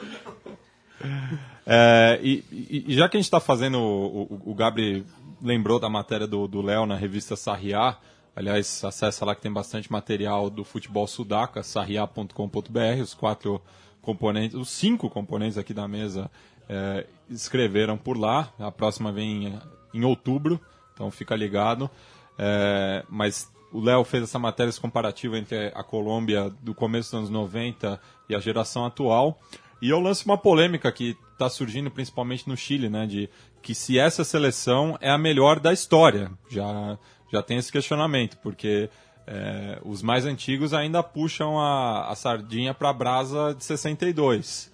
É, 1.66 2.20
e, 2.24 2.86
e- 2.88 2.94
já 2.96 3.10
que 3.10 3.18
a 3.18 3.20
gente 3.20 3.26
está 3.28 3.40
fazendo, 3.40 3.78
o, 3.80 4.24
o, 4.24 4.52
o 4.52 4.56
Gabri 4.56 5.06
lembrou 5.42 5.80
da 5.80 5.90
matéria 5.90 6.26
do 6.26 6.48
do 6.48 6.62
Léo 6.62 6.86
na 6.86 6.96
revista 6.96 7.36
Sarriá, 7.36 7.98
aliás, 8.36 8.84
acessa 8.84 9.26
lá 9.26 9.36
que 9.36 9.42
tem 9.42 9.52
bastante 9.52 9.92
material 9.92 10.50
do 10.50 10.64
futebol 10.64 11.06
sudaca, 11.06 11.62
sarriá.com.br, 11.62 13.02
os 13.02 13.14
quatro 13.14 13.62
componentes, 14.02 14.56
os 14.56 14.70
cinco 14.70 15.10
componentes 15.10 15.58
aqui 15.58 15.74
da 15.74 15.88
mesa 15.88 16.32
é, 16.70 17.06
escreveram 17.30 17.98
por 17.98 18.18
lá, 18.18 18.54
a 18.58 18.72
próxima 18.72 19.12
vem 19.12 19.48
em, 19.48 19.60
em 19.94 20.06
outubro, 20.06 20.60
então 20.94 21.12
fica 21.12 21.36
ligado. 21.36 21.90
É, 22.38 23.04
mas 23.10 23.52
o 23.72 23.82
Léo 23.82 24.04
fez 24.04 24.24
essa 24.24 24.40
matéria 24.40 24.70
esse 24.70 24.80
comparativo 24.80 25.36
entre 25.36 25.72
a 25.74 25.84
Colômbia 25.84 26.50
do 26.62 26.74
começo 26.74 27.12
dos 27.12 27.20
anos 27.20 27.30
90 27.30 28.00
e 28.30 28.36
a 28.36 28.40
geração 28.40 28.86
atual. 28.86 29.40
E 29.82 29.90
eu 29.90 30.00
lanço 30.00 30.26
uma 30.26 30.38
polêmica 30.38 30.92
que 30.92 31.16
está 31.34 31.50
surgindo 31.50 31.92
principalmente 31.92 32.48
no 32.48 32.58
Chile, 32.58 32.90
né? 32.90 33.06
De 33.06 33.30
que 33.62 33.76
se 33.76 34.00
essa 34.00 34.24
seleção 34.24 34.98
é 35.02 35.10
a 35.10 35.18
melhor 35.18 35.60
da 35.60 35.72
história. 35.72 36.32
Já, 36.50 36.98
já 37.32 37.44
tem 37.44 37.58
esse 37.58 37.72
questionamento, 37.72 38.38
porque 38.38 38.90
é, 39.28 39.80
os 39.84 40.02
mais 40.02 40.26
antigos 40.26 40.74
ainda 40.74 41.04
puxam 41.04 41.60
a, 41.60 42.10
a 42.10 42.16
sardinha 42.16 42.74
para 42.74 42.90
a 42.90 42.94
brasa 42.94 43.54
de 43.54 43.64
62. 43.64 44.72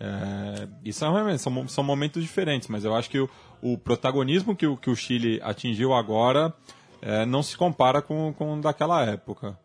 É, 0.00 0.68
e 0.84 0.92
são, 0.92 1.68
são 1.68 1.84
momentos 1.84 2.22
diferentes, 2.22 2.68
mas 2.68 2.84
eu 2.84 2.94
acho 2.94 3.08
que 3.08 3.20
o, 3.20 3.30
o 3.62 3.78
protagonismo 3.78 4.56
que 4.56 4.66
o, 4.66 4.76
que 4.76 4.90
o 4.90 4.96
Chile 4.96 5.40
atingiu 5.44 5.94
agora 5.94 6.52
é, 7.02 7.26
não 7.26 7.42
se 7.42 7.56
compara 7.56 8.00
com, 8.00 8.32
com 8.32 8.54
o 8.58 8.60
daquela 8.62 9.04
época. 9.04 9.58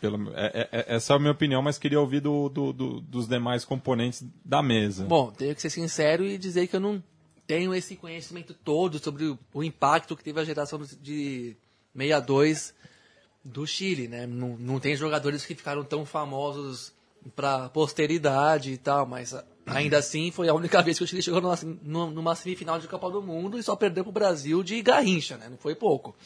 Pelo, 0.00 0.32
é- 0.34 0.46
é- 0.52 0.68
é- 0.72 0.94
essa 0.96 1.12
é 1.12 1.16
a 1.16 1.18
minha 1.20 1.30
opinião, 1.30 1.62
mas 1.62 1.78
queria 1.78 2.00
ouvir 2.00 2.18
do, 2.20 2.48
do- 2.48 2.72
do- 2.72 3.00
dos 3.00 3.28
demais 3.28 3.64
componentes 3.64 4.24
da 4.44 4.60
mesa. 4.60 5.04
Bom, 5.04 5.30
tenho 5.30 5.54
que 5.54 5.60
ser 5.62 5.70
sincero 5.70 6.24
e 6.24 6.36
dizer 6.36 6.66
que 6.66 6.74
eu 6.74 6.80
não 6.80 7.00
tenho 7.46 7.72
esse 7.74 7.94
conhecimento 7.94 8.52
todo 8.54 8.98
sobre 8.98 9.26
o, 9.26 9.38
o 9.54 9.62
impacto 9.62 10.16
que 10.16 10.24
teve 10.24 10.40
a 10.40 10.44
geração 10.44 10.80
de 11.00 11.56
62 11.94 12.74
do 13.44 13.66
Chile, 13.66 14.08
né? 14.08 14.26
Não, 14.26 14.56
não 14.58 14.80
tem 14.80 14.96
jogadores 14.96 15.44
que 15.44 15.54
ficaram 15.54 15.84
tão 15.84 16.04
famosos 16.06 16.92
para 17.36 17.68
posteridade 17.68 18.72
e 18.72 18.76
tal, 18.78 19.06
mas 19.06 19.34
ainda 19.66 19.98
assim 19.98 20.30
foi 20.32 20.48
a 20.48 20.54
única 20.54 20.80
vez 20.82 20.98
que 20.98 21.04
o 21.04 21.06
Chile 21.06 21.22
chegou 21.22 21.40
numa, 21.40 22.06
numa- 22.10 22.34
semifinal 22.34 22.78
de 22.80 22.88
Copa 22.88 23.10
do 23.10 23.22
Mundo 23.22 23.58
e 23.58 23.62
só 23.62 23.76
perdeu 23.76 24.02
pro 24.02 24.12
Brasil 24.12 24.62
de 24.64 24.80
garrincha, 24.82 25.36
né? 25.36 25.48
Não 25.48 25.56
foi 25.58 25.74
pouco. 25.76 26.16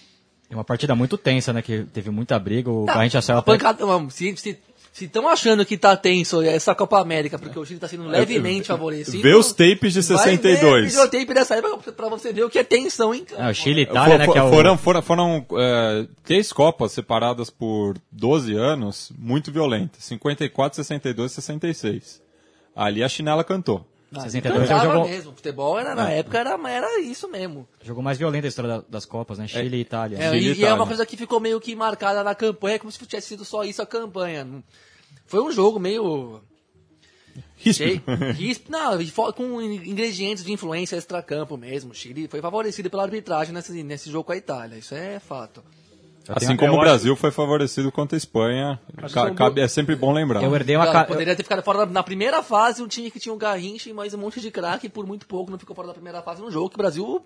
É 0.51 0.55
uma 0.55 0.65
partida 0.65 0.95
muito 0.95 1.19
tensa, 1.19 1.53
né? 1.53 1.63
Que 1.63 1.85
teve 1.93 2.11
muita 2.11 2.39
briga. 2.39 2.71
O 2.71 2.87
saiu 2.87 3.37
a 3.37 3.41
até... 3.41 3.53
pancada, 3.53 3.85
se, 4.11 4.37
se, 4.37 4.59
Se 4.93 5.05
estão 5.05 5.29
achando 5.29 5.67
que 5.67 5.77
tá 5.77 5.95
tenso 5.95 6.41
essa 6.41 6.75
Copa 6.75 6.99
América, 6.99 7.39
porque 7.39 7.59
o 7.59 7.65
Chile 7.67 7.79
tá 7.79 7.87
sendo 7.87 8.09
levemente 8.09 8.69
favorecido. 8.69 9.23
Vê 9.23 9.35
os 9.35 9.53
tapes 9.53 9.93
de 9.93 10.01
vai 10.01 10.25
62. 10.25 10.95
Ver 10.95 11.01
o 11.01 11.09
tape 11.11 11.35
dessa 11.35 11.57
época 11.57 11.93
pra 11.93 12.09
você 12.09 12.33
ver 12.33 12.45
o 12.45 12.49
que 12.49 12.59
é 12.59 12.65
tensão 12.65 13.15
em 13.15 13.23
campo. 13.25 13.43
Ah, 13.43 13.51
o 13.51 13.55
Chile 13.55 13.81
e 13.81 13.83
Itália, 13.83 14.17
né? 14.17 14.25
For- 14.25 14.33
Que 14.33 14.39
é 14.39 14.43
o... 14.43 14.51
Foram, 14.51 14.79
foram, 14.79 15.03
foram 15.03 15.47
é, 15.53 16.07
três 16.25 16.51
Copas 16.51 16.93
separadas 16.93 17.51
por 17.51 17.97
12 18.11 18.55
anos, 18.55 19.13
muito 19.19 19.53
violentas. 19.53 20.03
54, 20.05 20.77
62 20.77 21.33
66. 21.33 22.23
Ali 22.75 23.03
a 23.05 23.09
chinela 23.09 23.45
cantou. 23.45 23.87
Ah, 24.14 24.21
62 24.21 24.69
cantava 24.69 24.85
jogou- 24.95 25.09
mesmo. 25.09 25.33
Futebol 25.33 25.79
era, 25.79 25.95
na 25.95 26.11
época 26.11 26.38
era, 26.38 26.51
era 26.71 27.01
isso 27.01 27.29
mesmo. 27.29 27.66
Jogou 27.83 28.03
mais 28.03 28.16
violento 28.16 28.45
a 28.45 28.49
história 28.49 28.71
da- 28.79 28.85
das 28.88 29.05
Copas, 29.05 29.38
né? 29.38 29.49
Chile 29.49 29.77
e 29.77 29.81
Itália. 29.81 30.16
É, 30.19 30.31
Chile 30.31 30.49
e 30.51 30.53
e, 30.53 30.61
e 30.61 30.64
é 30.64 30.73
uma 30.73 30.87
coisa 30.87 31.05
que 31.05 31.16
ficou 31.16 31.40
meio 31.40 31.61
que 31.61 31.75
marcada 31.75 32.23
na 32.23 32.35
campanha, 32.35 32.79
como 32.79 32.90
se 32.92 32.99
tivesse 33.05 33.29
sido 33.29 33.45
só 33.45 33.64
isso 33.64 33.83
a 33.83 33.87
campanha. 33.87 34.47
Foi 35.27 35.40
um 35.42 35.51
jogo 35.51 35.79
meio. 35.81 36.40
ríspido, 37.57 38.71
não, 38.71 39.33
com 39.33 39.61
ingredientes 39.61 40.45
de 40.45 40.53
influência 40.53 40.97
extracampo 40.97 41.57
mesmo. 41.57 41.90
O 41.90 41.95
Chile 41.95 42.29
foi 42.29 42.40
favorecido 42.40 42.88
pela 42.88 43.03
arbitragem 43.03 43.53
nesse, 43.53 43.83
nesse 43.83 44.11
jogo 44.11 44.25
com 44.25 44.33
a 44.33 44.37
Itália, 44.37 44.77
isso 44.79 44.95
é 44.95 45.19
fato. 45.19 45.62
Assim 46.29 46.57
como 46.57 46.73
o 46.73 46.77
acho- 46.77 46.85
Brasil 46.85 47.17
foi 47.17 47.31
favorecido 47.31 47.91
contra 47.93 48.17
a 48.17 48.19
Espanha. 48.19 48.81
Acho 48.99 49.15
Ca- 49.15 49.31
cabe- 49.33 49.61
é 49.61 49.69
sempre 49.69 49.95
bom 49.95 50.12
lembrar. 50.12 50.43
Eu 50.43 50.55
herdei 50.55 50.77
uma... 50.77 50.87
Cara, 50.87 51.01
ca- 51.01 51.05
poderia 51.05 51.37
ter 51.37 51.43
ficado 51.43 51.62
fora 51.62 51.87
na 51.87 52.03
primeira 52.03 52.43
fase, 52.43 52.83
um 52.83 52.89
time 52.89 53.11
que 53.11 53.21
tinha 53.21 53.33
um 53.35 53.39
Garrincha 53.39 53.89
e 53.89 53.93
mais 53.93 54.12
um 54.15 54.19
monte 54.19 54.41
de 54.41 54.51
craque, 54.51 54.87
e 54.87 54.91
por 54.91 55.07
muito 55.07 55.27
pouco 55.27 55.51
não 55.51 55.59
ficou 55.59 55.75
fora 55.77 55.89
da 55.89 55.95
primeira 55.95 56.23
fase 56.23 56.41
no 56.43 56.51
jogo, 56.51 56.69
que 56.71 56.77
o 56.77 56.79
Brasil 56.79 57.25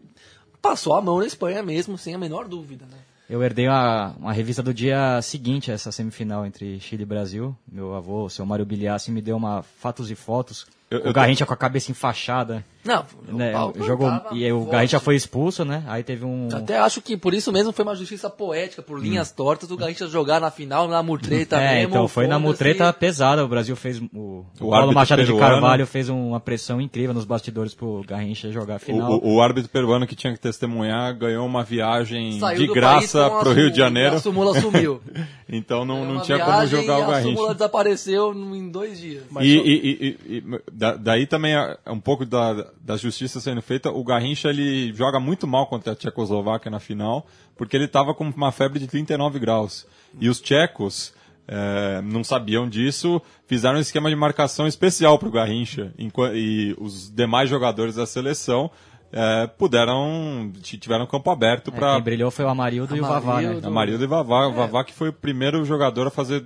passou 0.61 0.95
a 0.95 1.01
mão 1.01 1.19
na 1.21 1.27
Espanha 1.27 1.63
mesmo, 1.63 1.97
sem 1.97 2.15
a 2.15 2.19
menor 2.19 2.47
dúvida, 2.47 2.85
né? 2.91 2.99
Eu 3.29 3.43
herdei 3.45 3.69
uma, 3.69 4.15
uma 4.19 4.33
revista 4.33 4.61
do 4.63 4.75
dia 4.75 5.23
seguinte 5.23 5.71
a 5.71 5.75
essa 5.75 5.93
semifinal 5.93 6.45
entre 6.45 6.81
Chile 6.81 7.05
e 7.05 7.07
Brasil. 7.07 7.57
Meu 7.71 7.95
avô, 7.95 8.25
o 8.25 8.29
seu 8.31 8.45
Mário 8.45 8.67
Biliassi, 8.67 9.13
me 9.13 9.23
deu 9.23 9.37
uma 9.37 9.63
fatos 9.63 10.11
e 10.11 10.17
fotos. 10.17 10.67
Eu- 10.91 11.01
o 11.01 11.07
eu- 11.09 11.13
Garrincha 11.13 11.47
com 11.47 11.53
a 11.55 11.57
cabeça 11.57 11.91
enfaixada. 11.91 12.65
Não, 12.83 13.05
Né? 13.29 13.53
O 13.79 13.85
jogo, 13.85 14.05
plantava 14.07 14.35
e 14.35 14.51
o 14.51 14.61
forte. 14.61 14.73
Garrincha 14.73 14.99
foi 14.99 15.15
expulso, 15.15 15.67
né? 15.67 15.85
Aí 15.87 16.03
teve 16.03 16.25
um... 16.25 16.49
Até 16.51 16.79
acho 16.79 17.03
que 17.03 17.15
por 17.15 17.35
isso 17.35 17.53
mesmo 17.53 17.73
foi 17.73 17.83
uma 17.85 17.95
justiça 17.95 18.31
poética, 18.31 18.81
por 18.81 18.99
linhas 18.99 19.31
tortas, 19.31 19.71
o 19.71 19.77
Garrincha 19.77 20.07
jogar 20.07 20.41
na 20.41 20.51
final, 20.51 20.89
na 20.89 21.03
mutreta 21.03 21.57
É, 21.61 21.75
mesmo. 21.75 21.91
então 21.91 22.09
foi 22.09 22.27
na 22.27 22.39
mutreta 22.39 22.91
pesada. 22.93 23.45
O 23.45 23.49
Brasil 23.49 23.77
fez. 23.77 23.99
O, 24.15 24.47
o 24.59 24.71
Paulo 24.71 24.95
Machado 24.95 25.21
de 25.23 25.27
peruano- 25.31 25.53
Carvalho 25.61 25.87
fez 25.87 26.09
uma 26.09 26.41
pressão 26.41 26.81
incrível 26.81 27.13
nos 27.13 27.27
bastidores 27.27 27.75
pro 27.75 28.03
Garrincha 28.09 28.51
jogar 28.51 28.75
a 28.75 28.77
O, 28.77 28.81
final. 28.81 29.13
o- 29.13 29.35
o 29.35 29.43
árbitro 29.43 29.71
peruano 29.71 30.07
que 30.07 30.17
tinha 30.17 30.33
que 30.33 30.41
testemunhar 30.41 31.15
ganhou 31.19 31.45
uma 31.47 31.63
viagem 31.63 32.41
Saiu 32.41 32.61
de 32.61 32.67
graça 32.73 33.29
pro 33.29 33.51
a 33.51 33.55
Rio 33.55 33.71
de 33.71 33.77
Janeiro. 33.77 34.17
A 34.17 34.21
súmula 34.21 34.59
sumiu. 34.61 35.01
Então 35.53 35.85
não, 35.85 36.05
não 36.05 36.21
tinha 36.23 36.39
como 36.39 36.65
jogar 36.65 36.99
o 37.01 37.03
A 37.03 37.07
Garrincha. 37.09 37.35
súmula 37.35 37.55
desapareceu 37.55 38.33
em 38.33 38.71
dois 38.71 39.01
dias. 39.01 39.25
E, 39.41 39.49
e- 39.49 39.59
e- 39.59 40.19
e- 40.31 40.37
e- 40.37 40.63
da- 40.81 40.97
daí 40.97 41.27
também 41.27 41.53
é 41.55 41.77
um 41.87 42.01
pouco 42.01 42.25
da, 42.25 42.67
da 42.81 42.97
justiça 42.97 43.39
sendo 43.41 43.61
feita. 43.61 43.91
O 43.91 44.03
Garrincha 44.03 44.49
ele 44.49 44.93
joga 44.95 45.21
muito 45.21 45.47
mal 45.47 45.67
contra 45.67 45.93
a 45.93 45.95
Tchecoslováquia 45.95 46.71
na 46.71 46.81
final, 46.81 47.27
porque 47.57 47.77
ele 47.77 47.85
estava 47.85 48.15
com 48.15 48.25
uma 48.25 48.51
febre 48.51 48.79
de 48.79 48.87
39 48.87 49.39
graus. 49.39 49.87
E 50.19 50.29
os 50.29 50.41
tchecos 50.41 51.13
eh, 51.47 52.01
não 52.03 52.25
sabiam 52.25 52.67
disso, 52.69 53.21
fizeram 53.47 53.77
um 53.77 53.81
esquema 53.81 54.09
de 54.09 54.17
marcação 54.17 54.67
especial 54.67 55.19
para 55.19 55.29
o 55.29 55.31
Garrincha. 55.33 55.93
E 55.99 56.75
os 56.79 57.11
demais 57.11 57.51
jogadores 57.51 57.97
da 57.97 58.07
seleção 58.07 58.71
eh, 59.13 59.47
puderam, 59.59 60.51
tiveram 60.63 61.07
campo 61.07 61.31
aberto 61.31 61.69
É, 61.69 61.75
para 61.77 61.95
Quem 61.95 62.03
brilhou 62.03 62.31
foi 62.31 62.45
o 62.45 62.49
Amarildo 62.49 62.97
e 62.97 63.01
o 63.01 63.05
Vavá, 63.05 63.35
né? 63.41 63.47
Amarildo. 63.47 63.67
Amarildo 63.69 64.05
e 64.05 64.07
Vavá. 64.07 64.47
O 64.47 64.53
Vavá 64.53 64.83
que 64.85 64.95
foi 64.95 65.11
o 65.11 65.13
primeiro 65.13 65.63
jogador 65.65 66.07
a 66.07 66.11
fazer 66.11 66.43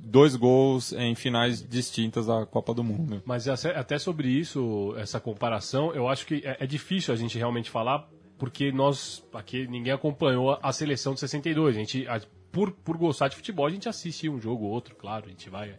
dois 0.00 0.36
gols 0.36 0.92
em 0.92 1.14
finais 1.14 1.62
distintas 1.66 2.26
da 2.26 2.44
Copa 2.46 2.72
do 2.74 2.82
Mundo. 2.84 3.22
Mas 3.24 3.48
até 3.48 3.98
sobre 3.98 4.28
isso, 4.28 4.94
essa 4.98 5.20
comparação, 5.20 5.92
eu 5.94 6.08
acho 6.08 6.26
que 6.26 6.42
é, 6.44 6.56
é 6.60 6.66
difícil 6.66 7.12
a 7.12 7.16
gente 7.16 7.36
realmente 7.38 7.70
falar, 7.70 8.08
porque 8.38 8.70
nós, 8.72 9.24
aqui, 9.32 9.66
ninguém 9.66 9.92
acompanhou 9.92 10.58
a 10.62 10.72
seleção 10.72 11.14
de 11.14 11.20
62. 11.20 11.76
A 11.76 11.78
gente, 11.78 12.06
a- 12.08 12.20
por, 12.52 12.70
por 12.72 12.96
gostar 12.96 13.28
de 13.28 13.36
futebol, 13.36 13.66
a 13.66 13.70
gente 13.70 13.88
assiste 13.88 14.28
um 14.28 14.40
jogo 14.40 14.64
ou 14.64 14.70
outro, 14.70 14.94
claro, 14.94 15.26
a 15.26 15.28
gente 15.28 15.50
vai. 15.50 15.74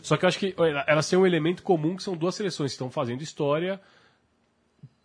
Só 0.00 0.16
que 0.16 0.24
eu 0.24 0.28
acho 0.28 0.38
que 0.38 0.54
elas 0.86 1.08
têm 1.08 1.18
um 1.18 1.26
elemento 1.26 1.62
comum 1.62 1.96
que 1.96 2.02
são 2.02 2.16
duas 2.16 2.34
seleções 2.34 2.70
que 2.70 2.74
estão 2.74 2.90
fazendo 2.90 3.20
história 3.22 3.80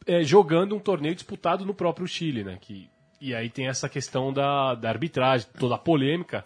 é, 0.06 0.24
jogando 0.24 0.76
um 0.76 0.80
torneio 0.80 1.16
disputado 1.16 1.66
no 1.66 1.74
próprio 1.74 2.08
Chile, 2.08 2.44
né? 2.44 2.58
Que, 2.62 2.88
e 3.20 3.34
aí 3.34 3.50
tem 3.50 3.68
essa 3.68 3.90
questão 3.90 4.32
da, 4.32 4.76
da 4.76 4.90
arbitragem, 4.90 5.48
toda 5.58 5.76
a 5.76 5.80
polêmica, 5.80 6.46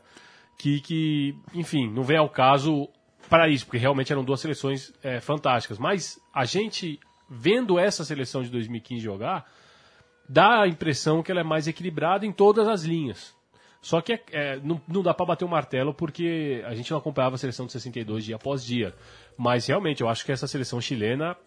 que, 0.59 0.81
que, 0.81 1.35
enfim, 1.53 1.89
não 1.89 2.03
vem 2.03 2.17
ao 2.17 2.29
caso 2.29 2.89
para 3.29 3.47
isso, 3.47 3.65
porque 3.65 3.77
realmente 3.77 4.11
eram 4.11 4.25
duas 4.25 4.41
seleções 4.41 4.93
é, 5.01 5.21
fantásticas. 5.21 5.79
Mas 5.79 6.19
a 6.33 6.43
gente, 6.43 6.99
vendo 7.29 7.79
essa 7.79 8.03
seleção 8.03 8.43
de 8.43 8.49
2015 8.49 9.01
jogar, 9.01 9.49
dá 10.27 10.63
a 10.63 10.67
impressão 10.67 11.23
que 11.23 11.31
ela 11.31 11.39
é 11.39 11.45
mais 11.45 11.65
equilibrada 11.65 12.25
em 12.25 12.33
todas 12.33 12.67
as 12.67 12.83
linhas. 12.83 13.33
Só 13.81 14.01
que 14.01 14.13
é- 14.13 14.23
é, 14.33 14.59
não, 14.59 14.81
não 14.85 15.01
dá 15.01 15.13
para 15.13 15.27
bater 15.27 15.45
o 15.45 15.47
martelo 15.47 15.93
porque 15.93 16.61
a 16.65 16.75
gente 16.75 16.91
não 16.91 16.97
acompanhava 16.97 17.35
a 17.35 17.37
seleção 17.37 17.65
de 17.65 17.71
62 17.71 18.25
dia 18.25 18.35
após 18.35 18.65
dia. 18.65 18.93
Mas 19.37 19.65
realmente, 19.65 20.01
eu 20.01 20.09
acho 20.09 20.25
que 20.25 20.31
essa 20.33 20.45
seleção 20.45 20.81
chilena 20.81 21.37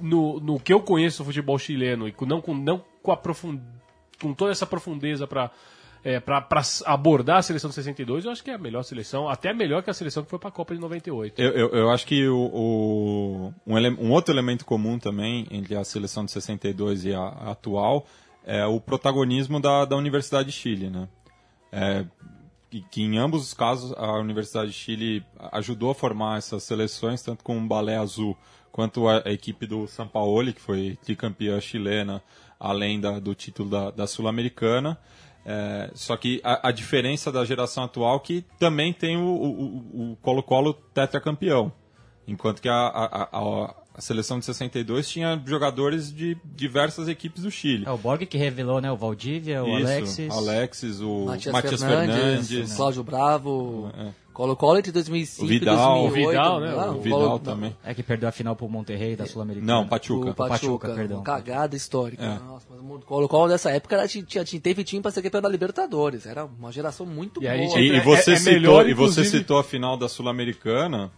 no, 0.00 0.40
no 0.40 0.58
que 0.58 0.72
eu 0.72 0.80
conheço 0.80 1.18
do 1.18 1.26
futebol 1.26 1.58
chileno 1.58 2.08
e 2.08 2.12
com, 2.12 2.24
não, 2.24 2.40
com, 2.40 2.54
não 2.54 2.82
com, 3.02 3.12
a 3.12 3.16
profund, 3.16 3.60
com 4.18 4.32
toda 4.32 4.52
essa 4.52 4.66
profundeza 4.66 5.26
para 5.26 5.50
é, 6.08 6.20
para 6.20 6.46
abordar 6.84 7.38
a 7.38 7.42
seleção 7.42 7.68
de 7.68 7.74
62, 7.74 8.24
eu 8.24 8.30
acho 8.30 8.44
que 8.44 8.50
é 8.50 8.54
a 8.54 8.58
melhor 8.58 8.84
seleção, 8.84 9.28
até 9.28 9.52
melhor 9.52 9.82
que 9.82 9.90
a 9.90 9.92
seleção 9.94 10.22
que 10.22 10.30
foi 10.30 10.38
para 10.38 10.50
a 10.50 10.52
Copa 10.52 10.72
de 10.72 10.80
98. 10.80 11.40
Eu, 11.42 11.50
eu, 11.50 11.68
eu 11.70 11.90
acho 11.90 12.06
que 12.06 12.28
o, 12.28 12.38
o- 12.38 13.54
um, 13.66 13.76
ele- 13.76 13.90
um 14.00 14.12
outro 14.12 14.32
elemento 14.32 14.64
comum 14.64 15.00
também 15.00 15.48
entre 15.50 15.74
a 15.76 15.82
seleção 15.82 16.24
de 16.24 16.30
62 16.30 17.04
e 17.04 17.12
a, 17.12 17.20
a 17.20 17.50
atual 17.50 18.06
é 18.44 18.64
o 18.64 18.80
protagonismo 18.80 19.58
da, 19.60 19.84
da 19.84 19.96
Universidade 19.96 20.46
de 20.50 20.54
Chile, 20.54 20.88
né? 20.90 21.08
É, 21.72 22.04
que, 22.90 23.02
em 23.02 23.18
ambos 23.18 23.42
os 23.42 23.52
casos 23.54 23.92
a 23.96 24.12
Universidade 24.18 24.68
de 24.70 24.76
Chile 24.76 25.24
ajudou 25.52 25.90
a 25.90 25.94
formar 25.94 26.38
essas 26.38 26.62
seleções, 26.62 27.20
tanto 27.20 27.42
com 27.42 27.58
o 27.58 27.66
Balé 27.66 27.96
Azul 27.96 28.36
quanto 28.70 29.08
a 29.08 29.18
equipe 29.32 29.66
do 29.66 29.88
São 29.88 30.06
Paulo, 30.06 30.52
que 30.52 30.60
foi 30.60 30.96
tricampeã 31.02 31.60
chilena, 31.60 32.22
além 32.60 33.00
da- 33.00 33.18
do 33.18 33.34
título 33.34 33.68
da, 33.70 33.90
da 33.90 34.06
Sul-Americana. 34.06 34.96
É, 35.48 35.90
só 35.94 36.16
que 36.16 36.40
a, 36.42 36.68
a 36.68 36.72
diferença 36.72 37.30
da 37.30 37.44
geração 37.44 37.84
atual 37.84 38.16
é 38.16 38.18
que 38.18 38.44
também 38.58 38.92
tem 38.92 39.16
o, 39.16 39.20
o- 39.24 39.62
o- 39.62 40.12
o 40.12 40.16
Colo-Colo 40.16 40.74
tetracampeão. 40.92 41.70
Enquanto 42.26 42.60
que 42.60 42.68
a, 42.68 42.74
a- 42.74 43.28
a- 43.32 43.74
a 43.94 44.00
seleção 44.00 44.40
de 44.40 44.44
62 44.44 45.08
tinha 45.08 45.40
jogadores 45.46 46.12
de 46.12 46.36
diversas 46.44 47.06
equipes 47.08 47.44
do 47.44 47.50
Chile. 47.50 47.84
É 47.86 47.90
o 47.92 47.96
Borg 47.96 48.26
que 48.26 48.36
revelou, 48.36 48.80
né? 48.80 48.90
O 48.90 48.96
Valdívia, 48.96 49.62
o 49.62 49.68
Isso, 49.78 49.86
Alexis. 49.86 50.30
Alexis, 50.32 51.00
o 51.00 51.24
Matias, 51.26 51.52
Matias 51.52 51.80
Fernandes, 51.82 52.48
Fernandes, 52.48 52.74
Cláudio 52.76 53.02
Bravo, 53.04 53.90
É. 53.96 54.10
Colo-Colo 54.36 54.78
entre 54.78 54.92
2005 54.92 55.44
O 55.44 55.48
Vidal. 55.48 55.74
e 55.76 56.02
2008. 56.10 56.26
O 56.26 56.30
Vidal, 56.30 56.60
né? 56.60 56.74
Ah, 56.78 56.90
O 56.90 56.96
o 56.98 57.00
Vidal 57.00 57.20
Colo- 57.20 57.38
também. 57.38 57.76
É 57.82 57.94
que 57.94 58.02
perdeu 58.02 58.28
a 58.28 58.32
final 58.32 58.54
pro 58.54 58.68
Monterrey 58.68 59.16
da 59.16 59.24
Sul-Americana. 59.26 59.72
Não, 59.72 59.88
Pachuca. 59.88 60.30
O 60.30 60.34
Pachuca, 60.34 60.48
Pachuca, 60.58 60.94
perdão. 60.94 61.16
uma 61.18 61.24
cagada 61.24 61.74
histórica. 61.74 62.22
É. 62.22 62.38
Nossa, 62.38 62.66
mas 62.70 62.80
o 62.80 62.98
Colo-Colo 63.00 63.48
dessa 63.48 63.70
época 63.70 63.96
era, 63.96 64.06
tinha, 64.06 64.24
tinha, 64.24 64.60
teve 64.60 64.84
time 64.84 65.00
pra 65.00 65.10
ser 65.10 65.22
campeão 65.22 65.40
da 65.40 65.48
Libertadores. 65.48 66.26
Era 66.26 66.44
uma 66.44 66.70
geração 66.70 67.06
muito 67.06 67.42
E 67.42 67.46
boa. 67.46 67.56
gente, 67.56 67.78
E, 67.78 67.90
É- 67.92 67.96
e 67.96 68.00
você, 68.00 68.32
é- 68.32 68.34
é 68.34 68.36
citou, 68.36 68.52
melhor, 68.52 68.88
e 68.88 68.94
você 68.94 69.24
citou 69.24 69.58
a 69.58 69.64
final 69.64 69.96
da 69.96 70.08
Sul-Americana, 70.08 71.10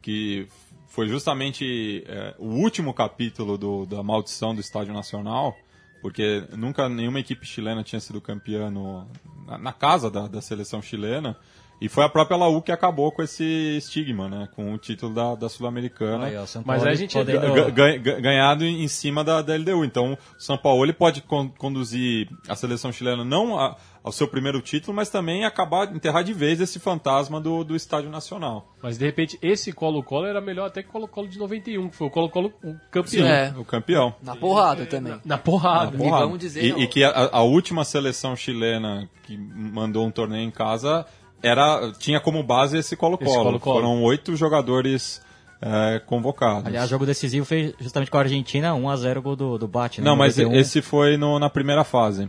que 0.00 0.48
foi 0.88 1.08
justamente 1.08 2.04
é, 2.06 2.34
o 2.38 2.46
último 2.48 2.92
capítulo 2.92 3.56
do- 3.58 3.86
da 3.86 4.02
maldição 4.02 4.54
do 4.54 4.60
Estádio 4.60 4.92
Nacional, 4.92 5.54
porque 6.00 6.42
nunca 6.56 6.88
nenhuma 6.88 7.20
equipe 7.20 7.46
chilena 7.46 7.82
tinha 7.82 8.00
sido 8.00 8.20
campeã 8.20 8.70
no- 8.70 9.06
na, 9.46 9.56
na 9.58 9.72
casa 9.72 10.10
da, 10.10 10.26
da 10.26 10.40
seleção 10.40 10.82
chilena. 10.82 11.36
E 11.84 11.88
foi 11.88 12.04
a 12.04 12.08
própria 12.08 12.36
Laú 12.36 12.62
que 12.62 12.70
acabou 12.70 13.10
com 13.10 13.22
esse 13.22 13.42
estigma, 13.76 14.28
né? 14.28 14.48
Com 14.54 14.72
o 14.72 14.78
título 14.78 15.12
da, 15.12 15.34
da 15.34 15.48
Sul-Americana. 15.48 16.26
Mas 16.64 16.82
a 16.82 16.94
gente- 16.94 17.14
podendo- 17.14 17.52
Ga- 17.54 17.70
ga- 17.70 17.96
ga- 17.96 18.20
ganhado 18.20 18.64
em 18.64 18.86
cima 18.86 19.24
da, 19.24 19.42
da 19.42 19.54
LDU. 19.56 19.84
Então, 19.84 20.12
o 20.12 20.18
São 20.42 20.56
Paulo 20.56 20.84
ele 20.84 20.92
pode 20.92 21.22
con- 21.22 21.48
conduzir 21.48 22.28
a 22.48 22.54
seleção 22.54 22.92
chilena 22.92 23.24
não 23.24 23.58
a- 23.58 23.76
ao 24.04 24.12
seu 24.12 24.26
primeiro 24.28 24.60
título, 24.60 24.94
mas 24.94 25.10
também 25.10 25.44
acabar, 25.44 25.92
enterrar 25.94 26.22
de 26.24 26.32
vez 26.32 26.60
esse 26.60 26.78
fantasma 26.80 27.40
do, 27.40 27.62
do 27.64 27.74
Estádio 27.76 28.10
Nacional. 28.10 28.74
Mas 28.82 28.98
de 28.98 29.04
repente 29.04 29.38
esse 29.42 29.72
Colo-Colo 29.72 30.26
era 30.26 30.40
melhor 30.40 30.66
até 30.66 30.82
que 30.82 30.88
o 30.88 30.92
Colo-Colo 30.92 31.28
de 31.28 31.38
91, 31.38 31.88
que 31.88 31.96
foi 31.96 32.06
o 32.08 32.10
Colo-Colo 32.10 32.52
o 32.64 32.74
campeão. 32.90 33.26
É. 33.26 33.54
O 33.56 33.64
campeão. 33.64 34.14
Na 34.22 34.36
porrada 34.36 34.86
também. 34.86 35.20
Na 35.24 35.38
porrada. 35.38 35.96
E 35.96 35.98
vamos 36.26 36.38
dizer, 36.38 36.64
E, 36.64 36.82
e 36.82 36.86
que 36.86 37.02
a, 37.04 37.28
a 37.32 37.42
última 37.42 37.84
seleção 37.84 38.34
chilena 38.36 39.08
que 39.24 39.36
mandou 39.36 40.04
um 40.06 40.10
torneio 40.10 40.46
em 40.46 40.50
casa 40.50 41.06
era, 41.42 41.92
tinha 41.98 42.20
como 42.20 42.42
base 42.42 42.76
esse 42.78 42.96
Colo-Colo. 42.96 43.58
Foram 43.58 44.02
oito 44.02 44.34
jogadores 44.36 45.20
é, 45.60 46.00
convocados. 46.06 46.66
Aliás, 46.66 46.88
jogo 46.88 47.06
decisivo 47.06 47.44
foi 47.46 47.74
justamente 47.80 48.10
com 48.10 48.16
a 48.16 48.20
Argentina, 48.20 48.72
1x0 48.72 49.20
gol 49.20 49.36
do, 49.36 49.58
do 49.58 49.68
Bate, 49.68 50.00
né? 50.00 50.04
Não, 50.04 50.16
mas 50.16 50.36
91. 50.36 50.58
esse 50.60 50.82
foi 50.82 51.16
no- 51.16 51.38
na 51.38 51.48
primeira 51.50 51.84
fase. 51.84 52.28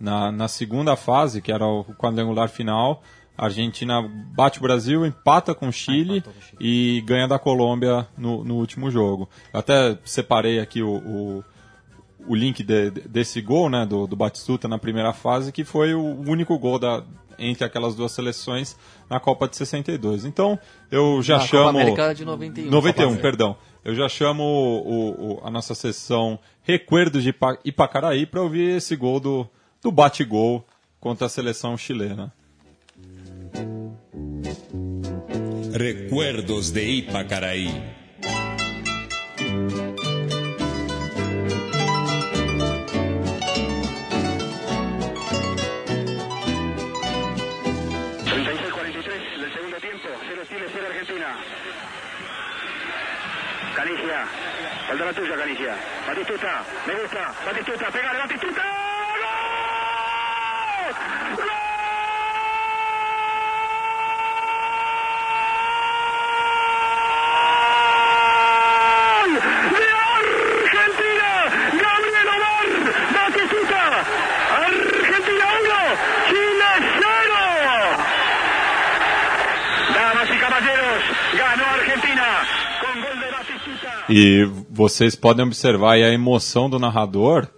Na, 0.00 0.30
na 0.32 0.48
segunda 0.48 0.96
fase, 0.96 1.40
que 1.40 1.50
era 1.52 1.66
o 1.66 1.84
quadrangular 1.98 2.48
final, 2.48 3.02
A 3.36 3.46
Argentina 3.46 4.00
bate 4.34 4.58
o 4.58 4.62
Brasil, 4.62 5.04
empata 5.04 5.54
com 5.54 5.66
o 5.68 5.72
Chile 5.72 6.18
empatou 6.18 6.32
com 6.32 6.38
o 6.38 6.42
Chile. 6.42 6.58
e 6.60 7.00
ganha 7.06 7.26
da 7.26 7.36
Colômbia 7.38 8.06
no, 8.16 8.44
no 8.44 8.54
último 8.56 8.90
jogo. 8.92 9.28
Eu 9.52 9.58
até 9.60 9.98
separei 10.04 10.60
aqui 10.60 10.82
o, 10.82 10.88
o, 10.98 11.44
o 12.28 12.34
link 12.34 12.62
de- 12.62 12.90
desse 12.90 13.40
gol, 13.40 13.68
né, 13.68 13.84
do, 13.84 14.06
do 14.06 14.14
Batistuta 14.14 14.68
na 14.68 14.78
primeira 14.78 15.12
fase, 15.12 15.50
que 15.52 15.64
foi 15.64 15.94
o 15.94 16.20
único 16.28 16.56
gol 16.58 16.78
da, 16.78 17.02
entre 17.38 17.64
aquelas 17.64 17.94
duas 17.94 18.12
seleções 18.12 18.76
na 19.08 19.18
Copa 19.20 19.48
de 19.48 19.56
62. 19.56 20.24
Então, 20.24 20.58
eu 20.90 21.22
já 21.22 21.38
Na 21.38 21.44
chamo... 21.46 21.64
Copa 21.64 21.70
América 21.80 22.14
de 22.14 22.24
91. 22.24 22.70
91, 22.70 23.08
Copa 23.10 23.22
perdão. 23.22 23.56
Eu 23.84 23.94
já 23.94 24.08
chamo 24.08 24.42
o- 24.42 25.34
o- 25.34 25.40
a 25.46 25.50
nossa 25.50 25.74
sessão 25.74 26.38
Recuerdos 26.62 27.22
de 27.22 27.28
Ipa- 27.30 27.58
Ipacaraí 27.64 28.24
para 28.24 28.40
ouvir 28.42 28.76
esse 28.76 28.96
gol 28.96 29.20
do, 29.20 29.46
do 29.82 29.92
bate-gol 29.92 30.64
contra 30.98 31.26
a 31.26 31.28
seleção 31.28 31.76
chilena. 31.76 32.32
Recuerdos 35.72 36.70
de 36.70 36.82
Ipacaraí. 36.82 37.68
La 54.96 55.12
tuya, 55.12 55.36
Canigia. 55.36 55.74
Batistuta. 56.06 56.64
Me 56.86 56.94
gusta. 56.94 57.34
Batistuta. 57.44 57.90
Pégale, 57.90 58.18
Batistuta. 58.20 58.83
E 84.16 84.44
vocês 84.70 85.16
podem 85.16 85.44
observar 85.44 85.94
aí 85.94 86.04
a 86.04 86.12
emoção 86.12 86.70
do 86.70 86.78
narrador. 86.78 87.48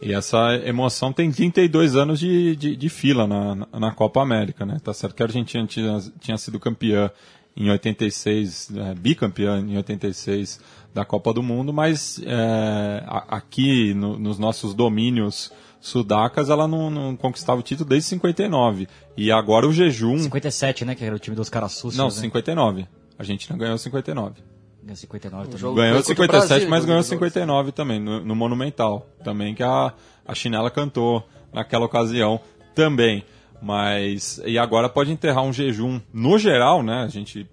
E 0.00 0.14
essa 0.14 0.54
emoção 0.64 1.12
tem 1.12 1.30
32 1.30 1.94
anos 1.94 2.18
de, 2.18 2.56
de, 2.56 2.74
de 2.74 2.88
fila 2.88 3.26
na, 3.26 3.68
na, 3.78 3.92
Copa 3.92 4.22
América, 4.22 4.64
né? 4.64 4.78
Tá 4.82 4.94
certo 4.94 5.14
que 5.14 5.22
a 5.22 5.26
Argentina 5.26 5.66
tinha, 5.66 5.98
tinha 6.18 6.38
sido 6.38 6.58
campeã 6.58 7.10
em 7.54 7.68
86, 7.68 8.70
é, 8.76 8.94
bicampeã 8.94 9.58
em 9.60 9.76
86 9.76 10.58
da 10.94 11.04
Copa 11.04 11.34
do 11.34 11.42
Mundo, 11.42 11.70
mas 11.70 12.18
é, 12.24 13.04
aqui 13.28 13.92
no- 13.92 14.18
nos 14.18 14.38
nossos 14.38 14.72
domínios 14.72 15.52
sudacas 15.82 16.48
ela 16.48 16.66
não, 16.66 16.88
não 16.88 17.14
conquistava 17.14 17.60
o 17.60 17.62
título 17.62 17.90
desde 17.90 18.08
59. 18.08 18.88
E 19.18 19.30
agora 19.30 19.68
o 19.68 19.72
jejum. 19.72 20.18
57, 20.18 20.86
né? 20.86 20.94
Que 20.94 21.04
era 21.04 21.14
o 21.14 21.18
time 21.18 21.36
dos 21.36 21.50
caras 21.50 21.72
sucios. 21.72 21.96
Não, 21.96 22.06
né? 22.06 22.10
59. 22.10 22.82
A 22.82 22.86
Argentina 23.22 23.58
ganhou 23.58 23.76
59. 23.76 24.55
Ganhou 24.86 24.96
59 24.96 25.44
também. 25.46 25.58
jogo- 25.58 25.76
Ganhou 25.76 26.02
Foi 26.02 26.14
contra 26.14 26.22
o 26.38 26.40
57, 26.40 26.48
Brasil, 26.48 26.70
mas 26.70 26.84
ganhou 26.84 26.98
inclusive. 27.00 27.16
59 27.16 27.72
também, 27.72 28.00
no, 28.00 28.24
no 28.24 28.34
Monumental. 28.36 29.06
Também 29.24 29.54
que 29.54 29.62
a, 29.62 29.92
a 30.24 30.34
Chinela 30.34 30.70
cantou 30.70 31.26
naquela 31.52 31.84
ocasião 31.86 32.40
também. 32.74 33.24
Mas. 33.60 34.40
E 34.44 34.58
agora 34.58 34.88
pode 34.88 35.10
enterrar 35.10 35.42
um 35.42 35.52
jejum. 35.52 36.00
No 36.12 36.38
geral, 36.38 36.82
né? 36.82 37.02
A 37.04 37.08
gente 37.08 37.46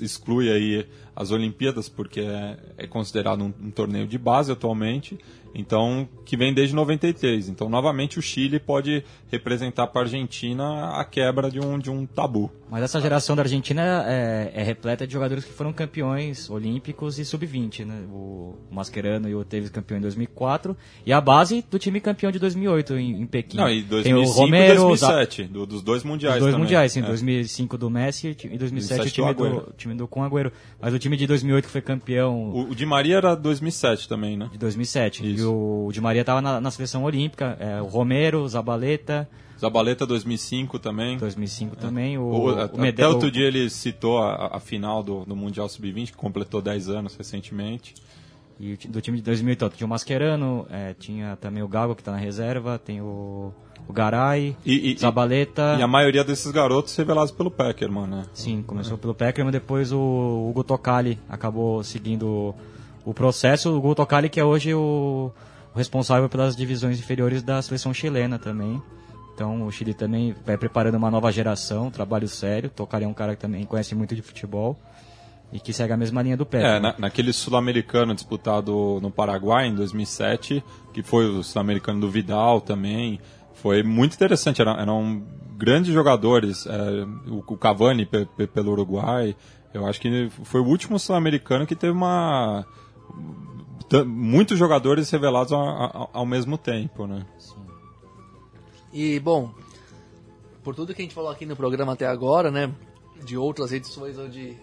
exclui 0.00 0.50
aí 0.50 0.86
as 1.14 1.30
Olimpíadas, 1.30 1.88
porque 1.88 2.20
é, 2.20 2.56
é 2.78 2.86
considerado 2.86 3.42
um, 3.42 3.52
um 3.62 3.70
torneio 3.70 4.06
de 4.06 4.16
base 4.16 4.50
atualmente. 4.52 5.18
Então, 5.58 6.08
que 6.24 6.36
vem 6.36 6.54
desde 6.54 6.74
93. 6.74 7.48
Então, 7.48 7.68
novamente, 7.68 8.18
o 8.18 8.22
Chile 8.22 8.58
pode 8.60 9.04
representar 9.30 9.88
para 9.88 10.02
a 10.02 10.04
Argentina 10.04 10.90
a 10.92 11.04
quebra 11.04 11.50
de 11.50 11.58
um, 11.60 11.78
de 11.78 11.90
um 11.90 12.06
tabu. 12.06 12.50
Mas 12.70 12.82
essa 12.82 13.00
geração 13.00 13.34
da 13.34 13.42
Argentina 13.42 14.04
é, 14.06 14.52
é 14.54 14.62
repleta 14.62 15.06
de 15.06 15.12
jogadores 15.12 15.44
que 15.44 15.52
foram 15.52 15.72
campeões 15.72 16.48
olímpicos 16.50 17.18
e 17.18 17.24
sub-20, 17.24 17.84
né? 17.84 18.02
O 18.12 18.54
Mascherano 18.70 19.28
e 19.28 19.34
o 19.34 19.42
Tevez 19.44 19.70
campeão 19.70 19.98
em 19.98 20.02
2004 20.02 20.76
e 21.04 21.12
a 21.12 21.20
base 21.20 21.64
do 21.70 21.78
time 21.78 21.98
campeão 22.00 22.30
de 22.30 22.38
2008 22.38 22.94
em, 22.98 23.22
em 23.22 23.26
Pequim. 23.26 23.56
Não, 23.56 23.68
e 23.68 23.82
Tem 23.82 24.12
o 24.14 24.20
2005 24.22 24.38
Romero, 24.38 24.92
e 24.92 24.96
Za- 24.96 25.06
2007, 25.08 25.44
do- 25.44 25.66
dos 25.66 25.82
dois 25.82 26.04
mundiais 26.04 26.36
Os 26.36 26.40
dois 26.42 26.52
também. 26.52 26.64
mundiais, 26.66 26.92
sim. 26.92 27.00
É. 27.00 27.06
2005 27.06 27.78
do 27.78 27.90
Messi 27.90 28.28
e 28.28 28.34
2007 28.34 28.54
o 28.54 28.58
2007 28.58 29.12
time 29.12 29.34
do 29.34 29.48
do, 29.66 29.72
time 29.76 29.94
do 29.94 30.08
Agüero. 30.20 30.52
Mas 30.80 30.92
o 30.94 30.98
time 30.98 31.16
de 31.16 31.26
2008 31.26 31.64
que 31.64 31.70
foi 31.72 31.80
campeão 31.80 32.50
O, 32.52 32.70
o 32.70 32.74
Di 32.74 32.84
Maria 32.86 33.16
era 33.16 33.34
2007 33.34 34.08
também, 34.08 34.36
né? 34.36 34.48
de 34.52 34.58
2007. 34.58 35.26
Isso. 35.26 35.47
O 35.54 35.90
Di 35.92 36.00
Maria 36.00 36.20
estava 36.22 36.40
na, 36.40 36.60
na 36.60 36.70
seleção 36.70 37.04
olímpica. 37.04 37.56
é, 37.60 37.80
o 37.80 37.86
Romero, 37.86 38.42
o 38.42 38.48
Zabaleta, 38.48 39.28
Zabaleta 39.58 40.06
2005 40.06 40.78
também. 40.78 41.18
2005 41.18 41.74
também. 41.76 42.16
O, 42.16 42.22
O- 42.22 42.44
o 42.54 42.60
até 42.60 42.80
Medel- 42.80 43.10
outro 43.10 43.28
dia 43.30 43.46
ele 43.46 43.68
citou 43.68 44.18
a, 44.18 44.56
a 44.56 44.60
final 44.60 45.02
do, 45.02 45.24
do 45.24 45.34
Mundial 45.34 45.68
Sub-20, 45.68 46.06
que 46.12 46.16
completou 46.16 46.62
10 46.62 46.88
anos 46.88 47.16
recentemente. 47.16 47.94
E 48.60 48.76
do 48.88 49.00
time 49.00 49.16
de 49.18 49.22
2008 49.24 49.64
ó, 49.64 49.68
tinha 49.68 49.86
o 49.86 49.90
Mascherano, 49.90 50.66
é, 50.70 50.94
tinha 50.98 51.36
também 51.40 51.62
o 51.62 51.68
Gago 51.68 51.94
que 51.94 52.00
está 52.00 52.10
na 52.12 52.18
reserva, 52.18 52.76
tem 52.78 53.00
o, 53.00 53.52
o 53.88 53.92
Garay, 53.92 54.56
E, 54.66 54.92
e- 54.92 54.98
Zabaleta. 54.98 55.76
e 55.78 55.82
a 55.82 55.86
maioria 55.88 56.22
desses 56.24 56.50
garotos 56.52 56.94
revelados 56.96 57.30
pelo 57.32 57.50
Peckerman, 57.52 58.06
né? 58.06 58.24
Sim, 58.32 58.62
começou 58.66 58.96
pelo 58.98 59.14
Peckerman, 59.14 59.52
depois 59.52 59.92
o 59.92 60.48
Hugo 60.50 60.62
Tocali 60.64 61.18
acabou 61.28 61.82
seguindo 61.84 62.52
o 63.10 63.14
processo. 63.14 63.70
O 63.70 63.76
Hugo 63.78 63.94
Tocali 63.94 64.28
que 64.28 64.38
é 64.40 64.44
hoje 64.44 64.74
o, 64.74 65.32
o 65.74 65.78
responsável 65.78 66.28
pelas 66.28 66.54
divisões 66.56 66.98
inferiores 66.98 67.42
da 67.42 67.60
seleção 67.62 67.92
chilena 67.94 68.38
também. 68.38 68.80
Então 69.34 69.64
o 69.66 69.70
Chile 69.70 69.94
também 69.94 70.34
vai 70.44 70.56
preparando 70.58 70.96
uma 70.96 71.10
nova 71.10 71.30
geração, 71.30 71.90
trabalho 71.90 72.26
sério. 72.26 72.68
Tocali 72.70 73.04
é 73.04 73.08
um 73.08 73.14
cara 73.14 73.36
que 73.36 73.40
também 73.40 73.64
conhece 73.64 73.94
muito 73.94 74.14
de 74.14 74.20
futebol 74.22 74.76
e 75.52 75.60
que 75.60 75.72
segue 75.72 75.92
a 75.92 75.96
mesma 75.96 76.20
linha 76.22 76.36
do 76.36 76.44
Peckerman. 76.44 76.76
É, 76.76 76.80
na- 76.80 76.94
naquele 76.98 77.32
sul-americano 77.32 78.14
disputado 78.14 78.98
no 79.00 79.10
Paraguai 79.10 79.68
em 79.68 79.74
2007, 79.76 80.62
que 80.92 81.02
foi 81.04 81.26
o 81.26 81.42
sul-americano 81.44 82.00
do 82.00 82.10
Vidal 82.10 82.60
também, 82.60 83.20
foi 83.54 83.82
muito 83.84 84.14
interessante. 84.14 84.60
Eram, 84.60 84.78
eram 84.78 85.22
grandes 85.56 85.92
jogadores. 85.94 86.66
é, 86.66 87.04
o, 87.30 87.38
o 87.46 87.56
Cavani 87.56 88.04
pe- 88.06 88.26
pe- 88.36 88.46
pelo 88.48 88.72
Uruguai. 88.72 89.36
Eu 89.72 89.86
acho 89.86 90.00
que 90.00 90.28
foi 90.42 90.60
o 90.60 90.64
último 90.66 90.98
sul-americano 90.98 91.64
que 91.66 91.76
teve 91.76 91.92
uma. 91.92 92.66
Muitos 94.06 94.58
jogadores 94.58 95.08
revelados 95.10 95.52
ao, 95.52 96.10
ao- 96.12 96.26
mesmo 96.26 96.58
tempo, 96.58 97.06
né? 97.06 97.24
E, 98.92 99.18
bom, 99.20 99.50
por 100.62 100.74
tudo 100.74 100.94
que 100.94 101.00
a 101.00 101.04
gente 101.04 101.14
falou 101.14 101.30
aqui 101.30 101.46
no 101.46 101.56
programa 101.56 101.92
até 101.94 102.06
agora, 102.06 102.50
né? 102.50 102.70
De 103.24 103.36
outras 103.36 103.72
edições 103.72 104.18
onde 104.18 104.56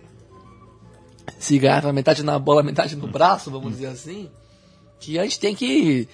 se 1.39 1.58
garra 1.58 1.91
metade 1.91 2.22
na 2.24 2.38
bola, 2.38 2.62
metade 2.62 2.96
no 2.96 3.08
braço, 3.08 3.50
vamos 3.50 3.72
dizer 3.72 3.88
assim, 3.88 4.30
que 5.00 5.18
a 5.18 5.24
gente 5.24 5.39
tem 5.39 5.56
que 5.56 6.08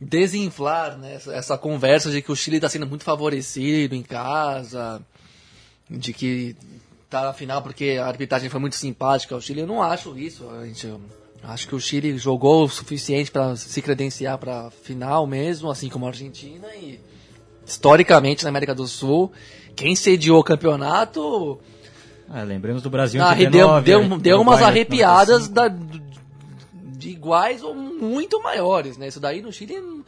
desinflar 0.00 0.98
né, 0.98 1.14
essa, 1.14 1.32
essa 1.32 1.56
conversa 1.58 2.10
de 2.10 2.20
que 2.20 2.32
o 2.32 2.36
Chile 2.36 2.56
está 2.56 2.68
sendo 2.68 2.86
muito 2.86 3.04
favorecido 3.04 3.94
em 3.94 4.02
casa, 4.02 5.00
de 5.88 6.12
que 6.12 6.56
tá 7.12 7.22
na 7.22 7.32
final 7.32 7.62
porque 7.62 7.98
a 8.00 8.06
arbitragem 8.06 8.48
foi 8.48 8.58
muito 8.60 8.76
simpática 8.76 9.34
ao 9.34 9.40
Chile. 9.40 9.60
Eu 9.60 9.66
não 9.66 9.82
acho 9.82 10.16
isso. 10.18 10.48
A 10.48 10.66
gente, 10.66 10.92
acho 11.42 11.68
que 11.68 11.74
o 11.74 11.80
Chile 11.80 12.16
jogou 12.16 12.64
o 12.64 12.68
suficiente 12.68 13.30
para 13.30 13.54
se 13.54 13.82
credenciar 13.82 14.38
para 14.38 14.70
final 14.70 15.26
mesmo, 15.26 15.70
assim 15.70 15.88
como 15.88 16.06
a 16.06 16.08
Argentina 16.08 16.66
e 16.74 16.98
historicamente 17.66 18.42
na 18.42 18.50
América 18.50 18.74
do 18.74 18.86
Sul, 18.86 19.30
quem 19.76 19.94
sediou 19.94 20.40
o 20.40 20.44
campeonato 20.44 21.60
É, 22.34 22.42
lembremos 22.42 22.82
do 22.82 22.90
Brasil 22.90 23.22
ah, 23.22 23.34
deu, 23.34 23.68
89, 23.68 23.84
deu, 23.84 24.08
né? 24.08 24.18
deu 24.18 24.40
umas 24.40 24.62
arrepiadas 24.62 25.48
95. 25.48 25.54
da, 25.54 25.68
de 26.96 27.10
iguais 27.10 27.62
ou 27.62 27.74
muito 27.74 28.42
maiores, 28.42 28.96
né? 28.96 29.08
Isso 29.08 29.20
daí 29.20 29.40
no 29.42 29.52
Chile 29.52 30.01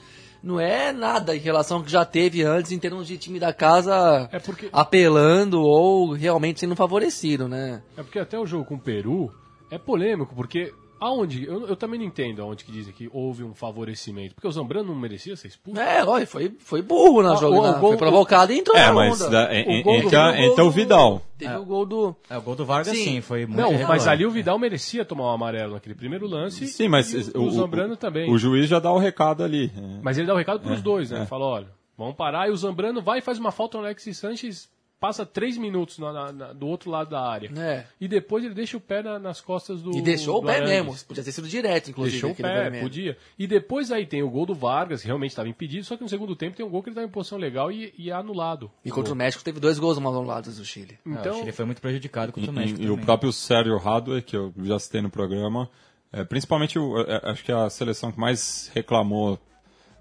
não 0.44 0.60
é 0.60 0.92
nada 0.92 1.34
em 1.34 1.38
relação 1.40 1.78
ao 1.78 1.82
que 1.82 1.90
já 1.90 2.04
teve 2.04 2.42
antes 2.42 2.70
em 2.70 2.78
termos 2.78 3.06
de 3.08 3.16
time 3.16 3.40
da 3.40 3.52
casa 3.52 4.28
É 4.30 4.38
porque- 4.38 4.68
apelando 4.72 5.62
ou 5.62 6.12
realmente 6.12 6.60
sendo 6.60 6.76
favorecido, 6.76 7.48
né? 7.48 7.82
É 7.96 8.02
porque 8.02 8.18
até 8.18 8.38
o 8.38 8.46
jogo 8.46 8.64
com 8.66 8.74
o 8.74 8.78
Peru 8.80 9.32
é 9.70 9.78
polêmico, 9.78 10.34
porque 10.36 10.72
aonde. 11.06 11.44
Eu, 11.46 11.66
eu 11.68 11.76
também 11.76 11.98
não 11.98 12.06
entendo 12.06 12.42
aonde 12.42 12.64
que 12.64 12.72
dizem 12.72 12.92
que 12.92 13.08
houve 13.12 13.42
um 13.44 13.54
favorecimento. 13.54 14.34
Porque 14.34 14.46
o 14.48 14.52
Zambrano 14.52 14.88
não 14.88 14.94
merecia 14.98 15.36
ser 15.36 15.48
expulso. 15.48 15.80
É, 15.80 16.04
olha, 16.04 16.26
foi, 16.26 16.52
foi 16.58 16.82
burro 16.82 17.22
na 17.22 17.30
Ah, 17.30 17.40
o- 17.40 17.46
o 17.46 17.50
gol- 17.80 17.88
foi 17.90 17.96
provocado 17.96 18.52
e 18.52 18.58
entrou 18.58 18.76
É, 18.76 18.86
na 18.86 18.92
mas 18.92 19.20
onda. 19.20 19.30
da- 19.30 19.54
en- 19.54 19.82
O 19.84 19.90
entra, 19.94 20.40
entra 20.40 20.64
o 20.64 20.70
Vidal. 20.70 21.22
Teve 21.36 21.56
o 21.56 21.64
gol 21.64 21.84
do... 21.84 22.16
É, 22.30 22.38
o 22.38 22.42
gol 22.42 22.54
do 22.54 22.64
Vargas 22.64 22.96
Sim. 22.96 23.04
sim, 23.04 23.20
foi 23.20 23.44
muito 23.44 23.56
Não, 23.60 23.70
mas 23.72 23.80
irrelevante. 23.80 24.08
ali 24.08 24.26
o 24.26 24.30
Vidal 24.30 24.58
merecia 24.58 25.04
tomar 25.04 25.24
um 25.24 25.30
amarelo 25.30 25.74
naquele 25.74 25.94
primeiro 25.94 26.26
lance. 26.26 26.66
Sim, 26.68 26.88
mas 26.88 27.12
e 27.12 27.36
o, 27.36 27.42
o 27.42 27.50
Zambrano 27.50 27.96
também. 27.96 28.30
O 28.30 28.38
juiz 28.38 28.68
já 28.68 28.78
dá 28.78 28.92
o 28.92 28.98
recado 28.98 29.42
ali. 29.42 29.70
é. 29.76 30.00
Mas 30.02 30.16
ele 30.16 30.26
dá 30.26 30.34
o 30.34 30.36
recado 30.38 30.60
pros 30.60 30.80
dois, 30.80 31.10
né? 31.10 31.22
é. 31.22 31.26
Fala, 31.26 31.44
olha, 31.44 31.68
vamos 31.98 32.14
parar. 32.14 32.48
E 32.48 32.52
o 32.52 32.56
Zambrano 32.56 33.02
vai 33.02 33.18
e 33.18 33.22
faz 33.22 33.38
uma 33.38 33.50
falta 33.52 33.76
no 33.78 33.84
Alexis 33.84 34.16
Sanches 34.16 34.68
passa 35.06 35.26
três 35.26 35.58
minutos 35.58 35.98
na- 35.98 36.12
na- 36.12 36.32
na- 36.32 36.52
do 36.54 36.66
outro 36.66 36.90
lado 36.90 37.10
da 37.10 37.20
área. 37.20 37.50
É. 37.58 37.84
E 38.00 38.08
depois 38.08 38.42
ele 38.44 38.54
deixa 38.54 38.76
o 38.76 38.80
pé 38.80 39.02
na- 39.02 39.18
nas 39.18 39.40
costas 39.40 39.82
do. 39.82 39.90
E 39.96 40.00
deixou 40.00 40.38
o 40.38 40.40
do 40.40 40.46
pé 40.46 40.56
Arangues. 40.56 40.70
mesmo. 40.94 41.06
Podia 41.08 41.22
ter 41.22 41.32
sido 41.32 41.46
direto, 41.46 41.90
inclusive. 41.90 42.12
Deixou 42.22 42.30
o 42.30 42.34
pé, 42.34 42.80
podia. 42.80 43.18
E 43.38 43.46
depois 43.46 43.92
aí 43.92 44.06
tem 44.06 44.22
o 44.22 44.30
gol 44.30 44.46
do 44.46 44.54
Vargas, 44.54 45.02
que 45.02 45.06
realmente 45.06 45.30
estava 45.32 45.48
impedido, 45.48 45.84
só 45.84 45.96
que 45.96 46.02
no 46.02 46.08
segundo 46.08 46.34
tempo 46.34 46.56
tem 46.56 46.64
um 46.64 46.70
gol 46.70 46.82
que 46.82 46.88
ele 46.88 46.94
estava 46.94 47.06
em 47.06 47.10
posição 47.10 47.36
legal 47.38 47.70
e, 47.70 47.92
e 47.98 48.08
é 48.08 48.12
anulado. 48.14 48.70
E 48.84 48.90
contra 48.90 49.12
o 49.12 49.16
México 49.16 49.44
teve 49.44 49.60
dois 49.60 49.78
gols 49.78 49.98
mal 49.98 50.12
anulados 50.12 50.56
do 50.56 50.64
Chile. 50.64 50.98
É, 51.04 51.08
o 51.08 51.12
Então, 51.12 51.34
Chile 51.40 51.52
foi 51.52 51.64
muito 51.66 51.80
prejudicado 51.82 52.32
contra 52.32 52.50
o 52.50 52.54
E, 52.54 52.56
México 52.56 52.80
e 52.80 52.86
o 52.86 52.90
também. 52.92 53.04
próprio 53.04 53.32
Sérgio 53.32 53.76
Hadwe, 53.76 54.22
que 54.22 54.36
eu 54.36 54.54
já 54.62 54.78
citei 54.78 55.02
no 55.02 55.10
programa, 55.10 55.68
é, 56.12 56.24
principalmente 56.24 56.78
o- 56.78 56.98
é, 57.00 57.20
acho 57.30 57.44
que 57.44 57.52
a 57.52 57.68
seleção 57.68 58.10
que 58.10 58.18
mais 58.18 58.70
reclamou 58.74 59.38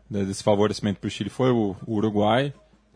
de- 0.10 0.26
desse 0.26 0.44
favorecimento 0.44 1.00
para 1.00 1.08
o 1.08 1.12
Chile 1.12 1.30
foi 1.30 1.50
o, 1.52 1.76
o 1.86 1.96
Uruguai. 1.96 2.54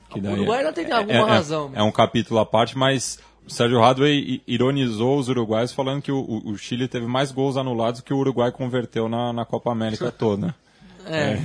Que 0.09 0.21
daí 0.21 0.33
Uruguai 0.33 0.61
é- 0.61 0.63
não 0.63 0.73
tem 0.73 0.85
é- 0.85 0.91
alguma 0.91 1.19
é- 1.19 1.23
razão, 1.29 1.71
É, 1.73 1.83
um 1.83 1.91
capítulo 1.91 2.39
à 2.39 2.45
parte, 2.45 2.77
mas 2.77 3.19
o 3.45 3.51
Sérgio 3.51 3.81
Hadwe 3.83 4.09
i- 4.09 4.41
ironizou 4.47 5.17
os 5.19 5.27
uruguaios 5.29 5.71
falando 5.73 6.01
que 6.01 6.11
o, 6.11 6.19
o- 6.19 6.51
o 6.51 6.57
Chile 6.57 6.87
teve 6.87 7.05
mais 7.05 7.31
gols 7.31 7.57
anulados 7.57 8.01
que 8.01 8.13
o 8.13 8.17
Uruguai 8.17 8.51
converteu 8.51 9.07
na, 9.09 9.31
na 9.33 9.45
Copa 9.45 9.71
América 9.71 10.11
toda. 10.11 10.55
É, 11.05 11.39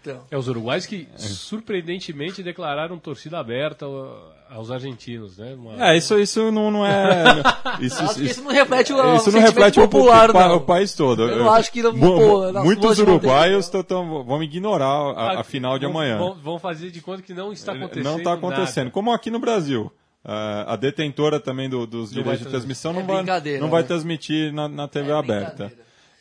então. 0.00 0.20
é 0.30 0.36
os 0.36 0.48
uruguais 0.48 0.86
que 0.86 1.06
surpreendentemente 1.16 2.42
declararam 2.42 2.98
torcida 2.98 3.38
aberta 3.38 3.84
ao- 3.84 4.32
aos 4.50 4.70
argentinos, 4.70 5.38
né? 5.38 5.54
Uma- 5.56 5.90
É, 5.92 5.96
isso, 5.96 6.18
isso 6.18 6.50
não, 6.50 6.70
não 6.70 6.84
é. 6.86 6.90
Isso, 7.80 8.02
Acho 8.02 8.14
que 8.14 8.20
isso- 8.22 8.32
isso 8.32 8.42
não 8.42 8.50
reflete 8.50 8.92
o 8.92 9.14
Isso 9.16 9.30
não 9.32 9.40
reflete 9.40 9.78
o, 9.80 9.88
popular, 9.88 10.30
o, 10.30 10.32
não. 10.34 10.56
o 10.56 10.60
país 10.60 10.92
todo. 10.94 11.22
Eu 11.28 11.38
não 11.44 11.52
acho 11.52 11.70
que 11.72 11.82
não- 11.82 11.94
pô, 11.98 12.52
muitos 12.62 12.98
uruguaios 12.98 13.68
tão, 13.68 13.82
tão- 13.82 14.24
vão 14.24 14.42
ignorar 14.42 14.86
a, 15.16 15.40
a 15.40 15.44
final 15.44 15.78
de 15.78 15.86
Vão- 15.86 15.94
amanhã. 15.94 16.18
Vão, 16.18 16.34
vão 16.34 16.58
fazer 16.58 16.90
de 16.90 17.00
conta 17.00 17.22
que 17.22 17.32
não 17.32 17.52
está 17.52 17.72
acontecendo. 17.72 18.04
não 18.04 18.18
está 18.18 18.32
acontecendo. 18.34 18.84
nada. 18.84 18.90
Como 18.90 19.12
aqui 19.12 19.30
no 19.30 19.38
Brasil. 19.38 19.90
Ah, 20.22 20.74
a 20.74 20.76
detentora 20.76 21.40
também 21.40 21.68
do- 21.70 21.86
dos 21.86 22.10
direitos 22.10 22.26
vai 22.26 22.36
de 22.36 22.42
trans- 22.42 22.52
transmissão 22.52 22.92
não 22.92 23.00
É 23.00 23.04
vai, 23.04 23.58
não 23.58 23.70
vai 23.70 23.80
né? 23.82 23.88
transmitir 23.88 24.52
na, 24.52 24.68
na 24.68 24.86
TV 24.86 25.10
É 25.10 25.14
aberta. 25.14 25.72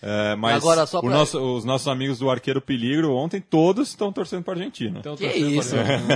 É, 0.02 0.34
mas 0.36 0.56
Agora, 0.56 0.86
só 0.86 1.00
o 1.00 1.02
pra- 1.02 1.10
nosso- 1.12 1.38
os 1.58 1.66
nossos 1.66 1.88
amigos 1.90 2.20
do 2.20 2.30
Arqueiro 2.30 2.62
Peligro 2.62 3.14
ontem 3.16 3.42
todos 3.42 3.90
estão 3.90 4.14
torcendo 4.14 4.44
para 4.44 4.54
Argentina. 4.54 5.00
Então, 5.00 5.18
Que 5.18 5.26
isso? 5.28 5.76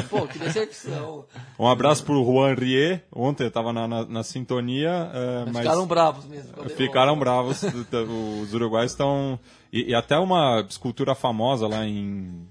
Pô, 0.09 0.25
que 0.25 0.39
decepção. 0.39 1.25
Um 1.59 1.67
abraço 1.67 2.03
pro 2.05 2.23
Juan 2.23 2.53
Rie. 2.55 3.01
Ontem 3.13 3.45
estava 3.47 3.73
na, 3.73 3.85
na, 3.85 4.05
na 4.05 4.23
sintonia, 4.23 5.11
é, 5.13 5.45
mas 5.51 5.57
Ficaram 5.63 5.85
bravos 5.85 6.25
mesmo. 6.25 6.51
a 6.63 6.69
Ficaram 6.69 7.19
bravos. 7.19 7.61
Os 8.41 8.53
uruguaios 8.53 8.91
estão. 8.93 9.37
E, 9.71 9.89
e 9.91 9.95
até 9.95 10.17
uma 10.17 10.65
escultura 10.69 11.13
famosa 11.13 11.67
lá 11.67 11.85
em 11.85 12.47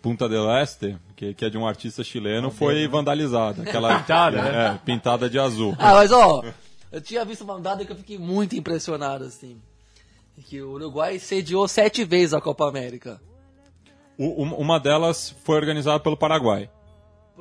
Punta 0.00 0.28
del 0.28 0.48
Este, 0.58 0.96
que, 1.16 1.34
que 1.34 1.44
é 1.44 1.50
de 1.50 1.58
um 1.58 1.66
artista 1.66 2.04
chileno, 2.04 2.52
foi 2.52 2.86
vandalizada. 2.86 3.62
Aquela 3.62 3.98
Pintada, 3.98 4.42
né? 4.42 4.66
é, 4.66 4.78
pintada 4.84 5.28
de 5.28 5.40
azul. 5.40 5.74
Ah, 5.76 5.94
mas 5.94 6.12
ó, 6.12 6.44
eu 6.92 7.00
tinha 7.00 7.24
visto 7.24 7.42
uma 7.42 7.58
dada 7.58 7.84
que 7.84 7.90
eu 7.90 7.96
fiquei 7.96 8.16
muito 8.16 8.54
impressionado, 8.54 9.24
assim. 9.24 9.56
Que 10.46 10.60
o 10.62 10.72
Uruguai 10.72 11.18
sediou 11.18 11.66
sete 11.68 12.04
vezes 12.04 12.34
a 12.34 12.40
Copa 12.40 12.68
América. 12.68 13.20
O- 14.16 14.42
um- 14.42 14.54
uma 14.54 14.78
delas 14.80 15.34
foi 15.44 15.56
organizada 15.56 16.00
pelo 16.00 16.16
Paraguai. 16.16 16.70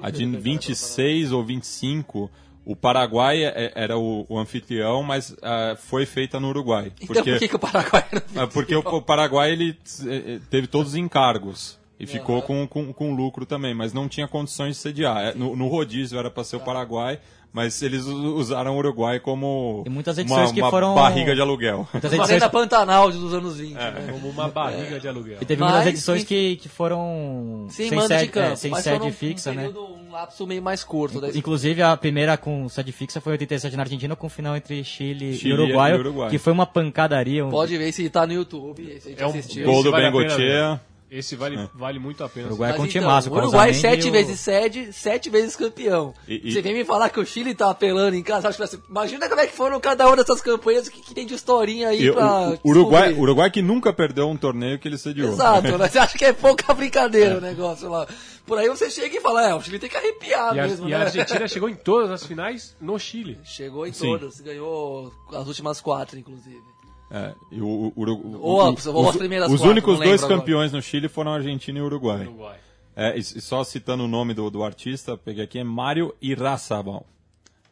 A 0.02 0.10
de 0.12 0.24
organizada 0.26 0.32
pelo 0.32 0.44
26 0.44 1.32
ou 1.32 1.44
25, 1.44 2.30
o 2.64 2.76
Paraguai 2.76 3.44
é- 3.44 3.72
era 3.76 3.98
o, 3.98 4.26
o 4.30 4.38
anfitrião, 4.38 5.02
mas 5.02 5.36
ah, 5.42 5.76
foi 5.78 6.06
feita 6.06 6.40
no 6.40 6.50
Uruguai. 6.50 6.92
Então 7.02 7.08
por 7.08 7.24
que, 7.24 7.48
que 7.48 7.56
o 7.56 7.60
Paraguai 7.60 8.06
não 8.36 8.44
É 8.44 8.46
porque 8.48 8.76
o, 8.76 8.80
o 8.80 9.02
Paraguai 9.02 9.52
ele 9.52 9.76
eh, 10.06 10.34
eh, 10.36 10.40
teve 10.52 10.68
todos 10.68 10.90
os 10.90 10.96
encargos 10.96 11.80
e 12.00 12.06
ficou 12.06 12.44
com, 12.44 12.68
com, 12.68 12.94
com 12.94 13.16
lucro 13.16 13.44
também, 13.44 13.74
mas 13.74 13.92
não 13.92 14.08
tinha 14.08 14.28
condições 14.28 14.76
de 14.76 14.82
sediar. 14.84 15.18
É, 15.30 15.34
No, 15.34 15.56
no 15.56 15.68
rodízio 15.68 16.20
era 16.20 16.30
para 16.30 16.44
ser 16.44 16.58
o 16.58 16.60
Paraguai, 16.60 17.20
mas 17.54 17.82
eles 17.82 18.06
usaram 18.06 18.76
o 18.76 18.78
Uruguai 18.78 19.20
como 19.20 19.84
E 19.86 19.90
muitas 19.90 20.16
uma, 20.18 20.22
edições 20.22 20.52
que 20.52 20.62
uma 20.62 20.70
foram- 20.70 20.94
barriga 20.96 21.34
de 21.34 21.42
aluguel. 21.42 21.88
Muitas 21.92 22.12
Uma 22.14 22.18
edições, 22.24 22.42
Arena 22.42 22.50
Pantanal 22.50 23.12
dos 23.12 23.34
anos 23.34 23.58
20, 23.58 23.76
É. 23.76 23.92
né? 23.92 24.10
Como 24.12 24.30
uma 24.30 24.48
barriga 24.48 25.00
de 25.00 25.08
aluguel. 25.08 25.38
e 25.42 25.46
teve 25.46 25.60
Mas, 25.62 25.72
muitas 25.72 25.88
edições 25.88 26.22
sim. 26.22 26.28
que, 26.28 26.56
que 26.58 26.70
foram 26.70 27.68
Sem, 27.70 27.90
sem 27.90 28.02
sede, 28.02 28.26
de 28.26 28.30
campo, 28.32 28.52
é, 28.52 28.56
sem 28.56 28.72
mas 28.72 28.84
sede 28.84 28.98
foram 29.00 29.12
fixa, 29.12 29.52
um 29.52 29.54
né? 29.54 29.62
período, 29.68 29.86
um 29.86 30.12
lapso 30.12 30.46
meio 30.48 30.62
mais 30.62 30.84
curto. 30.84 31.20
Da 31.22 31.30
Inclusive, 31.30 31.82
a 31.82 31.96
primeira 31.98 32.38
com 32.38 32.68
sede 32.70 32.92
fixa 32.92 33.20
foi 33.22 33.34
em 33.34 33.36
87 33.36 33.76
na 33.76 33.84
Argentina, 33.84 34.16
com 34.16 34.30
final 34.30 34.56
entre 34.56 34.84
Chile, 34.84 35.34
Chile 35.36 35.50
e, 35.50 35.54
Uruguai, 35.54 35.92
e 35.92 35.96
Uruguai. 36.00 36.30
que 36.30 36.38
foi 36.38 36.54
uma 36.54 36.66
pancadaria. 36.66 37.46
um- 37.46 37.50
Pode 37.50 37.78
ver 37.78 37.92
se 37.92 38.10
tá 38.10 38.26
no 38.28 38.34
YouTube, 38.34 38.84
se 39.00 39.08
a 39.08 39.12
gente 39.12 39.22
É 39.24 39.26
um 39.26 39.30
assistiu. 39.30 39.66
Gol 39.66 39.84
do 39.84 39.92
vale 39.92 40.06
Bengochea. 40.12 40.80
Esse 41.10 41.36
vale, 41.38 41.70
vale 41.74 42.00
muito 42.00 42.22
a 42.24 42.28
pena. 42.28 42.48
Uruguai 42.48 42.72
Mas 42.72 42.78
com 42.78 42.86
então, 42.86 43.10
o 43.32 43.38
Uruguai 43.38 43.74
sete 43.74 44.08
e 44.08 44.10
o- 44.10 44.12
vezes 44.12 44.40
sede, 44.42 44.92
sete 44.92 45.30
vezes 45.30 45.56
campeão. 45.56 46.14
E- 46.28 46.50
e- 46.50 46.52
Você 46.52 46.62
vem 46.62 46.74
me 46.74 46.84
falar 46.84 47.10
que 47.10 47.20
o 47.20 47.26
Chile 47.26 47.56
tá 47.56 47.72
apelando 47.72 48.16
em 48.16 48.22
casa, 48.22 48.50
acho 48.50 48.58
que 48.58 48.68
ser- 48.68 48.82
imagina 48.90 49.30
como 49.30 49.40
é 49.40 49.48
que 49.48 49.54
foram 49.54 49.80
cada 49.80 50.06
uma 50.06 50.18
dessas 50.18 50.42
campanhas, 50.42 50.88
o 50.88 50.92
que, 50.92 51.02
que 51.02 51.14
tem 51.16 51.26
de 51.26 51.34
historinha 51.34 51.88
aí 51.90 52.08
E 52.08 52.12
pra 52.12 52.50
o, 52.50 52.54
o 52.56 52.70
Uruguai. 52.72 53.14
Uruguai 53.14 53.50
que 53.50 53.62
nunca 53.62 53.94
perdeu 53.94 54.28
um 54.28 54.36
torneio 54.36 54.78
que 54.80 54.88
ele 54.88 54.98
sediou. 54.98 55.32
Exato, 55.32 55.68
mas 55.80 55.92
você 55.94 56.00
acha 56.00 56.18
que 56.18 56.26
é 56.26 56.34
pouca 56.34 56.74
brincadeira 56.74 57.38
o 57.38 57.42
negócio 57.42 57.90
lá. 57.90 58.06
Por 58.46 58.58
aí 58.58 58.68
você 58.68 58.90
chega 58.90 59.18
e 59.18 59.22
fala, 59.22 59.48
é, 59.50 59.54
o 59.56 59.62
Chile 59.62 59.80
tem 59.80 59.90
que 59.90 59.96
arrepiar 59.98 60.56
E 60.56 60.60
a, 60.60 60.68
mesmo, 60.68 60.88
e 60.88 60.92
né? 60.92 60.98
a 60.98 61.02
Argentina 61.04 61.48
chegou 61.50 61.70
em 61.70 61.76
todas 61.76 62.12
as 62.12 62.26
finais 62.26 62.76
no 62.82 62.98
Chile. 63.00 63.38
Chegou 63.46 63.88
em 63.88 63.94
Sim. 63.94 64.08
todas, 64.08 64.40
ganhou 64.42 65.14
as 65.34 65.48
últimas 65.48 65.80
quatro, 65.82 66.18
inclusive. 66.20 66.62
É, 67.10 67.34
o, 67.54 67.94
o, 67.96 68.04
o, 68.04 68.40
Ou 68.42 68.58
o- 68.58 68.74
as- 68.78 68.86
ou 68.86 69.10
as 69.10 69.16
primeiras 69.16 69.50
os 69.50 69.58
quatro, 69.60 69.72
únicos 69.72 69.98
dois 70.00 70.24
agora. 70.24 70.40
campeões 70.40 70.72
no 70.74 70.82
Chile 70.82 71.08
foram 71.08 71.32
Argentina 71.34 71.80
e 71.80 71.82
Uruguai. 71.82 72.22
Uruguai. 72.28 72.58
É, 72.96 73.16
e, 73.18 73.20
e 73.20 73.24
só 73.42 73.64
citando 73.64 74.04
o 74.04 74.08
nome 74.08 74.34
do, 74.34 74.50
do 74.50 74.64
artista, 74.64 75.16
peguei 75.18 75.44
aqui, 75.44 75.60
é 75.60 75.64
Mário 75.64 76.14
Irrazabal. 76.22 77.06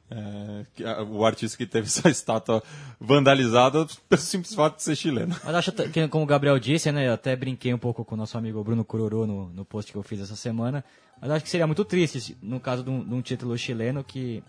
É, 0.09 0.86
a- 0.88 1.03
o 1.03 1.25
artista 1.25 1.57
que 1.57 1.65
teve 1.65 1.88
essa 1.88 2.07
estátua 2.09 2.61
vandalizada 2.99 3.88
pelo 4.07 4.21
simples 4.21 4.53
fato 4.53 4.77
de 4.77 4.83
ser 4.83 4.95
chileno. 4.95 5.36
Mas 5.43 5.55
acho 5.55 5.71
que, 5.71 6.07
como 6.07 6.23
o 6.23 6.27
Gabriel 6.27 6.59
disse, 6.59 6.91
né? 6.91 7.07
Eu 7.07 7.13
até 7.13 7.36
brinquei 7.36 7.73
um 7.73 7.77
pouco 7.77 8.05
com 8.05 8.15
o 8.15 8.17
nosso 8.17 8.38
amigo 8.38 8.63
Bruno 8.63 8.86
Cururu 8.86 9.25
no, 9.25 9.49
no 9.49 9.65
post 9.65 9.91
que 9.91 9.97
eu 9.97 10.03
fiz 10.03 10.19
essa 10.21 10.36
semana. 10.36 10.83
Mas 11.21 11.31
acho 11.31 11.43
que 11.43 11.49
seria 11.49 11.65
muito 11.65 11.83
triste, 11.83 12.38
no 12.41 12.59
caso 12.59 12.83
de 12.83 12.89
um, 12.89 13.03
de 13.03 13.13
um 13.13 13.21
título 13.21 13.57
chileno, 13.57 14.03
que, 14.03 14.43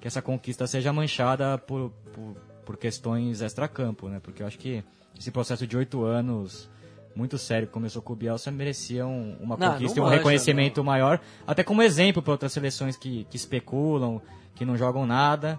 que 0.00 0.06
essa 0.06 0.20
conquista 0.22 0.66
seja 0.66 0.92
manchada 0.92 1.58
por, 1.58 1.90
por, 2.14 2.36
por 2.70 2.76
questões 2.76 3.40
extra-campo, 3.42 4.08
né? 4.08 4.20
Porque 4.22 4.44
eu 4.44 4.46
acho 4.46 4.56
que 4.56 4.84
esse 5.18 5.32
processo 5.32 5.66
de 5.66 5.76
oito 5.76 6.04
anos, 6.04 6.70
muito 7.16 7.36
sério, 7.36 7.66
que 7.66 7.72
começou 7.74 8.00
com 8.00 8.12
o 8.12 8.16
Bielsa, 8.16 8.48
merecia 8.52 9.04
um- 9.04 9.36
uma 9.40 9.56
Não, 9.56 9.72
conquista 9.72 9.96
não 9.96 10.04
e 10.04 10.06
um 10.06 10.08
mancha, 10.08 10.16
reconhecimento 10.18 10.84
maior. 10.84 11.20
Até 11.44 11.64
como 11.64 11.82
exemplo 11.82 12.22
para 12.22 12.30
outras 12.30 12.52
seleções 12.52 12.96
que, 12.96 13.24
que 13.24 13.34
especulam, 13.36 14.22
que 14.54 14.64
não 14.64 14.76
jogam 14.76 15.04
nada. 15.04 15.58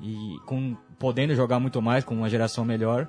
E 0.00 0.36
com, 0.46 0.76
podendo 0.96 1.34
jogar 1.34 1.58
muito 1.58 1.82
mais, 1.82 2.04
com 2.04 2.14
uma 2.14 2.30
geração 2.30 2.64
melhor. 2.64 3.08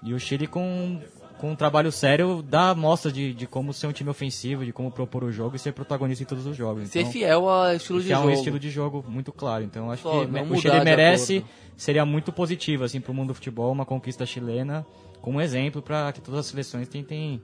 E 0.00 0.14
o 0.14 0.20
Chile 0.20 0.46
com, 0.46 1.00
com 1.38 1.50
um 1.50 1.56
trabalho 1.56 1.92
sério 1.92 2.42
dá 2.42 2.74
mostra 2.74 3.10
de, 3.12 3.32
de 3.32 3.46
como 3.46 3.72
ser 3.72 3.86
um 3.86 3.92
time 3.92 4.10
ofensivo, 4.10 4.64
de 4.64 4.72
como 4.72 4.90
propor 4.90 5.24
o 5.24 5.32
jogo 5.32 5.56
e 5.56 5.58
ser 5.58 5.72
protagonista 5.72 6.22
em 6.22 6.26
todos 6.26 6.46
os 6.46 6.56
jogos. 6.56 6.88
Ser 6.88 7.00
Então, 7.00 7.12
fiel 7.12 7.48
ao 7.48 7.74
estilo 7.74 8.00
de 8.00 8.06
que 8.06 8.12
é 8.12 8.16
jogo. 8.16 8.28
um 8.28 8.32
estilo 8.32 8.58
de 8.58 8.70
jogo 8.70 9.04
muito 9.08 9.32
claro. 9.32 9.64
Então 9.64 9.90
acho 9.90 10.02
Só 10.02 10.24
que 10.24 10.30
o 10.30 10.56
Chile 10.56 10.80
merece, 10.84 11.44
seria 11.76 12.04
muito 12.04 12.32
positivo 12.32 12.84
assim 12.84 13.00
para 13.00 13.12
o 13.12 13.14
mundo 13.14 13.28
do 13.28 13.34
futebol, 13.34 13.72
uma 13.72 13.84
conquista 13.84 14.24
chilena 14.24 14.86
como 15.20 15.40
exemplo 15.40 15.82
para 15.82 16.12
que 16.12 16.20
todas 16.20 16.38
as 16.38 16.46
seleções 16.46 16.86
tentem 16.86 17.42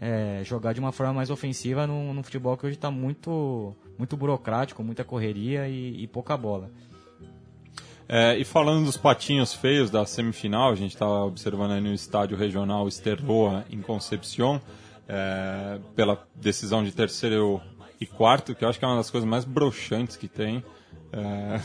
é, 0.00 0.40
jogar 0.44 0.72
de 0.72 0.80
uma 0.80 0.92
forma 0.92 1.12
mais 1.12 1.28
ofensiva 1.28 1.86
num, 1.86 2.14
num 2.14 2.22
futebol 2.22 2.56
que 2.56 2.64
hoje 2.64 2.76
está 2.76 2.90
muito 2.90 3.76
muito 3.98 4.16
burocrático, 4.16 4.82
muita 4.82 5.04
correria 5.04 5.68
e, 5.68 6.04
e 6.04 6.06
pouca 6.06 6.36
bola. 6.36 6.70
É, 8.08 8.38
e 8.38 8.44
falando 8.44 8.86
dos 8.86 8.96
patinhos 8.96 9.52
feios 9.52 9.90
da 9.90 10.06
semifinal, 10.06 10.70
a 10.72 10.74
gente 10.74 10.94
estava 10.94 11.24
observando 11.24 11.72
aí 11.72 11.80
no 11.80 11.92
estádio 11.92 12.38
regional 12.38 12.88
Esterroa, 12.88 13.66
em 13.70 13.82
Concepción, 13.82 14.58
é, 15.06 15.78
pela 15.94 16.26
decisão 16.34 16.82
de 16.82 16.90
terceiro 16.90 17.60
e 18.00 18.06
quarto, 18.06 18.54
que 18.54 18.64
eu 18.64 18.68
acho 18.68 18.78
que 18.78 18.84
é 18.84 18.88
uma 18.88 18.96
das 18.96 19.10
coisas 19.10 19.28
mais 19.28 19.44
broxantes 19.44 20.16
que 20.16 20.26
tem. 20.26 20.64
É, 21.12 21.60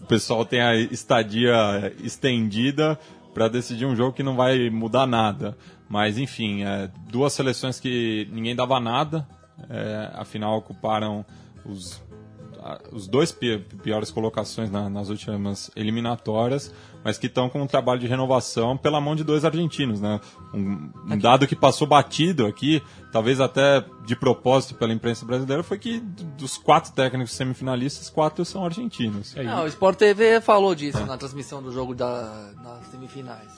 o 0.00 0.06
pessoal 0.06 0.46
tem 0.46 0.62
a 0.62 0.76
estadia 0.76 1.92
estendida 2.02 2.98
para 3.34 3.48
decidir 3.48 3.84
um 3.84 3.96
jogo 3.96 4.12
que 4.12 4.22
não 4.22 4.36
vai 4.36 4.70
mudar 4.70 5.06
nada. 5.06 5.58
Mas, 5.88 6.16
enfim, 6.16 6.64
é, 6.64 6.90
duas 7.10 7.34
seleções 7.34 7.78
que 7.78 8.26
ninguém 8.32 8.56
dava 8.56 8.80
nada, 8.80 9.28
é, 9.68 10.10
afinal 10.14 10.56
ocuparam 10.56 11.24
os 11.66 12.02
os 12.92 13.06
dois 13.06 13.30
pi- 13.30 13.58
piores 13.82 14.10
colocações 14.10 14.70
na- 14.70 14.88
nas 14.88 15.10
últimas 15.10 15.70
eliminatórias, 15.76 16.72
mas 17.04 17.18
que 17.18 17.26
estão 17.26 17.50
com 17.50 17.60
um 17.62 17.66
trabalho 17.66 18.00
de 18.00 18.06
renovação 18.06 18.76
pela 18.76 19.00
mão 19.00 19.14
de 19.14 19.22
dois 19.22 19.44
argentinos, 19.44 20.00
né? 20.00 20.18
Um, 20.54 20.90
um 21.10 21.18
dado 21.18 21.46
que 21.46 21.54
passou 21.54 21.86
batido 21.86 22.46
aqui, 22.46 22.82
talvez 23.12 23.40
até 23.40 23.84
de 24.06 24.16
propósito 24.16 24.74
pela 24.74 24.92
imprensa 24.92 25.26
brasileira, 25.26 25.62
foi 25.62 25.78
que 25.78 26.00
dos 26.38 26.56
quatro 26.56 26.92
técnicos 26.92 27.34
semifinalistas, 27.34 28.08
quatro 28.08 28.44
são 28.44 28.64
argentinos. 28.64 29.36
É, 29.36 29.42
Não, 29.42 29.64
o 29.64 29.66
Sport 29.66 29.98
TV 29.98 30.40
falou 30.40 30.74
disso 30.74 31.04
na 31.04 31.18
transmissão 31.18 31.62
do 31.62 31.70
jogo 31.70 31.94
da, 31.94 32.50
nas 32.62 32.86
semifinais. 32.86 33.52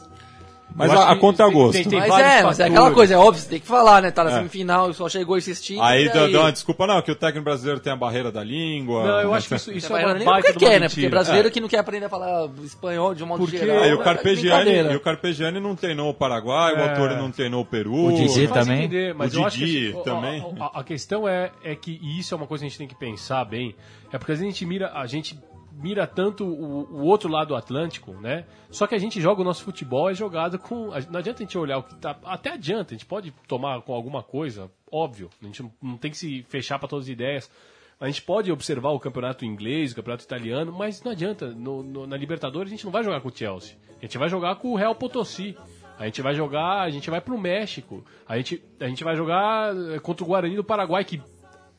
Mas 0.77 0.91
a, 0.91 1.11
a 1.11 1.15
que 1.15 1.21
conta 1.21 1.43
é 1.43 1.47
tem- 1.47 1.55
gosto. 1.55 1.73
tem- 1.73 1.85
tem- 1.89 1.99
mas 2.01 2.11
é, 2.21 2.43
mas 2.43 2.61
é 2.61 2.65
aquela 2.65 2.91
coisa, 2.91 3.15
é 3.15 3.17
óbvio, 3.17 3.43
você 3.43 3.49
tem 3.49 3.61
que 3.61 3.67
falar, 3.67 4.03
né? 4.03 4.11
Tá 4.11 4.23
na 4.23 4.31
É. 4.31 4.35
semifinal, 4.35 4.93
só 4.93 5.09
chegou 5.09 5.37
esses 5.39 5.61
times. 5.63 5.83
Aí 5.83 6.05
e 6.07 6.09
dá, 6.11 6.41
uma 6.41 6.53
desculpa, 6.53 6.87
não, 6.87 7.01
que 7.03 7.11
o 7.11 7.15
técnico 7.17 7.45
brasileiro 7.45 7.81
tem 7.81 7.93
a 7.93 7.97
barreira 7.97 8.31
da 8.31 8.45
língua. 8.45 9.05
Não, 9.07 9.21
eu 9.23 9.35
acho 9.35 9.49
que 9.49 9.55
isso, 9.55 9.73
isso 9.75 9.87
é 9.87 9.91
vai 9.91 10.05
uma 10.05 10.15
nem 10.15 10.25
baita 10.25 10.51
uma 10.53 10.59
quer, 10.59 10.81
né? 10.81 10.89
Porque 10.89 11.09
brasileiro 11.09 11.49
É. 11.49 11.51
que 11.51 11.61
não 11.61 11.69
quer 11.69 11.79
aprender 11.79 12.07
a 12.07 12.09
falar 12.09 12.49
espanhol 12.63 13.15
de 13.15 13.25
um 13.25 13.27
modo 13.27 13.41
Porque- 13.45 13.59
geral. 13.59 13.83
É, 13.85 13.89
e 13.89 13.95
o 13.95 14.01
é 14.01 14.05
Carpegiani, 14.05 14.71
e 14.93 14.97
o 14.97 15.01
Carpegiani 15.01 15.61
não 15.61 15.75
treinou 15.75 16.11
o 16.11 16.15
Paraguai, 16.15 16.75
o 16.75 16.77
É. 16.79 16.91
Autori 16.91 17.17
não 17.17 17.31
treinou 17.31 17.63
o 17.63 17.65
Peru. 17.65 18.07
O 18.07 18.13
Didi 18.15 18.47
também. 18.49 18.85
entender, 18.85 19.15
mas 19.15 19.35
O 19.35 19.39
eu 19.41 19.47
acho 19.47 19.59
que 19.59 19.65
Didi 19.65 19.97
também. 20.05 20.45
A, 20.61 20.65
a- 20.65 20.81
a 20.81 20.85
questão 20.85 21.27
é, 21.29 21.51
é 21.65 21.75
que, 21.75 21.99
e 22.03 22.19
isso 22.21 22.35
é 22.35 22.37
uma 22.37 22.47
coisa 22.47 22.63
que 22.63 22.67
a 22.67 22.69
gente 22.69 22.79
tem 22.79 22.87
que 22.89 22.95
pensar 22.95 23.45
bem, 23.45 23.75
é 24.13 24.19
porque 24.19 24.33
a 24.33 24.37
gente 24.37 24.65
mira, 24.67 24.91
a 24.95 25.07
gente 25.07 25.39
mira 25.79 26.07
tanto 26.07 26.45
o, 26.45 27.01
o 27.01 27.05
outro 27.05 27.29
lado 27.31 27.49
do 27.49 27.57
Atlântico, 27.57 28.13
né? 28.15 28.45
Só 28.71 28.87
que 28.87 28.95
a 28.95 28.99
gente 28.99 29.21
joga 29.21 29.41
o 29.41 29.45
nosso 29.45 29.63
futebol 29.63 30.11
é 30.11 30.15
jogado 30.15 30.59
com. 30.59 30.87
Não 31.11 31.19
adianta 31.19 31.43
a 31.43 31.45
gente 31.47 31.57
olhar 31.59 31.79
o 31.79 31.83
que 31.83 31.95
tá. 31.97 32.17
Até 32.25 32.53
adianta, 32.53 32.95
a 32.95 32.97
gente 32.97 33.07
pode 33.07 33.33
tomar 33.47 33.81
com 33.83 33.93
alguma 33.95 34.23
coisa, 34.23 34.71
óbvio. 34.91 35.29
A 35.43 35.47
gente 35.47 35.63
não, 35.83 35.97
tem 35.97 36.11
que 36.11 36.17
se 36.17 36.43
fechar 36.49 36.79
para 36.79 36.89
todas 36.89 37.05
as 37.07 37.11
ideias. 37.11 37.51
A 37.99 38.07
gente 38.07 38.21
pode 38.23 38.53
observar 38.53 38.91
o 38.91 39.01
campeonato 39.01 39.45
inglês, 39.45 39.93
o 39.93 39.97
campeonato 39.97 40.25
italiano, 40.25 40.71
mas 40.73 41.03
não 41.03 41.13
adianta. 41.13 41.49
No- 41.51 41.83
no- 41.83 42.07
na 42.07 42.17
Libertadores 42.17 42.71
a 42.71 42.75
gente 42.75 42.85
não 42.85 42.93
vai 42.93 43.03
jogar 43.03 43.21
com 43.21 43.29
o 43.29 43.35
Chelsea. 43.35 43.77
A 43.99 44.05
gente 44.05 44.19
vai 44.19 44.29
jogar 44.29 44.57
com 44.57 44.69
o 44.73 44.77
Real 44.77 44.95
Potosí. 44.95 45.57
A 45.99 46.05
gente 46.05 46.21
vai 46.21 46.35
jogar, 46.35 46.83
a 46.83 46.91
gente 46.91 47.09
vai 47.09 47.23
pro 47.23 47.39
México. 47.39 48.05
A 48.29 48.37
gente, 48.37 48.63
a 48.79 48.87
gente 48.87 49.03
vai 49.03 49.17
jogar 49.17 49.75
eh, 49.75 49.99
contra 49.99 50.23
o 50.25 50.27
Guarani 50.27 50.55
do 50.55 50.63
Paraguai, 50.63 51.03
que 51.07 51.23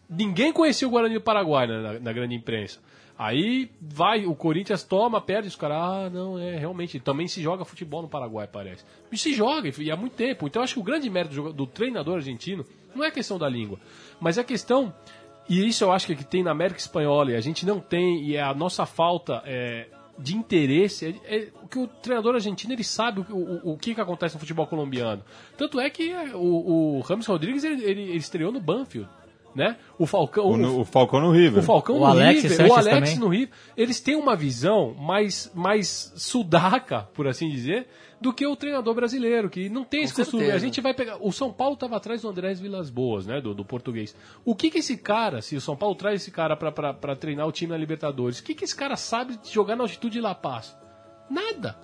ninguém 0.09 0.51
conhecia 0.51 0.87
o 0.87 0.91
Guarani 0.91 1.13
do 1.15 1.21
Paraguai 1.21 1.67
na, 1.67 1.99
na 1.99 2.13
grande 2.13 2.33
imprensa. 2.33 2.79
Aí 3.17 3.71
vai, 3.81 4.25
o 4.25 4.35
Corinthians 4.35 4.83
toma, 4.83 5.19
perde, 5.19 5.47
os 5.47 5.55
caras, 5.55 5.77
ah, 5.77 6.09
não, 6.09 6.37
é, 6.37 6.55
realmente, 6.55 6.99
também 6.99 7.27
se 7.27 7.41
joga 7.41 7.65
futebol 7.65 8.03
no 8.03 8.07
Paraguai, 8.07 8.47
parece. 8.47 8.85
E 9.11 9.17
se 9.17 9.33
joga, 9.33 9.71
e 9.79 9.91
há 9.91 9.95
muito 9.95 10.13
tempo. 10.13 10.45
Então 10.45 10.61
acho 10.61 10.75
que 10.75 10.79
o 10.79 10.83
grande 10.83 11.09
mérito 11.09 11.33
do, 11.33 11.53
do 11.53 11.65
treinador 11.65 12.15
argentino 12.15 12.63
não 12.93 13.03
é 13.03 13.09
questão 13.09 13.39
da 13.39 13.49
língua, 13.49 13.79
mas 14.19 14.37
é 14.37 14.43
questão, 14.43 14.93
e 15.49 15.67
isso 15.67 15.83
eu 15.83 15.91
acho 15.91 16.05
que, 16.05 16.15
que 16.15 16.23
tem 16.23 16.43
na 16.43 16.51
América 16.51 16.79
Espanhola, 16.79 17.31
e 17.31 17.35
a 17.35 17.41
gente 17.41 17.65
não 17.65 17.79
tem, 17.79 18.23
e 18.23 18.35
é 18.35 18.41
a 18.41 18.53
nossa 18.53 18.85
falta 18.85 19.41
é, 19.45 19.87
de 20.17 20.35
interesse, 20.35 21.19
é, 21.25 21.37
é 21.37 21.47
o 21.63 21.67
que 21.67 21.79
o 21.79 21.87
treinador 21.87 22.35
argentino 22.35 22.73
ele 22.73 22.83
sabe 22.83 23.21
o, 23.21 23.35
o, 23.35 23.73
o 23.73 23.77
que, 23.77 23.95
que 23.95 24.01
acontece 24.01 24.35
no 24.35 24.39
futebol 24.39 24.67
colombiano. 24.67 25.23
Tanto 25.57 25.79
é 25.79 25.89
que 25.89 26.11
é, 26.11 26.35
o, 26.35 26.97
o 26.97 26.99
Ramos 27.01 27.25
Rodrigues 27.25 27.63
ele, 27.63 27.83
ele, 27.83 28.01
ele 28.01 28.17
estreou 28.17 28.51
no 28.51 28.59
Banfield. 28.59 29.09
Né? 29.57 29.75
O 29.97 30.05
Falcão, 30.05 30.45
O, 30.51 30.55
no- 30.57 30.81
o 30.81 30.85
Falcão 30.85 31.19
no 31.19 31.31
River. 31.31 31.63
o 31.63 31.65
Falcão 31.65 31.95
O 31.95 31.99
no 32.01 32.05
Alex 32.05 32.43
River, 32.43 32.57
Sanches 32.57 32.71
o 32.73 32.75
Alex 32.77 32.95
também. 32.95 33.15
no 33.17 33.27
River, 33.27 33.49
eles 33.75 33.99
têm 33.99 34.15
uma 34.15 34.35
visão 34.35 34.93
mais, 34.93 35.51
mais 35.55 36.13
sudaca, 36.15 37.09
por 37.15 37.27
assim 37.27 37.49
dizer, 37.49 37.87
do 38.21 38.31
que 38.31 38.45
o 38.45 38.55
treinador 38.55 38.93
brasileiro, 38.93 39.49
que 39.49 39.67
não 39.67 39.83
tem 39.83 40.03
esse 40.03 40.13
Com 40.13 40.21
costume. 40.21 40.43
certeza. 40.43 40.57
A 40.57 40.65
gente 40.65 40.79
vai 40.79 40.93
pegar. 40.93 41.17
O 41.19 41.31
São 41.31 41.51
Paulo 41.51 41.73
estava 41.73 41.95
atrás 41.97 42.21
do 42.21 42.29
Andrés 42.29 42.59
Vilas 42.59 42.89
Boas, 42.91 43.25
né? 43.25 43.41
Do, 43.41 43.55
do 43.55 43.65
português. 43.65 44.15
O 44.45 44.53
que 44.55 44.69
que 44.69 44.77
esse 44.77 44.95
cara, 44.95 45.41
se 45.41 45.55
o 45.55 45.61
São 45.61 45.75
Paulo 45.75 45.95
traz 45.95 46.21
esse 46.21 46.29
cara 46.31 46.55
pra 46.55 47.15
treinar 47.15 47.47
o 47.47 47.51
time 47.51 47.71
na 47.71 47.77
Libertadores, 47.77 48.37
o 48.39 48.43
que 48.43 48.53
que 48.53 48.63
esse 48.63 48.75
cara 48.75 48.95
sabe 48.95 49.37
de 49.37 49.51
jogar 49.51 49.75
na 49.75 49.83
altitude 49.83 50.13
de 50.13 50.21
La 50.21 50.35
Paz? 50.35 50.75
Nada. 51.29 51.75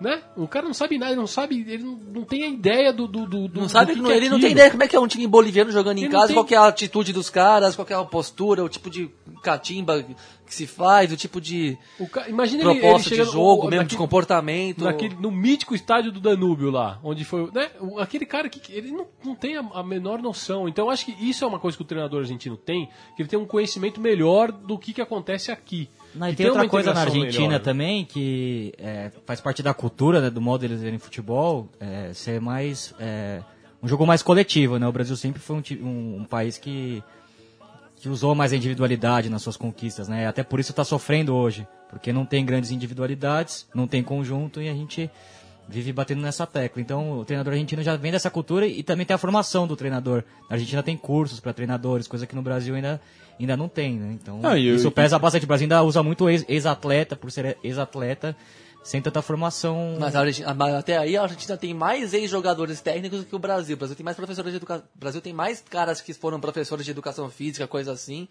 Né? 0.00 0.22
O 0.36 0.46
cara 0.46 0.66
não 0.66 0.74
sabe 0.74 0.98
nada, 0.98 1.12
ele 1.12 1.20
não 1.20 1.26
sabe, 1.26 1.64
ele 1.68 1.82
não, 1.82 1.92
não 1.96 2.22
tem 2.24 2.44
a 2.44 2.48
ideia 2.48 2.92
do. 2.92 3.06
do, 3.08 3.26
do 3.26 3.48
do- 3.48 3.60
Não 3.62 3.68
sabe, 3.68 3.92
do 3.92 3.96
que 3.96 4.00
não- 4.00 4.06
que 4.08 4.12
é 4.12 4.16
ele 4.16 4.28
não 4.28 4.38
tem 4.40 4.50
ideia 4.52 4.70
como 4.70 4.82
é 4.82 4.88
que 4.88 4.94
é 4.94 5.00
um 5.00 5.06
time 5.08 5.26
boliviano 5.26 5.72
jogando 5.72 5.98
em 5.98 6.02
Ele 6.02 6.08
não 6.12 6.20
casa, 6.20 6.26
tem- 6.28 6.36
qual 6.36 6.44
que 6.44 6.54
é 6.54 6.58
a 6.58 6.66
atitude 6.66 7.12
dos 7.12 7.28
caras, 7.30 7.74
qual 7.74 7.84
que 7.86 7.92
é 7.92 7.96
a 7.96 8.04
postura, 8.04 8.62
o 8.62 8.68
tipo 8.68 8.88
de 8.90 9.10
catimba 9.42 10.02
que 10.46 10.54
se 10.54 10.66
faz, 10.66 11.10
o 11.12 11.16
tipo 11.16 11.40
de 11.40 11.76
O 11.98 12.06
ca- 12.08 12.28
Imagina 12.28 12.62
ele, 12.62 12.70
ele 12.72 12.80
proposta 12.80 13.10
de 13.10 13.24
jogo, 13.24 13.66
o- 13.66 13.70
mesmo 13.70 13.86
de 13.86 13.96
comportamento. 13.96 14.84
naquele, 14.84 15.14
no 15.16 15.30
mítico 15.30 15.74
estádio 15.74 16.12
do 16.12 16.20
Danúbio 16.20 16.70
lá, 16.70 17.00
onde 17.02 17.24
foi, 17.24 17.50
né? 17.52 17.70
Aquele 17.98 18.26
cara 18.26 18.48
que 18.48 18.60
que 18.60 18.72
ele 18.72 18.90
não, 18.92 19.06
não 19.24 19.34
tem 19.34 19.56
a, 19.56 19.60
a 19.74 19.82
menor 19.82 20.20
noção. 20.22 20.68
Então 20.68 20.86
eu 20.86 20.90
acho 20.90 21.04
que 21.06 21.16
isso 21.20 21.44
é 21.44 21.48
uma 21.48 21.58
coisa 21.58 21.76
que 21.76 21.82
o 21.82 21.86
treinador 21.86 22.20
argentino 22.20 22.56
tem, 22.56 22.88
que 23.16 23.22
ele 23.22 23.28
tem 23.28 23.38
um 23.38 23.46
conhecimento 23.46 24.00
melhor 24.00 24.52
do 24.52 24.78
que, 24.78 24.92
que 24.92 25.00
acontece 25.02 25.50
aqui. 25.50 25.88
Não, 26.14 26.28
e 26.28 26.34
tem 26.34 26.46
outra 26.46 26.68
coisa 26.68 26.94
na 26.94 27.00
Argentina 27.00 27.38
melhor, 27.48 27.50
né? 27.50 27.58
também 27.58 28.04
que 28.04 28.72
é, 28.78 29.10
faz 29.26 29.40
parte 29.40 29.62
da 29.62 29.74
cultura, 29.74 30.20
né, 30.20 30.30
do 30.30 30.40
modo 30.40 30.60
deles 30.60 30.80
verem 30.80 30.98
futebol, 30.98 31.68
é, 31.80 32.12
ser 32.12 32.40
mais 32.40 32.94
é, 33.00 33.40
um 33.82 33.88
jogo 33.88 34.06
mais 34.06 34.22
coletivo, 34.22 34.78
né? 34.78 34.86
O 34.86 34.92
Brasil 34.92 35.16
sempre 35.16 35.40
foi 35.42 35.56
um, 35.56 35.62
um- 35.86 36.16
um 36.20 36.24
país 36.24 36.56
que, 36.56 37.02
que 37.96 38.08
usou 38.08 38.34
mais 38.34 38.52
a 38.52 38.56
individualidade 38.56 39.28
nas 39.28 39.42
suas 39.42 39.56
conquistas, 39.56 40.08
né? 40.08 40.26
Até 40.26 40.42
por 40.42 40.60
isso 40.60 40.70
está 40.72 40.84
sofrendo 40.84 41.34
hoje, 41.34 41.66
porque 41.90 42.12
não 42.12 42.24
tem 42.24 42.44
grandes 42.44 42.70
individualidades, 42.70 43.66
não 43.74 43.86
tem 43.86 44.02
conjunto 44.02 44.60
e 44.62 44.68
a 44.68 44.74
gente 44.74 45.10
vive 45.68 45.92
batendo 45.92 46.20
nessa 46.20 46.46
tecla. 46.46 46.80
Então, 46.82 47.12
o 47.18 47.24
treinador 47.24 47.54
argentino 47.54 47.82
já 47.82 47.96
vem 47.96 48.12
dessa 48.12 48.30
cultura 48.30 48.66
e 48.66 48.82
também 48.82 49.06
tem 49.06 49.14
a 49.14 49.18
formação 49.18 49.66
do 49.66 49.74
treinador. 49.74 50.22
Na 50.48 50.56
Argentina 50.56 50.82
tem 50.82 50.96
cursos 50.96 51.40
para 51.40 51.52
treinadores, 51.54 52.06
coisa 52.06 52.26
que 52.26 52.34
no 52.36 52.42
Brasil 52.42 52.74
ainda, 52.74 53.00
ainda 53.38 53.56
não 53.56 53.68
tem, 53.68 53.98
né? 53.98 54.12
Então, 54.20 54.40
Ah, 54.42 54.58
e- 54.58 54.74
isso 54.74 54.90
pesa 54.90 55.18
bastante. 55.18 55.44
O 55.44 55.46
Brasil 55.48 55.64
ainda 55.64 55.82
usa 55.82 56.02
muito 56.02 56.28
ex- 56.28 56.44
ex-atleta, 56.48 57.16
por 57.16 57.30
ser 57.30 57.56
ex-atleta, 57.62 58.36
sem 58.82 59.00
tanta 59.00 59.22
formação. 59.22 59.96
Mas, 59.98 60.14
Argentina- 60.14 60.52
mas 60.54 60.74
até 60.74 60.98
aí 60.98 61.16
a 61.16 61.22
Argentina 61.22 61.56
tem 61.56 61.72
mais 61.74 62.12
ex-jogadores 62.14 62.80
técnicos 62.80 63.20
do 63.20 63.26
que 63.26 63.34
o 63.34 63.38
Brasil. 63.38 63.74
O 63.74 63.78
Brasil 63.78 63.96
tem 63.96 64.04
mais 64.04 64.16
professores 64.16 64.50
de 64.52 64.56
educação. 64.58 64.84
Brasil 64.94 65.20
tem 65.20 65.32
mais 65.32 65.62
caras 65.68 66.00
que 66.00 66.12
foram 66.12 66.38
professores 66.40 66.84
de 66.84 66.90
educação 66.90 67.28
física, 67.30 67.66
coisa 67.66 67.92
assim, 67.92 68.28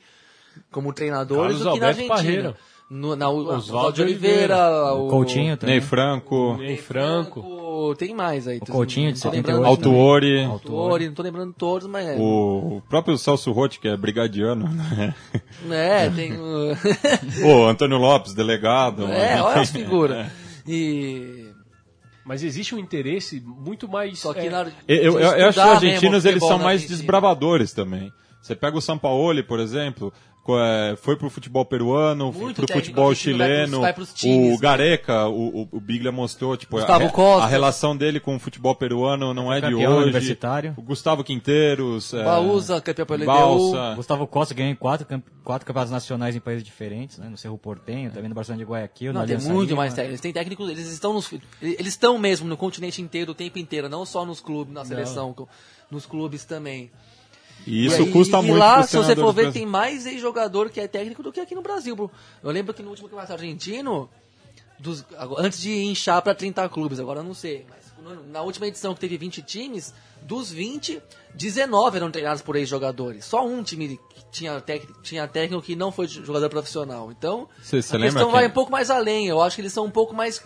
como 0.71 0.93
treinadores, 0.93 1.57
Carlos 1.57 1.59
do 1.63 1.73
que 1.73 1.79
na 1.79 1.87
Alberto 1.87 2.11
Argentina. 2.13 2.15
Parreira. 2.43 2.57
No, 2.89 3.15
na, 3.15 3.27
o 3.29 3.37
Oswaldo 3.55 3.93
de 3.93 4.01
Oliveira, 4.03 4.93
o 4.93 5.07
o 5.07 5.09
Coutinho 5.09 5.57
também. 5.57 5.75
Ney 5.77 5.81
Franco, 5.81 6.59
Em 6.61 6.77
Franco. 6.77 7.39
o- 7.39 7.95
Tem 7.95 8.13
mais 8.13 8.47
aí. 8.47 8.57
O 8.59 8.65
Coutinho 8.65 9.11
de 9.11 9.17
Não 9.23 9.31
tô 9.31 9.35
78 9.35 9.47
lembrando- 9.57 9.77
também. 9.81 9.95
Autuori, 9.95 10.43
Autori, 10.45 11.07
não 11.07 11.13
tô 11.15 11.23
lembrando 11.23 11.53
todos, 11.57 11.87
mas 11.87 12.07
é. 12.07 12.15
o 12.19 12.81
próprio 12.87 13.17
Celso 13.17 13.51
Rotti, 13.51 13.79
que 13.79 13.87
é 13.87 13.97
brigadiano, 13.97 14.69
né? 14.69 15.15
É, 15.71 16.09
tem 16.09 16.33
o... 16.37 16.73
o 17.47 17.65
Antônio 17.67 17.97
Lopes, 17.97 18.33
delegado. 18.35 19.07
É, 19.07 19.41
olha 19.41 19.61
as 19.61 19.71
figuras. 19.71 20.27
E... 20.67 21.47
Mas 22.25 22.41
existe 22.43 22.73
um 22.73 22.79
interesse 22.79 23.41
muito 23.45 23.87
mais. 23.89 24.19
Só 24.19 24.33
que 24.33 24.41
é, 24.47 24.49
na... 24.49 24.67
Eu, 24.87 25.19
eu- 25.19 25.19
eu 25.19 25.47
acho 25.49 25.59
que 25.59 25.65
os 25.65 25.71
argentinos 25.75 26.23
o 26.23 26.27
eles 26.29 26.45
são 26.45 26.57
mais 26.59 26.85
desbravadores 26.87 27.73
também. 27.73 28.11
Você 28.43 28.55
pega 28.55 28.77
o 28.77 28.81
Sampaoli, 28.81 29.41
por 29.41 29.57
exemplo, 29.59 30.11
é, 30.49 30.95
foi 30.97 31.15
pro 31.15 31.29
futebol 31.29 31.63
peruano, 31.63 32.25
Muito 32.33 32.57
pro 32.57 32.65
técnico 32.65 32.73
futebol 32.87 33.09
argentino 33.09 33.37
vai 33.37 33.47
pros- 33.47 33.57
chileno. 33.61 33.79
vai 33.81 33.93
pros 33.93 34.13
times, 34.13 34.57
o 34.57 34.59
Gareca, 34.59 35.27
o, 35.29 35.61
o, 35.61 35.67
o 35.71 35.79
Biglia 35.79 36.11
mostrou, 36.11 36.57
tipo, 36.57 36.75
a, 36.75 36.81
Gustavo 36.81 37.05
re- 37.05 37.11
Costa. 37.13 37.45
a 37.45 37.47
relação 37.47 37.95
dele 37.95 38.19
com 38.19 38.35
o 38.35 38.39
futebol 38.39 38.75
peruano 38.75 39.33
não 39.33 39.51
é 39.53 39.61
de 39.61 39.73
hoje. 39.73 39.87
universitário. 39.87 40.73
O 40.77 40.81
Gustavo 40.81 41.23
Quinteiros. 41.23 42.13
é, 42.13 42.21
Baúza, 42.25 42.81
campeão 42.81 43.05
pelo 43.05 43.19
LDU. 43.23 43.25
Balsa. 43.27 43.95
Gustavo 43.95 44.27
Costa 44.27 44.53
ganhou 44.53 44.73
em 44.73 44.75
quatro, 44.75 45.07
quatro 45.45 45.65
campeonatos 45.65 45.91
nacionais 45.93 46.35
em 46.35 46.41
países 46.41 46.65
diferentes, 46.65 47.17
né? 47.17 47.29
No 47.29 47.37
Cerro 47.37 47.57
Portenho, 47.57 48.11
também 48.11 48.27
no 48.27 48.35
Barcelona 48.35 48.65
de 48.65 48.69
Guayaquil, 48.69 49.13
Não, 49.13 49.21
tem 49.25 49.35
Aliança 49.37 49.53
muito 49.53 49.69
Lima. 49.69 49.77
mais 49.77 49.93
técnicos. 49.93 50.11
Eles 50.11 50.21
têm 50.21 50.33
técnicos, 50.33 50.69
eles 50.69 50.87
estão 50.91 51.13
nos, 51.13 51.31
eles 51.61 51.87
estão 51.93 52.17
mesmo 52.17 52.49
no 52.49 52.57
continente 52.57 53.01
inteiro 53.01 53.31
o 53.31 53.35
tempo 53.35 53.57
inteiro, 53.59 53.87
não 53.87 54.05
só 54.05 54.25
nos 54.25 54.41
clubes, 54.41 54.73
na 54.73 54.83
seleção, 54.83 55.31
co- 55.33 55.47
nos 55.89 56.05
clubes 56.05 56.43
também. 56.43 56.91
E 57.65 57.85
isso 57.85 58.01
e 58.01 58.05
aí- 58.05 58.11
custa 58.11 58.37
e 58.39 58.41
muito 58.43 58.57
lá, 58.57 58.77
pros 58.77 58.89
se 58.89 58.97
você 58.97 59.15
for 59.15 59.33
ver, 59.33 59.51
tem 59.53 59.65
mais 59.65 60.05
ex-jogador 60.05 60.69
que 60.69 60.79
é 60.79 60.87
técnico 60.87 61.23
do 61.23 61.31
que 61.31 61.39
aqui 61.39 61.55
no 61.55 61.61
Brasil. 61.61 61.95
bro. 61.95 62.11
Eu 62.43 62.51
lembro 62.51 62.73
que 62.73 62.83
no 62.83 62.89
último 62.89 63.07
campeonato 63.07 63.33
argentino, 63.33 64.09
dos- 64.79 65.05
antes 65.37 65.61
de 65.61 65.71
inchar 65.85 66.21
para 66.21 66.35
30 66.35 66.67
clubes, 66.69 66.99
agora 66.99 67.19
eu 67.19 67.23
não 67.23 67.33
sei, 67.33 67.65
mas 67.69 67.83
na 68.31 68.41
última 68.41 68.67
edição 68.67 68.93
que 68.93 68.99
teve 68.99 69.17
20 69.17 69.41
times, 69.41 69.93
dos 70.23 70.51
20, 70.51 71.01
19 71.33 71.97
eram 71.97 72.11
treinados 72.11 72.41
por 72.41 72.55
ex-jogadores. 72.57 73.23
Só 73.23 73.45
um 73.45 73.63
time 73.63 73.97
que 73.97 73.99
tinha, 74.31 74.59
tec- 74.59 74.87
tinha 75.01 75.25
técnico 75.27 75.61
que 75.63 75.75
não 75.75 75.89
foi 75.91 76.07
jogador 76.07 76.49
profissional. 76.49 77.11
Então, 77.11 77.47
Cê- 77.61 77.81
cê 77.81 77.95
a 77.95 77.99
questão 77.99 78.29
vai 78.31 78.47
um 78.47 78.51
pouco 78.51 78.71
mais 78.71 78.89
além. 78.89 79.27
Eu 79.27 79.41
acho 79.41 79.55
que 79.55 79.61
eles 79.61 79.71
são 79.73 79.85
um 79.85 79.91
pouco 79.91 80.13
mais 80.13 80.41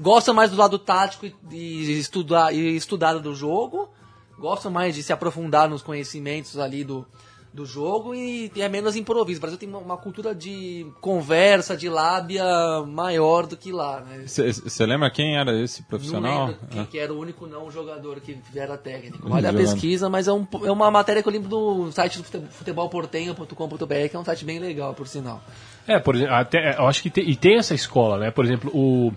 gostam 0.00 0.34
mais 0.34 0.50
do 0.50 0.56
lado 0.56 0.78
tático 0.78 1.26
e, 1.26 1.34
e 1.52 1.98
estudar 1.98 2.52
e 2.52 2.74
estudado 2.76 3.20
do 3.20 3.34
jogo, 3.34 3.88
gostam 4.42 4.70
mais 4.70 4.94
de 4.94 5.02
se 5.02 5.12
aprofundar 5.12 5.68
nos 5.70 5.80
conhecimentos 5.82 6.58
ali 6.58 6.82
do, 6.84 7.06
do 7.54 7.64
jogo 7.64 8.14
e 8.14 8.50
é 8.56 8.68
menos 8.68 8.96
improviso. 8.96 9.38
O 9.38 9.40
Brasil 9.42 9.58
tem 9.58 9.68
uma, 9.68 9.78
uma 9.78 9.96
cultura 9.96 10.34
de 10.34 10.84
conversa, 11.00 11.76
de 11.76 11.88
lábia 11.88 12.44
maior 12.86 13.46
do 13.46 13.56
que 13.56 13.70
lá, 13.70 14.00
né? 14.00 14.24
Você 14.26 14.84
lembra 14.84 15.10
quem 15.10 15.36
era 15.36 15.52
esse 15.62 15.82
profissional? 15.84 16.48
Não 16.48 16.54
quem 16.70 16.80
É. 16.80 16.84
que 16.86 16.98
era 16.98 17.12
o 17.14 17.18
único 17.20 17.46
não 17.46 17.70
jogador 17.70 18.20
que 18.20 18.36
era 18.56 18.76
técnico. 18.76 19.28
Olha 19.30 19.50
a 19.50 19.52
pesquisa, 19.52 20.08
mas 20.10 20.26
é, 20.26 20.32
um, 20.32 20.44
é 20.64 20.72
uma 20.72 20.90
matéria 20.90 21.22
que 21.22 21.28
eu 21.28 21.32
lembro 21.32 21.48
do 21.48 21.92
site 21.92 22.18
do 22.18 22.24
fute- 22.24 22.46
futebolportenho.com.br, 22.50 24.08
que 24.10 24.16
é 24.16 24.18
um 24.18 24.24
site 24.24 24.44
bem 24.44 24.58
legal, 24.58 24.94
por 24.94 25.06
sinal. 25.06 25.42
É, 25.86 25.98
por 25.98 26.14
exemplo, 26.16 26.34
até, 26.34 26.76
eu 26.78 26.86
acho 26.86 27.02
que 27.02 27.10
tem, 27.10 27.28
e 27.28 27.36
tem 27.36 27.58
essa 27.58 27.74
escola, 27.74 28.18
né? 28.18 28.30
Por 28.30 28.44
exemplo, 28.44 28.70
o, 28.74 29.12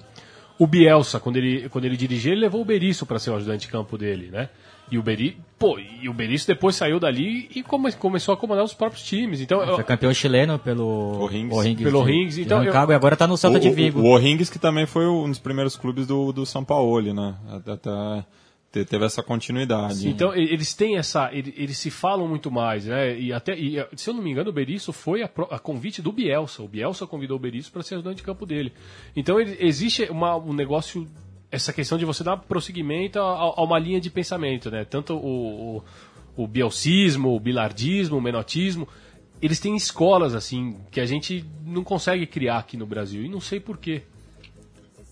O 0.58 0.66
Bielsa, 0.68 1.20
quando 1.20 1.38
ele, 1.38 1.68
quando 1.70 1.86
ele 1.86 1.98
dirigia, 1.98 2.32
ele 2.32 2.42
levou 2.42 2.62
o 2.62 2.66
Berício 2.66 3.06
para 3.06 3.20
ser 3.20 3.30
o 3.32 3.36
ajudante 3.36 3.66
de 3.66 3.72
campo 3.72 3.98
dele, 3.98 4.30
né? 4.32 4.50
E 4.92 4.98
o 5.00 5.02
Berício, 5.04 5.38
pô, 5.58 5.80
e 5.80 6.08
o 6.08 6.14
Berício 6.14 6.48
depois 6.48 6.76
saiu 6.76 7.00
dali 7.00 7.50
e 7.56 7.64
come, 7.64 7.92
começou 7.94 8.34
a 8.34 8.38
comandar 8.38 8.64
os 8.64 8.74
próprios 8.74 9.04
times. 9.04 9.42
Então, 9.42 9.62
eu- 9.64 9.76
Foi 9.76 9.84
campeão 9.84 10.14
chileno 10.14 10.60
pelo 10.60 11.24
O'Higgins. 11.24 11.84
Pelo 11.84 12.04
de- 12.06 12.12
O'Higgins, 12.12 12.36
de 12.36 12.42
então 12.44 12.64
eu- 12.64 12.72
e 12.92 12.96
agora 12.96 13.16
tá 13.16 13.26
no 13.26 13.36
Celta 13.36 13.60
de 13.60 13.70
Vigo. 13.72 14.00
O, 14.00 14.04
o 14.04 14.12
O'Higgins 14.16 14.50
que 14.50 14.60
também 14.60 14.86
foi 14.86 15.08
um 15.08 15.28
dos 15.28 15.40
primeiros 15.40 15.76
clubes 15.76 16.06
do, 16.06 16.32
do 16.32 16.46
São 16.46 16.64
Paulo, 16.64 17.14
né? 17.14 17.36
Até, 17.50 17.72
até 17.72 18.26
te- 18.72 18.86
teve 18.86 19.06
essa 19.06 19.24
continuidade. 19.24 20.08
Então, 20.08 20.36
eles 20.36 20.74
têm 20.76 20.98
essa. 20.98 21.30
ele- 21.34 21.54
Eles, 21.58 21.78
se 21.80 21.90
falam 21.90 22.28
muito 22.28 22.52
mais, 22.52 22.86
né? 22.86 23.18
E 23.18 23.34
até, 23.34 23.58
e, 23.58 23.84
se 23.96 24.10
eu 24.10 24.14
não 24.14 24.22
me 24.22 24.30
engano, 24.30 24.50
o 24.52 24.54
Berício 24.54 24.94
foi 24.94 25.24
a, 25.24 25.30
a 25.50 25.58
convite 25.58 26.00
do 26.02 26.12
Bielsa. 26.12 26.62
O 26.62 26.68
Bielsa 26.68 27.08
convidou 27.08 27.38
o 27.38 27.40
Berício 27.40 27.72
para 27.72 27.82
ser 27.82 27.96
ajudante 27.96 28.18
de 28.18 28.24
campo 28.24 28.46
dele. 28.46 28.72
Então, 29.16 29.40
ele- 29.40 29.58
existe 29.60 30.04
uma- 30.12 30.36
um 30.36 30.54
negócio. 30.54 31.08
Essa 31.56 31.72
questão 31.72 31.98
de 31.98 32.04
você 32.04 32.24
dar 32.24 32.36
prosseguimento 32.36 33.18
a, 33.18 33.24
a 33.24 33.64
uma 33.64 33.80
linha 33.80 34.02
de 34.02 34.10
pensamento, 34.10 34.70
né? 34.70 34.84
Tanto 34.84 35.16
o, 35.16 35.78
o, 35.78 36.44
o 36.44 36.48
bielcismo, 36.48 37.34
o 37.34 37.40
bilardismo, 37.40 38.18
o 38.18 38.22
menotismo. 38.22 38.88
Eles 39.42 39.60
têm 39.60 39.76
escolas, 39.76 40.36
assim, 40.36 40.78
que 40.92 41.00
a 41.00 41.06
gente 41.06 41.46
não 41.66 41.84
consegue 41.84 42.26
criar 42.26 42.58
aqui 42.58 42.76
no 42.76 42.86
Brasil. 42.86 43.24
E 43.24 43.30
não 43.30 43.40
sei 43.40 43.60
porquê. 43.60 44.02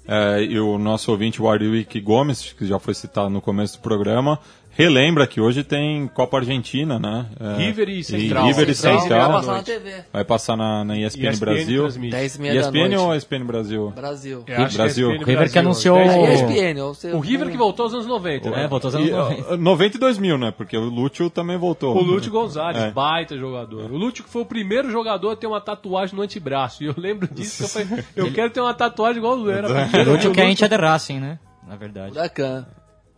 É, 0.06 0.44
e 0.44 0.60
o 0.60 0.78
nosso 0.78 1.12
ouvinte, 1.12 1.42
o 1.42 1.46
Warwick 1.46 2.00
Gomes, 2.02 2.52
que 2.52 2.66
já 2.66 2.78
foi 2.78 2.94
citado 2.94 3.30
no 3.30 3.42
começo 3.42 3.78
do 3.78 3.82
programa, 3.82 4.38
relembra 4.76 5.26
que 5.28 5.40
hoje 5.40 5.64
tem 5.64 6.08
Copa 6.08 6.38
Argentina, 6.38 7.00
né? 7.00 7.28
É, 7.40 7.58
River 7.66 7.90
e 7.90 8.04
Central. 8.04 8.46
River 8.48 8.70
e 8.70 8.76
Central. 8.76 9.00
Central. 9.02 9.32
Vai 9.32 9.34
passar 9.42 9.54
na. 9.54 9.64
TV. 9.64 10.04
Vai 10.12 10.24
passar 10.26 10.58
na, 10.58 10.84
na 10.84 10.98
ESPN, 10.98 11.30
ESPN 11.30 11.40
Brasil. 11.46 11.82
transmite. 11.84 12.12
10 12.12 12.36
e 12.36 12.42
meia 12.42 12.54
da 12.54 12.60
ESPN 12.62 12.80
noite. 12.80 12.96
ou 12.98 13.16
ESPN 13.16 13.44
Brasil? 13.46 13.92
Brasil. 13.96 14.44
É 14.48 14.56
Brasil. 14.70 15.12
ESPN 15.14 15.26
River 15.26 15.52
que 15.52 15.60
anunciou- 15.60 15.98
É 15.98 16.18
horas. 16.20 16.42
ESPN, 16.42 16.82
ou 16.82 16.94
seja, 16.94 17.16
O 17.16 17.20
River 17.20 17.50
que 17.52 17.58
voltou 17.58 17.84
aos 17.86 17.94
anos 17.94 18.06
90. 18.08 18.50
né? 18.50 18.64
É, 18.64 18.68
voltou 18.68 18.88
aos 18.90 18.96
anos 18.96 19.08
E, 19.08 19.12
90. 19.12 19.54
ó, 19.54 19.58
90 19.58 19.98
e 19.98 20.00
2000, 20.00 20.38
né? 20.38 20.52
Porque 20.56 20.78
o 20.78 20.86
Lúcio 20.90 21.30
também 21.30 21.58
voltou. 21.58 21.96
O 21.96 22.02
Lúcio 22.02 22.32
Gonzalez, 22.32 22.82
É. 22.84 22.92
baita 22.92 23.38
jogador. 23.38 23.92
O 23.92 23.98
Lúcio 23.98 24.24
que 24.24 24.30
foi 24.30 24.42
o 24.42 24.46
primeiro 24.46 24.90
jogador 24.92 25.32
a 25.32 25.36
ter 25.36 25.48
uma 25.48 25.62
tatuagem 25.62 26.16
no 26.16 26.22
antebraço. 26.22 26.84
E 26.84 26.88
eu 26.88 26.96
lembro 26.98 27.28
disso. 27.34 27.58
que 27.58 27.64
Eu, 27.64 27.86
falei, 27.88 28.04
eu 28.16 28.32
quero 28.34 28.50
ter 28.50 28.60
uma 28.62 28.74
tatuagem 28.74 29.18
igual 29.18 29.38
o 29.38 29.50
Era. 29.50 29.68
O 29.68 30.12
Lúcio 30.14 30.32
que 30.32 30.42
a 30.42 30.46
gente 30.46 30.64
é 30.64 30.68
de 30.68 30.76
Racing, 30.76 31.20
né? 31.20 31.40
Na 31.68 31.76
verdade. 31.76 32.12
Huracan. 32.12 32.66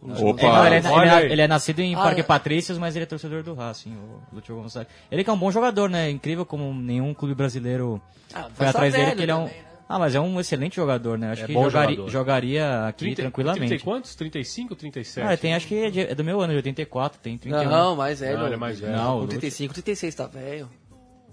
É, 0.07 0.23
Opa, 0.23 0.41
não, 0.43 0.65
ele, 0.67 0.75
é, 0.75 0.79
ele 0.79 1.09
é- 1.09 1.31
ele 1.33 1.41
é 1.41 1.47
nascido 1.47 1.79
em 1.79 1.95
Ah, 1.95 1.99
Parque 2.03 2.21
é. 2.21 2.23
Patrícios, 2.23 2.77
mas 2.77 2.95
ele 2.95 3.03
é 3.03 3.05
torcedor 3.05 3.43
do 3.43 3.53
Racing, 3.53 3.95
o 3.95 4.35
Lúcio 4.35 4.55
Gonçalves. 4.55 4.91
Ele 5.11 5.23
que 5.23 5.29
é 5.29 5.33
um 5.33 5.37
bom 5.37 5.51
jogador, 5.51 5.89
né? 5.89 6.09
Incrível 6.09 6.45
como 6.45 6.73
nenhum 6.73 7.13
clube 7.13 7.33
brasileiro 7.35 8.01
Ah, 8.33 8.47
foi 8.53 8.65
tá 8.65 8.69
atrás 8.71 8.93
dele, 8.93 9.15
que 9.15 9.21
ele 9.23 9.31
é 9.31 9.35
um... 9.35 9.45
também, 9.45 9.57
né? 9.59 9.65
Ah, 9.87 9.99
mas 9.99 10.15
é 10.15 10.19
um 10.19 10.39
excelente 10.39 10.75
jogador, 10.77 11.15
né? 11.17 11.31
Acho 11.31 11.43
É 11.43 11.45
que 11.45 11.53
bom 11.53 11.65
jogaria, 11.65 11.95
jogador. 11.95 12.11
jogaria 12.11 12.87
aqui 12.87 12.97
30, 12.99 13.21
tranquilamente. 13.21 13.67
30 13.67 13.75
e 13.75 13.79
quantos? 13.85 14.15
35, 14.15 14.75
37? 14.75 15.27
Ah, 15.27 15.37
tem, 15.37 15.53
acho 15.53 15.67
que 15.67 15.75
é, 15.75 15.89
de- 15.91 15.99
é 16.01 16.15
do 16.15 16.23
meu 16.23 16.41
ano, 16.41 16.51
de 16.53 16.57
84, 16.57 17.19
tem 17.21 17.37
31. 17.37 17.69
Não, 17.69 17.95
mais 17.95 18.19
velho. 18.19 18.37
Não, 18.39 18.45
ele 18.47 18.55
é 18.55 18.57
mais 18.57 18.79
velho. 18.79 18.93
Não, 18.95 19.09
o 19.09 19.13
Com 19.19 19.25
Lúcio- 19.25 19.39
35, 19.39 19.73
36, 19.75 20.15
tá 20.15 20.25
velho. 20.25 20.67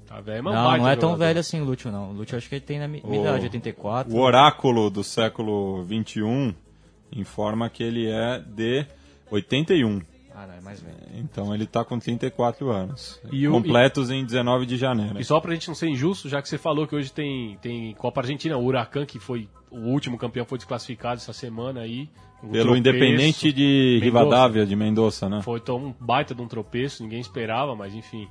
Tá 0.07 0.21
velho, 0.21 0.45
mas 0.45 0.53
Não, 0.55 0.63
não 0.77 0.89
é 0.89 0.97
tão 0.97 1.11
jogador. 1.13 1.17
velho 1.27 1.41
assim 1.41 1.61
o 1.63 1.65
Lúcio, 1.65 1.91
não. 1.91 2.11
O 2.11 2.13
Lúcio 2.13 2.37
acho 2.37 2.47
que 2.47 2.57
ele 2.57 2.61
tem 2.65 2.79
na 2.79 2.87
mi- 2.87 3.01
minha 3.03 3.21
O- 3.21 3.25
idade, 3.25 3.45
84. 3.45 4.15
O 4.15 4.19
oráculo 4.21 4.91
do 4.91 5.03
século 5.03 5.87
XXI 5.87 6.55
informa 7.15 7.69
que 7.71 7.83
ele 7.83 8.07
é 8.09 8.39
de 8.39 8.87
81. 9.31 10.01
Ah, 10.35 10.47
não, 10.47 10.55
é 10.55 10.61
mais 10.63 10.81
velho. 10.81 10.97
Então 11.15 11.55
ele 11.55 11.67
tá 11.67 11.85
com 11.85 11.99
34 11.99 12.71
anos. 12.71 13.21
E 13.31 13.47
o- 13.47 13.53
completos 13.53 14.11
em 14.11 14.25
19 14.25 14.65
de 14.65 14.77
janeiro. 14.79 15.21
E 15.21 15.25
só 15.25 15.39
pra 15.41 15.53
gente 15.53 15.69
não 15.69 15.75
ser 15.75 15.89
injusto, 15.89 16.29
já 16.29 16.41
que 16.41 16.49
você 16.49 16.57
falou 16.57 16.87
que 16.87 16.97
hoje 16.97 17.13
tem, 17.13 17.59
tem 17.61 17.93
Copa 17.95 18.23
Argentina, 18.23 18.57
o 18.57 18.65
Huracan, 18.65 19.05
que 19.05 19.19
foi 19.19 19.47
o 19.71 19.77
último 19.91 20.17
campeão, 20.17 20.47
foi 20.47 20.57
desclassificado 20.59 21.17
essa 21.17 21.33
semana 21.35 21.81
aí. 21.81 22.09
um 22.43 22.49
Pelo 22.49 22.73
tropeço. 22.75 22.77
Independente 22.79 23.53
de 23.53 23.99
Mendoza. 24.03 24.05
Rivadavia, 24.25 24.67
de 24.67 24.75
Mendoza, 24.75 25.29
né? 25.29 25.43
Foi 25.43 25.59
então, 25.59 25.77
um 25.77 25.95
baita 26.01 26.35
de 26.35 26.41
um 26.41 26.49
tropeço, 26.49 27.03
ninguém 27.03 27.21
esperava, 27.21 27.77
mas 27.77 27.95
enfim. 27.95 28.27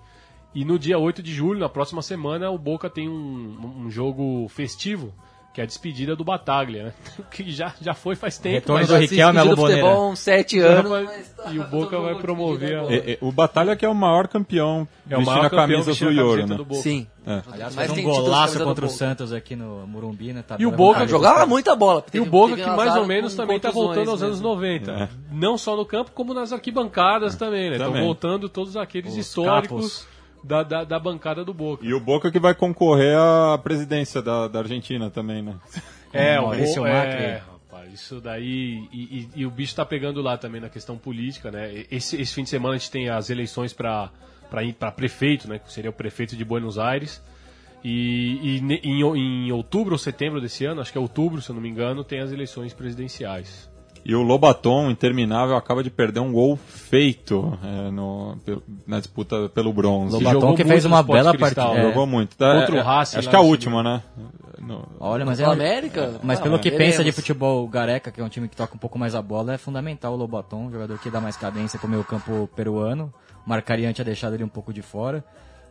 E 0.55 0.65
no 0.65 0.77
dia 0.79 0.97
8 0.97 1.21
de 1.23 1.32
julho, 1.32 1.59
na 1.59 1.69
próxima 1.69 2.01
semana, 2.01 2.49
o 2.49 2.57
Boca 2.57 2.89
tem 2.89 3.07
um, 3.07 3.84
um 3.86 3.89
jogo 3.91 4.47
festivo, 4.49 5.13
que 5.54 5.60
é 5.60 5.64
a 5.66 5.68
despedida 5.68 6.16
do 6.16 6.24
Bataglia, 6.24 6.84
né? 6.86 6.93
Que 7.30 7.52
já, 7.52 7.74
já 7.82 7.93
foi 7.93 8.16
faz 8.16 8.38
tempo, 8.38 8.56
Retorno 8.56 8.86
do 8.88 8.91
já- 8.93 8.97
Riquelme 8.99 9.39
à 9.39 9.43
do 9.43 9.49
Bombonera. 9.49 9.82
futebol, 9.82 10.12
uns 10.12 10.20
7 10.20 10.60
já 10.60 10.66
anos. 10.68 10.89
vai- 10.91 11.04
mas 11.04 11.30
tá 11.30 11.52
e 11.52 11.60
o 11.60 11.64
Boca 11.66 11.99
vai 11.99 12.16
promover 12.16 12.78
a-. 12.80 12.84
E- 12.91 13.12
e- 13.14 13.18
o 13.22 13.32
Batalha 13.32 13.76
que 13.76 13.86
é 13.86 13.89
o 13.89 13.93
maior 13.95 14.28
campeão 14.28 14.88
É 15.10 15.16
o 15.16 15.20
vestindo 15.20 15.26
maior 15.26 15.45
a 15.45 15.49
campeão 15.49 15.84
camisa 15.84 16.06
do 16.06 16.12
Ioro, 16.12 16.30
camiseta 16.41 16.58
né? 16.64 16.66
do. 16.70 16.76
Sim. 16.76 17.08
É. 17.28 17.41
Aliás, 17.52 17.76
fez 17.76 17.91
um 17.91 18.02
golaço 18.02 18.64
contra 18.64 18.86
o. 18.86 18.89
Santos 18.89 19.32
aqui 19.32 19.56
no 19.56 19.86
Morumbi, 19.86 20.34
né? 20.34 20.41
Tá 20.47 20.56
E 20.58 20.66
o 20.66 20.72
Boca 20.72 21.06
Jogava 21.08 21.45
muita 21.45 21.76
bola. 21.76 22.04
E 22.14 22.20
o 22.20 22.26
Boca 22.26 22.56
que 22.56 22.66
mais 22.66 22.95
ou 22.95 23.06
menos 23.06 23.36
também 23.36 23.58
está 23.58 23.70
voltando 23.72 24.10
aos 24.10 24.24
anos 24.24 24.39
mesmo. 24.41 24.56
90. 24.56 24.91
É. 24.91 25.10
Não 25.32 25.56
só 25.58 25.76
no 25.76 25.86
campo, 25.86 26.12
como 26.16 26.34
nas 26.34 26.52
arquibancadas 26.52 27.36
também, 27.36 27.70
né? 27.70 27.76
Estão 27.76 27.93
voltando 27.93 28.47
todos 28.49 28.76
aqueles 28.78 29.12
Os 29.12 29.18
históricos 29.18 30.08
da, 30.44 30.64
da, 30.64 30.84
da 30.84 31.00
bancada 31.00 31.44
do 31.46 31.54
Boca. 31.54 31.86
E 31.86 31.94
o 31.94 32.00
Boca 32.00 32.32
que 32.32 32.39
vai 32.39 32.54
concorrer 32.56 33.18
à 33.18 33.58
presidência 33.58 34.22
da, 34.22 34.48
da 34.48 34.60
Argentina 34.60 35.10
também, 35.10 35.42
né? 35.42 35.56
É, 36.14 36.38
o 36.38 36.44
o 36.44 36.48
Maurício 36.48 36.82
Macri. 36.84 37.24
É, 37.24 37.42
rapaz, 37.72 37.94
isso 37.94 38.20
daí. 38.20 38.86
E, 38.92 39.00
e- 39.02 39.30
e 39.38 39.46
o 39.46 39.50
bicho 39.50 39.74
tá 39.74 39.86
pegando 39.86 40.22
lá 40.22 40.38
também 40.38 40.60
na 40.60 40.68
questão 40.68 40.98
política, 40.98 41.50
né? 41.50 41.86
Esse, 41.89 42.20
esse 42.22 42.34
fim 42.34 42.44
de 42.44 42.50
semana 42.50 42.76
a 42.76 42.78
gente 42.78 42.92
tem 42.92 43.08
as 43.10 43.30
eleições 43.30 43.72
para 43.72 44.12
para 44.50 44.92
prefeito, 44.92 45.48
né? 45.48 45.58
Que 45.58 45.72
seria 45.72 45.89
o 45.89 45.94
prefeito 45.94 46.36
de 46.36 46.44
Buenos 46.44 46.78
Aires. 46.78 47.24
E, 47.82 48.60
e 48.60 48.60
em, 48.60 49.48
em 49.48 49.52
outubro 49.54 49.94
ou 49.94 49.98
setembro 49.98 50.42
desse 50.42 50.66
ano, 50.66 50.82
acho 50.82 50.92
que 50.92 50.98
é 50.98 51.02
outubro, 51.02 51.42
se 51.42 51.50
eu 51.50 51.56
não 51.56 51.62
me 51.62 51.70
engano, 51.70 52.04
tem 52.04 52.20
as 52.20 52.34
eleições 52.34 52.74
presidenciais. 52.74 53.70
E 54.04 54.16
o 54.16 54.24
Lobaton, 54.24 54.89
interminável, 54.89 55.56
acaba 55.56 55.84
de 55.84 55.89
perder 55.91 56.20
um 56.22 56.32
gol 56.32 56.58
feito 56.58 57.58
é, 57.64 57.91
no, 57.91 58.36
na 58.88 58.97
disputa 58.97 59.47
pelo 59.49 59.72
bronze. 59.72 60.16
Lobaton 60.16 60.32
jogou 60.39 60.56
que 60.56 60.64
muito 60.64 60.72
fez 60.74 60.86
uma 60.86 61.04
bela 61.04 61.38
partida. 61.38 61.62
É. 61.80 61.84
Jogou 61.84 62.08
muito. 62.08 62.36
Tá, 62.36 62.60
Contra 62.62 62.76
o 62.76 62.78
é, 62.80 62.82
Racing 62.82 63.18
Acho 63.20 63.30
que 63.30 63.36
é 63.36 63.39
a 63.39 63.41
no 63.41 63.47
última, 63.47 63.84
né? 63.84 64.02
No- 64.60 64.88
Olha, 64.99 65.26
mas 65.26 65.39
é. 65.39 65.47
O 65.47 65.52
América? 65.52 66.20
Mas 66.24 66.39
Ah, 66.39 66.43
pelo 66.43 66.58
que 66.60 66.70
veremos. 66.70 66.91
pensa 66.93 67.04
de 67.04 67.12
futebol 67.12 67.68
Gareca, 67.68 68.12
que 68.12 68.20
é 68.20 68.24
um 68.24 68.30
time 68.30 68.47
que 68.47 68.56
toca 68.56 68.76
um 68.76 68.78
pouco 68.78 68.97
mais 68.97 69.14
a 69.16 69.22
bola, 69.22 69.54
é 69.54 69.58
fundamental 69.58 70.14
o 70.14 70.16
Lobaton, 70.18 70.66
um 70.66 70.72
jogador 70.72 70.97
que 70.99 71.10
dá 71.10 71.22
mais 71.22 71.38
cadência 71.38 71.78
pro 71.80 71.88
meio 71.89 72.04
campo 72.04 72.49
peruano. 72.56 73.14
O 73.45 73.49
Marcarian 73.49 73.91
tinha 73.93 74.06
deixado 74.06 74.34
ele 74.34 74.43
um 74.43 74.47
pouco 74.49 74.74
de 74.74 74.82
fora. 74.82 75.24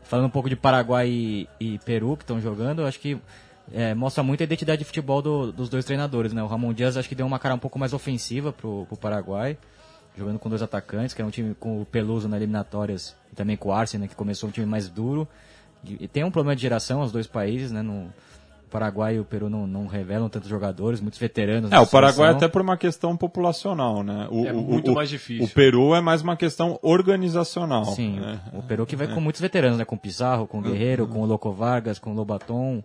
Falando 0.02 0.26
um 0.26 0.30
pouco 0.30 0.48
de 0.48 0.56
Paraguai 0.56 1.08
e, 1.08 1.48
e 1.60 1.78
Peru 1.80 2.16
que 2.16 2.22
estão 2.24 2.40
jogando, 2.40 2.80
eu 2.82 2.86
acho 2.86 2.98
que 2.98 3.16
é, 3.72 3.94
mostra 3.94 4.22
muito 4.22 4.40
a 4.42 4.44
identidade 4.44 4.78
de 4.80 4.84
futebol 4.84 5.20
do- 5.22 5.52
dos 5.52 5.68
dois 5.68 5.84
treinadores, 5.84 6.32
né? 6.32 6.42
O 6.42 6.46
Ramon 6.46 6.72
Dias 6.72 6.96
acho 6.96 7.08
que 7.08 7.14
deu 7.14 7.26
uma 7.26 7.38
cara 7.38 7.54
um 7.54 7.58
pouco 7.58 7.78
mais 7.78 7.92
ofensiva 7.92 8.52
pro, 8.52 8.84
pro 8.86 8.96
Paraguai, 8.96 9.56
jogando 10.16 10.38
com 10.38 10.48
dois 10.48 10.62
atacantes, 10.62 11.14
que 11.14 11.20
era 11.22 11.26
um 11.28 11.30
time 11.30 11.54
com 11.54 11.80
o 11.80 11.84
Peluso 11.84 12.28
na 12.28 12.36
eliminatórias 12.36 13.14
e 13.32 13.36
também 13.36 13.56
com 13.56 13.68
o 13.68 13.72
Arsenal, 13.72 14.08
que 14.08 14.14
começou 14.16 14.48
um 14.48 14.52
time 14.52 14.66
mais 14.66 14.88
duro. 14.88 15.26
E, 15.84 16.04
e 16.04 16.08
tem 16.08 16.24
um 16.24 16.30
problema 16.30 16.56
de 16.56 16.62
geração 16.62 17.00
os 17.00 17.12
dois 17.12 17.26
países, 17.26 17.70
né? 17.70 17.80
No, 17.80 18.06
o 18.66 18.70
Paraguai 18.70 19.16
e 19.16 19.18
o 19.20 19.24
Peru 19.24 19.48
não, 19.50 19.66
não 19.66 19.86
revelam 19.86 20.28
tantos 20.28 20.48
jogadores, 20.48 21.00
muitos 21.00 21.18
veteranos. 21.18 21.72
É, 21.72 21.78
o 21.80 21.86
Paraguai 21.86 22.14
seleção. 22.28 22.36
até 22.36 22.48
por 22.48 22.62
uma 22.62 22.76
questão 22.76 23.16
populacional, 23.16 24.02
né? 24.04 24.28
O, 24.30 24.46
É 24.46 24.52
muito 24.52 24.92
o- 24.92 24.94
mais 24.94 25.08
difícil. 25.08 25.44
O 25.44 25.48
Peru 25.48 25.94
é 25.94 26.00
mais 26.00 26.22
uma 26.22 26.36
questão 26.36 26.78
organizacional. 26.82 27.84
Sim, 27.86 28.20
né? 28.20 28.40
o 28.52 28.62
Peru 28.62 28.86
que 28.86 28.94
vai 28.96 29.08
com 29.08 29.20
muitos 29.20 29.40
veteranos, 29.40 29.78
né? 29.78 29.84
Com 29.84 29.96
Pizarro, 29.96 30.46
com 30.46 30.60
Guerreiro, 30.62 31.06
com 31.06 31.20
o 31.22 31.26
Loco 31.26 31.50
Vargas, 31.52 31.98
com 31.98 32.10
o 32.12 32.14
Lobaton. 32.14 32.82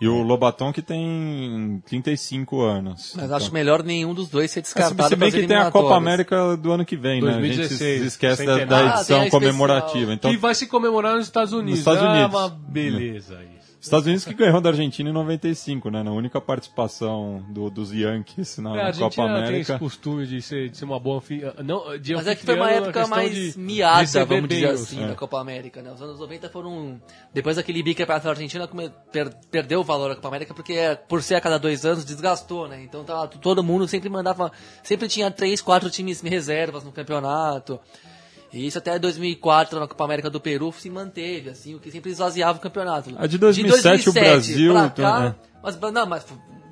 E 0.00 0.06
o 0.06 0.22
Lobaton 0.22 0.72
que 0.72 0.80
tem 0.80 1.82
35 1.86 2.60
anos. 2.62 3.14
Mas 3.16 3.24
Então- 3.24 3.36
acho 3.36 3.52
melhor 3.52 3.82
nenhum 3.82 4.14
dos 4.14 4.28
dois 4.28 4.50
ser 4.50 4.60
É, 4.60 4.62
descartado 4.62 5.08
se 5.08 5.16
bem 5.16 5.30
que 5.30 5.46
tem 5.46 5.56
a 5.56 5.70
Copa. 5.72 5.96
América 5.96 6.56
do 6.56 6.70
ano 6.70 6.84
que 6.84 6.96
vem, 6.96 7.20
né? 7.20 7.30
A 7.30 7.32
gente 7.32 7.56
2016, 7.56 8.00
se 8.02 8.06
esquece 8.06 8.46
da, 8.46 8.64
da 8.64 8.76
Ah, 8.78 8.80
edição 8.98 9.18
especial. 9.24 9.30
comemorativa. 9.30 10.12
Então, 10.12 10.30
que 10.30 10.36
vai 10.36 10.54
se 10.54 10.66
comemorar 10.68 11.16
nos 11.16 11.24
Estados 11.24 11.52
Unidos. 11.52 11.80
Estados 11.80 12.02
Ah, 12.02 12.12
Unidos. 12.12 12.30
uma 12.34 12.48
beleza 12.48 13.34
isso. 13.42 13.57
Estados 13.80 14.06
Unidos 14.06 14.24
que 14.24 14.34
ganhou 14.34 14.60
da 14.60 14.70
Argentina 14.70 15.08
em 15.08 15.12
95, 15.12 15.88
né? 15.90 16.02
Na 16.02 16.10
única 16.10 16.40
participação 16.40 17.44
do- 17.48 17.70
dos 17.70 17.92
Yankees 17.92 18.58
na, 18.58 18.70
É, 18.70 18.72
a 18.72 18.84
na 18.86 18.92
Copa 18.92 19.04
Argentina 19.04 19.26
tem 19.28 19.36
América. 19.48 19.72
esse 19.74 19.78
costume 19.78 20.26
de 20.26 20.42
ser, 20.42 20.68
de 20.68 20.76
ser 20.76 20.84
uma 20.84 20.98
boa 20.98 21.18
anfi... 21.18 21.42
não, 21.64 21.96
de 21.98 22.14
Mas 22.14 22.26
é 22.26 22.34
que 22.34 22.44
foi 22.44 22.54
uma 22.56 22.64
anfitrião 22.64 22.80
na 22.82 22.86
época 22.88 23.06
mais 23.06 23.32
de 23.34 23.58
miada, 23.58 24.24
vamos 24.24 24.48
dizer 24.48 24.72
os- 24.74 24.82
assim, 24.82 25.04
é. 25.04 25.06
da 25.08 25.14
Copa 25.14 25.40
América, 25.40 25.80
né? 25.80 25.92
Os 25.92 26.02
anos 26.02 26.18
90 26.18 26.48
foram... 26.48 27.00
Depois 27.32 27.56
daquele 27.56 27.82
bicampeonato 27.82 28.24
da 28.24 28.30
Argentina, 28.30 28.66
come- 28.66 28.90
per- 29.12 29.32
perdeu 29.50 29.80
o 29.80 29.84
valor 29.84 30.08
da 30.08 30.16
Copa 30.16 30.28
América, 30.28 30.52
porque 30.52 30.72
é, 30.72 30.94
por 30.96 31.22
ser 31.22 31.36
a 31.36 31.40
cada 31.40 31.58
dois 31.58 31.86
anos, 31.86 32.04
desgastou, 32.04 32.66
né? 32.66 32.82
Então 32.82 33.04
tava, 33.04 33.28
todo 33.28 33.62
mundo 33.62 33.86
sempre 33.86 34.08
mandava... 34.08 34.50
Sempre 34.82 35.06
tinha 35.08 35.30
três, 35.30 35.60
quatro 35.62 35.88
times 35.88 36.20
reservas 36.20 36.82
no 36.84 36.90
campeonato. 36.90 37.78
E 38.52 38.66
isso 38.66 38.78
até 38.78 38.98
2004, 38.98 39.78
na 39.78 39.86
Copa 39.86 40.04
América 40.04 40.30
do 40.30 40.40
Peru, 40.40 40.72
se 40.72 40.88
manteve, 40.88 41.50
assim, 41.50 41.74
o 41.74 41.78
que 41.78 41.90
sempre 41.90 42.10
esvaziava 42.10 42.58
o 42.58 42.60
campeonato. 42.60 43.10
A 43.18 43.26
de 43.26 43.36
2007, 43.38 44.08
o 44.08 44.12
Brasil, 44.12 44.72
pra 44.72 44.84
então, 44.86 45.04
cá, 45.04 45.24
é. 45.26 45.34
mas, 45.62 45.78
não, 45.92 46.06
mas 46.06 46.26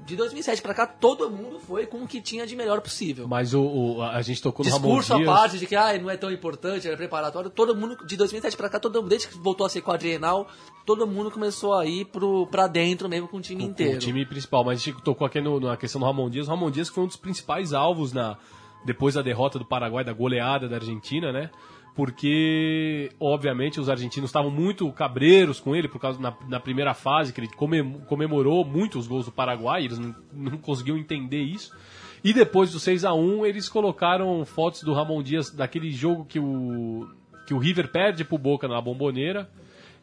de 0.07 0.15
2007 0.15 0.63
pra 0.63 0.73
cá, 0.73 0.87
todo 0.87 1.29
mundo 1.29 1.59
foi 1.59 1.85
com 1.85 1.99
o 2.05 2.07
que 2.07 2.21
tinha 2.23 2.47
de 2.47 2.55
melhor 2.55 2.81
possível. 2.81 3.27
Mas 3.27 3.53
o, 3.53 3.61
o- 3.61 4.03
a 4.03 4.23
gente 4.23 4.41
tocou 4.41 4.65
no 4.65 4.71
Ramon 4.71 4.87
Discurso 4.87 5.13
à 5.15 5.17
Dias. 5.17 5.29
parte 5.29 5.59
de 5.59 5.67
que 5.67 5.75
ah, 5.75 5.99
não 5.99 6.09
é 6.09 6.17
tão 6.17 6.31
importante, 6.31 6.87
era 6.87 6.97
preparatório. 6.97 7.51
Todo 7.51 7.75
mundo, 7.75 7.97
de 8.07 8.17
2007 8.17 8.57
pra 8.57 8.69
cá, 8.71 8.79
todo 8.79 9.01
mundo, 9.03 9.09
desde 9.11 9.27
que 9.29 9.37
voltou 9.39 9.67
a 9.67 9.69
ser 9.69 9.83
quadrienal, 9.83 10.47
todo 10.87 11.07
mundo 11.09 11.29
começou 11.31 11.75
a 11.75 11.85
ir 11.85 12.05
pro, 12.07 12.47
pra 12.47 12.69
dentro 12.69 13.09
mesmo 13.09 13.27
com 13.27 13.39
o 13.39 13.41
time 13.41 13.63
com- 13.63 13.67
com 13.67 13.73
inteiro. 13.73 13.97
o 13.97 13.99
time 13.99 14.25
principal. 14.25 14.65
Mas 14.65 14.81
a 14.81 14.85
gente 14.85 15.03
tocou 15.03 15.27
aqui 15.27 15.41
no- 15.41 15.59
na 15.59 15.77
questão 15.77 16.01
do 16.01 16.05
Ramon 16.07 16.31
Dias. 16.31 16.47
O 16.47 16.51
Ramon 16.51 16.71
Dias 16.71 16.89
foi 16.89 17.03
um 17.03 17.09
dos 17.09 17.17
principais 17.17 17.73
alvos 17.73 18.13
na, 18.13 18.39
depois 18.87 19.15
da 19.15 19.23
derrota 19.23 19.59
do 19.59 19.65
Paraguai, 19.67 20.03
da 20.05 20.13
goleada 20.13 20.69
da 20.69 20.77
Argentina, 20.77 21.33
né? 21.33 21.51
Porque, 21.95 23.11
obviamente, 23.19 23.81
os 23.81 23.89
argentinos 23.89 24.29
estavam 24.29 24.51
muito 24.51 24.91
cabreiros 24.93 25.59
com 25.61 25.75
ele, 25.75 25.89
por 25.89 25.99
causa 25.99 26.21
na, 26.21 26.35
na 26.49 26.61
primeira 26.61 26.95
fase, 26.95 27.33
que 27.33 27.41
ele 27.41 27.49
comem- 27.49 28.01
comemorou 28.07 28.65
muito 28.65 28.99
os 28.99 29.07
gols 29.07 29.25
do 29.27 29.33
Paraguai, 29.33 29.85
eles 29.85 29.99
não, 29.99 30.15
não 30.33 30.59
conseguiam 30.59 30.97
entender 30.97 31.43
isso. 31.43 31.75
E 32.23 32.33
depois 32.33 32.71
do 32.73 32.79
6 32.79 33.05
a 33.05 33.13
1 33.13 33.45
eles 33.47 33.69
colocaram 33.69 34.45
fotos 34.45 34.83
do 34.83 34.93
Ramon 34.93 35.23
Dias 35.23 35.51
daquele 35.51 35.91
jogo 35.91 36.25
que 36.25 36.39
o, 36.39 37.09
que 37.47 37.53
o 37.55 37.59
River 37.59 37.89
perde 37.91 38.25
pro 38.25 38.39
Boca 38.39 38.67
na 38.69 38.81
bomboneira. 38.81 39.51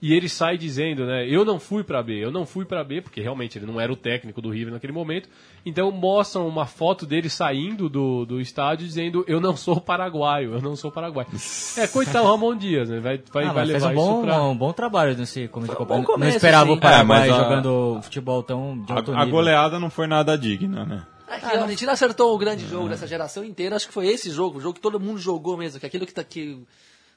E 0.06 0.14
ele 0.14 0.28
sai 0.28 0.58
dizendo, 0.58 1.06
né? 1.06 1.26
Eu 1.30 1.46
não 1.46 1.58
fui 1.58 1.82
pra 1.82 2.04
B, 2.04 2.14
eu 2.22 2.30
não 2.30 2.46
fui 2.46 2.66
pra 2.66 2.84
B, 2.84 3.00
porque 3.02 3.22
realmente 3.22 3.58
ele 3.58 3.66
não 3.66 3.80
era 3.80 3.90
o 3.90 3.96
técnico 3.96 4.42
do 4.42 4.50
River 4.50 4.74
naquele 4.74 4.92
momento. 4.92 5.30
Então 5.66 5.90
mostram 5.92 6.46
uma 6.46 6.66
foto 6.66 7.06
dele 7.06 7.30
saindo 7.30 7.88
do, 7.88 8.26
do 8.26 8.42
estádio 8.42 8.86
dizendo: 8.86 9.24
Eu 9.30 9.40
não 9.40 9.56
sou 9.56 9.80
paraguaio, 9.80 10.56
eu 10.56 10.62
não 10.62 10.76
sou 10.76 10.92
paraguaio. 10.92 11.30
É, 11.78 11.88
coitado 11.88 12.26
do 12.26 12.32
Ramon 12.32 12.54
Dias, 12.58 12.90
né? 12.90 13.00
Vai, 13.00 13.18
vai, 13.32 13.46
Ah, 13.46 13.54
vai 13.54 13.64
mas 13.64 13.72
fez 13.72 13.84
levar 13.84 13.94
um 13.94 13.96
bom, 13.96 14.14
isso 14.18 14.22
pra. 14.26 14.44
um 14.44 14.58
bom 14.58 14.74
trabalho 14.74 15.16
nesse 15.18 15.48
começo 15.48 15.72
de 15.72 15.78
Copa. 15.78 15.96
Não 15.96 16.04
começo, 16.04 16.36
esperava 16.36 16.66
sim. 16.66 16.74
o 16.74 16.80
Paraguai 16.82 17.02
É, 17.02 17.04
mas 17.04 17.32
a- 17.32 17.44
jogando 17.44 18.00
futebol 18.04 18.44
tão 18.44 18.78
de 18.84 18.92
alto 18.92 19.12
A, 19.14 19.16
a 19.16 19.20
nível. 19.20 19.32
goleada 19.40 19.80
não 19.80 19.90
foi 19.90 20.06
nada 20.06 20.38
digna, 20.38 20.84
né? 20.86 21.04
É 21.30 21.40
que 21.40 21.46
a 21.46 21.62
Argentina 21.62 21.94
acertou 21.94 22.36
o 22.36 22.38
grande 22.38 22.68
jogo 22.68 22.90
dessa 22.90 23.08
geração 23.08 23.44
inteira. 23.44 23.78
Acho 23.78 23.88
que 23.88 23.94
foi 23.94 24.08
esse 24.08 24.30
jogo, 24.30 24.58
o 24.58 24.62
jogo 24.62 24.74
que 24.76 24.82
todo 24.82 25.00
mundo 25.00 25.18
jogou 25.18 25.56
mesmo. 25.58 25.80
Que 25.80 25.86
aquilo 25.86 26.06
que 26.06 26.14
tá 26.14 26.22
aqui. 26.22 26.62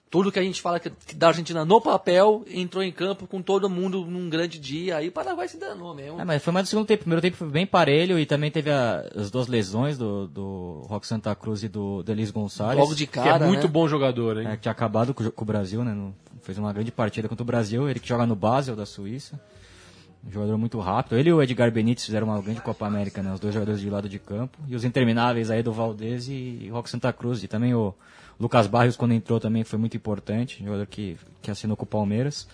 Tudo 0.09 0.31
que 0.31 0.39
a 0.39 0.43
gente 0.43 0.63
fala 0.63 0.79
que, 0.79 0.89
que 0.89 1.15
da 1.17 1.29
Argentina 1.29 1.65
no 1.65 1.81
papel 1.81 2.45
entrou 2.49 2.83
em 2.83 2.93
campo 2.93 3.27
com 3.27 3.43
todo 3.43 3.69
mundo 3.69 4.05
num 4.07 4.31
grande 4.31 4.59
dia. 4.59 4.97
Aí 4.99 5.09
o 5.09 5.13
Paraguai 5.13 5.49
se 5.49 5.59
danou 5.59 5.93
mesmo. 5.95 6.21
É, 6.21 6.25
mas 6.25 6.43
foi 6.43 6.53
mais 6.53 6.67
do 6.67 6.71
segundo 6.71 6.87
tempo. 6.87 7.01
Primeiro 7.03 7.21
tempo 7.21 7.37
foi 7.37 7.49
bem 7.49 7.67
parelho 7.67 8.17
e 8.19 8.25
também 8.25 8.51
teve 8.51 8.71
a- 8.71 9.05
as 9.17 9.31
duas 9.33 9.49
lesões 9.49 9.99
do, 9.99 10.29
do 10.29 10.83
Rock 10.89 11.07
Santa 11.07 11.35
Cruz 11.35 11.65
e 11.65 11.69
do 11.69 12.05
Delis 12.05 12.31
Gonçalves. 12.31 12.79
Logo 12.79 12.95
de 12.95 13.07
Que 13.07 13.15
cara. 13.15 13.45
é 13.45 13.49
muito 13.49 13.65
né? 13.67 13.69
bom 13.69 13.89
jogador, 13.89 14.39
hein? 14.41 14.47
É, 14.47 14.57
que 14.57 14.63
tinha 14.63 14.73
acabado 14.73 15.13
com, 15.13 15.25
o 15.25 15.33
com 15.33 15.43
o 15.43 15.47
Brasil, 15.47 15.83
né? 15.85 15.93
no- 15.93 16.15
fez 16.41 16.57
uma 16.57 16.73
grande 16.73 16.93
partida 16.93 17.29
contra 17.29 17.43
o 17.43 17.47
Brasil. 17.47 17.89
Ele 17.91 17.99
que 17.99 18.09
joga 18.09 18.25
no 18.25 18.37
Basel 18.37 18.77
da 18.77 18.87
Suíça. 18.87 19.41
Um 20.27 20.33
jogador 20.33 20.59
muito 20.59 20.79
rápido. 20.81 21.17
Ele 21.17 21.31
e 21.31 21.33
o 21.33 21.43
Edgar 21.43 21.71
Benítez 21.71 22.05
fizeram 22.05 22.27
uma 22.27 22.41
grande 22.41 22.61
Copa 22.61 22.87
América, 22.87 23.23
né? 23.23 23.33
Os 23.33 23.39
dois 23.39 23.55
jogadores 23.55 23.81
de 23.81 23.89
lado 23.89 24.09
de 24.09 24.19
campo. 24.19 24.59
E 24.67 24.75
os 24.75 24.85
intermináveis 24.85 25.51
aí 25.51 25.63
do 25.63 25.73
Valdez 25.73 26.29
e 26.29 26.69
Rock 26.73 26.91
Santa 26.91 27.13
Cruz. 27.13 27.43
E 27.45 27.49
também 27.49 27.75
o 27.75 27.95
Lucas 28.39 28.67
Barrios, 28.67 28.97
quando 28.97 29.13
entrou, 29.13 29.39
também 29.39 29.63
foi 29.63 29.79
muito 29.79 29.97
importante. 29.97 30.63
Jogador 30.65 30.87
que, 30.87 31.17
que 31.41 31.51
assinou 31.51 31.77
com 31.77 31.85
o 31.85 31.87
Palmeiras. 31.87 32.49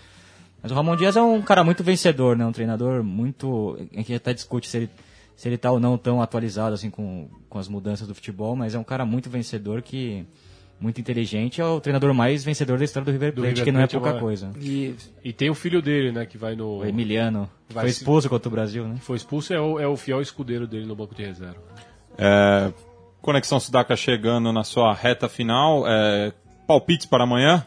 Mas 0.62 0.70
o 0.70 0.74
Ramon 0.74 0.94
Dias 0.94 1.16
é 1.16 1.22
um 1.22 1.42
cara 1.42 1.64
muito 1.64 1.82
vencedor, 1.82 2.36
né? 2.36 2.44
Um 2.44 2.52
treinador 2.52 3.02
muito. 3.02 3.76
A 3.92 3.96
gente 3.96 4.14
até 4.14 4.34
discute 4.34 4.68
se 4.68 4.76
ele, 4.76 4.90
se 5.34 5.48
ele 5.48 5.56
tá 5.58 5.72
ou 5.72 5.80
não 5.80 5.96
tão 5.98 6.22
atualizado 6.22 6.74
assim 6.74 6.90
com, 6.90 7.28
com 7.48 7.58
as 7.58 7.68
mudanças 7.68 8.06
do 8.06 8.14
futebol, 8.14 8.54
mas 8.54 8.74
é 8.74 8.78
um 8.78 8.84
cara 8.84 9.04
muito 9.04 9.28
vencedor 9.28 9.82
que. 9.82 10.24
Muito 10.82 11.00
inteligente, 11.00 11.60
é 11.60 11.64
o 11.64 11.80
treinador 11.80 12.12
mais 12.12 12.42
vencedor 12.42 12.76
da 12.76 12.84
história 12.84 13.04
do 13.06 13.12
River 13.12 13.30
Do 13.32 13.42
Plate, 13.42 13.50
River 13.50 13.64
que 13.64 13.70
não 13.72 13.80
é 13.80 13.86
pouca 13.86 14.10
é. 14.10 14.18
coisa. 14.18 14.50
E 14.60 14.96
E 15.24 15.32
tem 15.32 15.48
o 15.48 15.54
filho 15.54 15.80
dele, 15.80 16.10
né? 16.10 16.26
Que 16.26 16.36
vai 16.36 16.56
no. 16.56 16.78
O 16.78 16.84
Emiliano 16.84 17.48
Vai 17.70 17.84
foi 17.84 17.92
se- 17.92 17.98
expulso 18.00 18.28
contra 18.28 18.48
o 18.48 18.50
Brasil, 18.50 18.88
né? 18.88 18.96
Foi 19.00 19.16
expulso, 19.16 19.54
é 19.54 19.60
o, 19.60 19.78
é 19.78 19.86
o 19.86 19.96
fiel 19.96 20.20
escudeiro 20.20 20.66
dele 20.66 20.84
no 20.84 20.96
banco 20.96 21.14
de 21.14 21.22
reserva. 21.24 21.62
É, 22.18 22.72
Conexão 23.20 23.60
Sudaca 23.60 23.94
chegando 23.94 24.52
na 24.52 24.64
sua 24.64 24.92
reta 24.92 25.28
final. 25.28 25.84
É, 25.86 26.32
palpites 26.66 27.06
para 27.06 27.22
amanhã? 27.22 27.64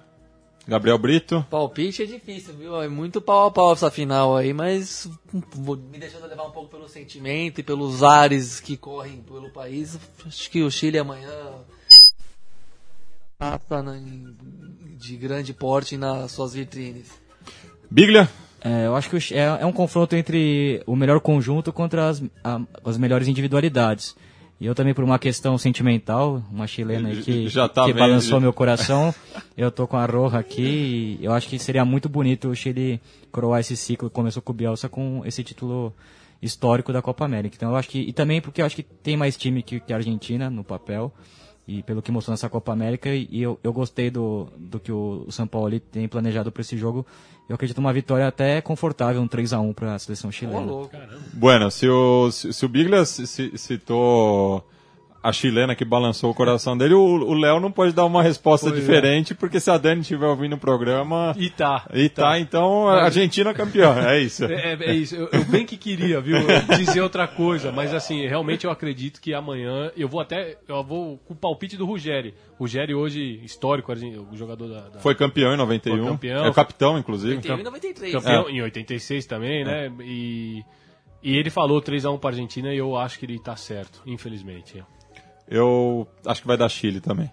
Gabriel 0.68 0.98
Brito. 0.98 1.46
palpite 1.50 2.04
é 2.04 2.06
difícil, 2.06 2.54
viu? 2.56 2.82
É 2.82 2.88
muito 2.90 3.22
pau 3.22 3.46
a 3.48 3.52
pau 3.52 3.72
essa 3.72 3.90
final 3.92 4.36
aí, 4.36 4.52
mas 4.52 5.08
vou 5.54 5.78
me 5.78 6.00
deixando 6.00 6.28
levar 6.28 6.44
um 6.44 6.52
pouco 6.52 6.70
pelo 6.70 6.90
sentimento 6.90 7.60
e 7.60 7.64
pelos 7.64 8.02
ares 8.04 8.60
que 8.60 8.76
correm 8.76 9.22
pelo 9.22 9.50
país. 9.52 9.98
Acho 10.26 10.50
que 10.52 10.64
o 10.64 10.70
Chile 10.72 10.98
amanhã 10.98 11.30
passa 13.38 13.82
na- 13.84 14.00
de 14.98 15.16
grande 15.18 15.54
porte 15.54 15.98
nas 15.98 16.32
suas 16.32 16.54
vitrines. 16.54 17.12
Biglia. 17.90 18.30
É, 18.62 18.88
eu 18.88 18.96
acho 18.96 19.10
que 19.10 19.34
é, 19.36 19.44
é 19.62 19.66
um 19.66 19.72
confronto 19.72 20.16
entre 20.16 20.82
o 20.88 20.96
melhor 20.96 21.20
conjunto 21.20 21.72
contra 21.72 22.10
as, 22.10 22.24
a- 22.44 22.62
as 22.84 22.98
melhores 22.98 23.28
individualidades. 23.28 24.16
E 24.60 24.66
eu 24.66 24.74
também, 24.74 24.94
por 24.94 25.04
uma 25.04 25.20
questão 25.20 25.58
sentimental, 25.58 26.42
uma 26.50 26.66
chilena 26.66 27.10
aí 27.10 27.22
que, 27.22 27.48
Já 27.50 27.68
tá 27.70 27.86
que 27.86 27.94
balançou 27.94 28.38
já. 28.38 28.40
meu 28.40 28.54
coração, 28.54 29.14
eu 29.56 29.70
tô 29.70 29.86
com 29.86 29.98
a 29.98 30.06
Roja 30.06 30.40
aqui 30.40 31.18
e 31.20 31.26
eu 31.26 31.34
acho 31.34 31.48
que 31.48 31.60
seria 31.60 31.84
muito 31.86 32.08
bonito 32.10 32.48
o 32.48 32.56
Chile 32.56 33.00
coroar 33.32 33.60
esse 33.60 33.76
ciclo 33.76 34.10
que 34.10 34.16
começou 34.16 34.42
com 34.42 34.54
o 34.54 34.56
Bielsa 34.56 34.88
com 34.90 35.22
esse 35.26 35.44
título 35.44 35.94
histórico 36.42 36.92
da 36.94 37.02
Copa 37.02 37.26
América. 37.26 37.56
Então 37.58 37.70
eu 37.72 37.76
acho 37.76 37.90
que, 37.90 38.00
e 38.00 38.14
também 38.14 38.40
porque 38.42 38.62
eu 38.62 38.66
acho 38.66 38.78
que 38.78 38.84
tem 38.84 39.18
mais 39.18 39.36
time 39.38 39.62
que, 39.62 39.80
que 39.82 39.92
a 39.94 39.98
Argentina 39.98 40.50
no 40.50 40.64
papel, 40.64 41.14
e 41.68 41.82
pelo 41.84 42.02
que 42.02 42.12
mostrou 42.12 42.34
nessa 42.34 42.48
Copa 42.50 42.72
América, 42.72 43.10
e 43.10 43.42
eu, 43.42 43.60
eu 43.64 43.74
gostei 43.74 44.10
do, 44.12 44.48
do 44.58 44.80
que 44.80 44.92
o 44.92 45.26
São 45.30 45.48
Paulo 45.48 45.80
tem 45.80 46.08
planejado 46.08 46.52
para 46.52 46.62
esse 46.62 46.78
jogo. 46.78 47.06
Eu 47.50 47.56
acredito 47.56 47.78
uma 47.80 47.94
vitória 47.94 48.28
até 48.28 48.62
confortável, 48.62 49.22
um 49.22 49.28
3 49.28 49.54
a 49.54 49.60
1 49.60 49.74
para 49.74 49.96
a 49.96 50.00
seleção 50.00 50.32
chilena. 50.32 50.60
louco. 50.62 50.96
Bueno, 51.34 51.70
se 51.72 51.88
o, 51.88 52.32
se, 52.32 52.52
se 52.54 52.66
o 52.66 52.70
Biglia 52.70 53.04
ci- 53.06 53.26
ci- 53.28 53.58
citou 53.58 54.64
a 55.28 55.32
chilena 55.34 55.74
que 55.76 55.84
balançou 55.84 56.30
o 56.30 56.34
coração 56.34 56.78
dele, 56.78 56.94
o 56.94 57.00
o 57.04 57.34
Léo 57.34 57.60
não 57.60 57.72
pode 57.72 57.94
dar 57.94 58.06
uma 58.06 58.22
resposta 58.22 58.68
Pois 58.70 58.78
é. 58.78 58.82
diferente, 58.82 59.34
porque 59.34 59.60
se 59.60 59.72
a 59.72 59.78
Dani 59.78 60.02
estiver 60.02 60.28
ouvindo 60.28 60.54
o 60.56 60.58
programa. 60.60 61.34
E 61.38 61.50
tá. 61.50 61.88
E 61.94 62.08
tá, 62.10 62.40
então 62.40 62.88
a 62.88 63.04
Argentina 63.06 63.54
campeã, 63.54 63.96
é 64.08 64.20
isso. 64.20 64.46
É, 64.52 64.74
é- 64.74 64.92
é 64.92 64.94
isso, 64.94 65.16
eu, 65.16 65.30
eu 65.32 65.46
bem 65.46 65.66
que 65.66 65.78
queria, 65.78 66.22
viu, 66.22 66.38
dizer 66.78 67.02
outra 67.02 67.28
coisa, 67.28 67.72
mas 67.72 67.94
assim, 67.94 68.28
realmente 68.28 68.66
eu 68.66 68.72
acredito 68.72 69.20
que 69.20 69.34
amanhã 69.34 69.92
eu 69.98 70.08
vou 70.08 70.20
até, 70.22 70.58
eu 70.68 70.84
vou 70.84 71.18
com 71.26 71.34
o 71.34 71.38
palpite 71.38 71.76
do 71.78 71.86
Ruggeri. 71.86 72.34
Ruggeri 72.60 72.94
hoje, 72.94 73.40
histórico, 73.44 73.92
argen- 73.92 74.18
o 74.32 74.36
jogador 74.36 74.68
da... 74.68 74.82
da- 74.90 75.00
Foi 75.00 75.16
campeão 75.16 75.54
em 75.54 75.58
91. 75.58 75.98
Foi 75.98 76.06
campeão. 76.12 76.46
É 76.46 76.50
o 76.50 76.54
capitão, 76.54 76.98
inclusive. 76.98 77.36
91 77.36 77.60
e 77.60 77.64
93. 77.64 78.14
campeão 78.14 78.48
É. 78.48 78.52
em 78.52 78.62
86 78.62 79.26
também, 79.26 79.64
né, 79.66 79.92
e, 80.02 80.64
e 81.24 81.36
ele 81.36 81.50
falou 81.50 81.82
3x1 81.82 82.20
pra 82.20 82.30
Argentina 82.30 82.72
e 82.74 82.78
eu 82.78 82.96
acho 82.96 83.18
que 83.20 83.26
ele 83.26 83.40
tá 83.40 83.56
certo, 83.56 84.02
infelizmente. 84.06 84.84
Eu 85.48 86.08
acho 86.26 86.42
que 86.42 86.48
vai 86.48 86.58
dar 86.58 86.70
Chile 86.70 87.00
também. 87.00 87.32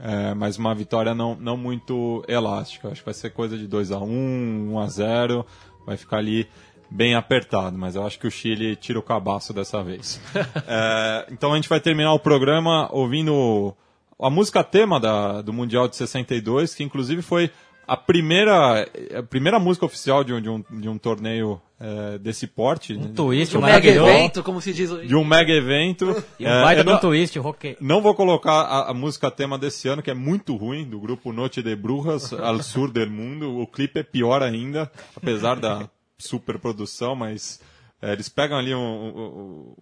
É, 0.00 0.34
mas 0.34 0.56
uma 0.56 0.74
vitória 0.74 1.14
não, 1.14 1.34
não 1.34 1.56
muito 1.56 2.24
elástica. 2.28 2.88
Acho 2.88 3.00
que 3.00 3.06
vai 3.06 3.14
ser 3.14 3.30
coisa 3.30 3.56
de 3.58 3.66
2 3.66 3.90
a 3.92 3.98
1 3.98 4.72
1 4.72 4.78
a 4.78 4.86
0 4.86 5.46
Vai 5.84 5.96
ficar 5.96 6.18
ali 6.18 6.48
bem 6.90 7.14
apertado. 7.14 7.76
Mas 7.76 7.96
eu 7.96 8.06
acho 8.06 8.18
que 8.18 8.26
o 8.26 8.30
Chile 8.30 8.76
tira 8.76 8.98
o 8.98 9.02
cabaço 9.02 9.52
dessa 9.52 9.82
vez. 9.82 10.20
É, 10.66 11.26
então 11.30 11.52
a 11.52 11.56
gente 11.56 11.68
vai 11.68 11.80
terminar 11.80 12.12
o 12.12 12.18
programa 12.18 12.88
ouvindo 12.92 13.74
a 14.20 14.30
música 14.30 14.62
tema 14.62 15.00
da, 15.00 15.42
do 15.42 15.52
Mundial 15.52 15.88
de 15.88 15.96
62, 15.96 16.74
que 16.74 16.84
inclusive 16.84 17.22
foi 17.22 17.50
a 17.92 17.96
primeira, 17.96 18.88
a 19.18 19.22
primeira 19.22 19.58
música 19.58 19.84
oficial 19.86 20.22
de 20.22 20.32
um, 20.32 20.40
de 20.40 20.48
um, 20.48 20.64
de 20.80 20.88
um 20.88 20.96
torneio 20.98 21.60
é, 21.80 22.18
desse 22.18 22.46
porte. 22.46 22.94
Um 22.94 23.12
twist, 23.12 23.50
De 23.52 23.58
um 23.58 23.62
mega 23.62 23.88
evento, 23.88 24.42
como 24.42 24.60
se 24.60 24.72
diz 24.72 24.90
hoje. 24.90 25.08
De 25.08 25.14
um 25.16 25.24
mega 25.24 25.52
evento. 25.52 26.22
E 26.38 26.44
um 26.46 26.48
É, 26.48 26.62
baita 26.62 26.82
um 26.82 26.92
não- 26.92 26.98
twist, 27.00 27.38
rock. 27.38 27.76
não 27.80 28.00
vou 28.00 28.14
colocar 28.14 28.52
a, 28.62 28.90
a 28.90 28.94
música 28.94 29.30
tema 29.30 29.58
desse 29.58 29.88
ano, 29.88 30.02
que 30.02 30.10
é 30.10 30.14
muito 30.14 30.54
ruim, 30.56 30.84
do 30.88 31.00
grupo 31.00 31.32
Noite 31.32 31.62
de 31.62 31.74
Brujas, 31.74 32.32
Al 32.38 32.62
Sur 32.62 32.90
del 32.92 33.10
Mundo. 33.10 33.58
O 33.58 33.66
clipe 33.66 33.98
é 34.00 34.02
pior 34.02 34.42
ainda, 34.42 34.90
apesar 35.16 35.56
da 35.56 35.88
superprodução, 36.16 37.16
mas 37.16 37.60
é, 38.02 38.12
eles 38.12 38.28
pegam 38.28 38.56
ali 38.58 38.74
um, 38.74 38.78
um- 38.78 39.74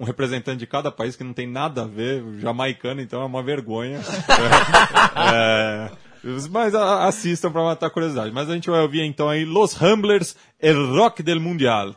um- 0.00 0.04
representante 0.04 0.58
de 0.58 0.66
cada 0.66 0.90
país 0.90 1.16
que 1.16 1.24
não 1.24 1.32
tem 1.32 1.46
nada 1.46 1.82
a 1.82 1.86
ver, 1.86 2.22
o 2.22 2.38
jamaicano, 2.40 3.00
então 3.00 3.20
é 3.20 3.24
uma 3.26 3.42
vergonha. 3.42 4.00
É, 5.34 5.90
mas 6.50 6.74
a- 6.74 7.06
assistam 7.06 7.50
para 7.52 7.62
matar 7.62 7.86
a 7.86 7.90
curiosidade. 7.90 8.32
Mas 8.32 8.48
a 8.50 8.54
gente 8.54 8.68
vai 8.70 8.80
ouvir 8.80 9.02
então 9.04 9.28
aí 9.28 9.44
Los 9.44 9.74
Ramblers, 9.74 10.36
El 10.60 10.94
Rock 10.96 11.22
del 11.22 11.40
Mundial. 11.40 11.94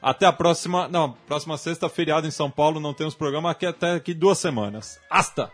Até 0.00 0.26
a 0.26 0.32
próxima. 0.32 0.88
Não, 0.88 1.12
próxima 1.26 1.56
sexta, 1.56 1.88
feriado 1.88 2.26
em 2.26 2.30
São 2.30 2.50
Paulo, 2.50 2.80
não 2.80 2.92
temos 2.92 3.14
programa 3.14 3.50
aqui 3.50 3.64
até 3.66 3.92
aqui 3.94 4.12
duas 4.12 4.38
semanas. 4.38 4.98
Hasta! 5.08 5.50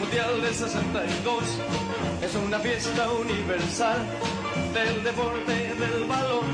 Mundial 0.00 0.40
del 0.42 0.54
62 0.54 1.44
es 2.22 2.34
una 2.34 2.58
fiesta 2.58 3.10
universal 3.12 3.98
del 4.74 5.02
deporte 5.04 5.52
del 5.74 6.04
balón 6.06 6.46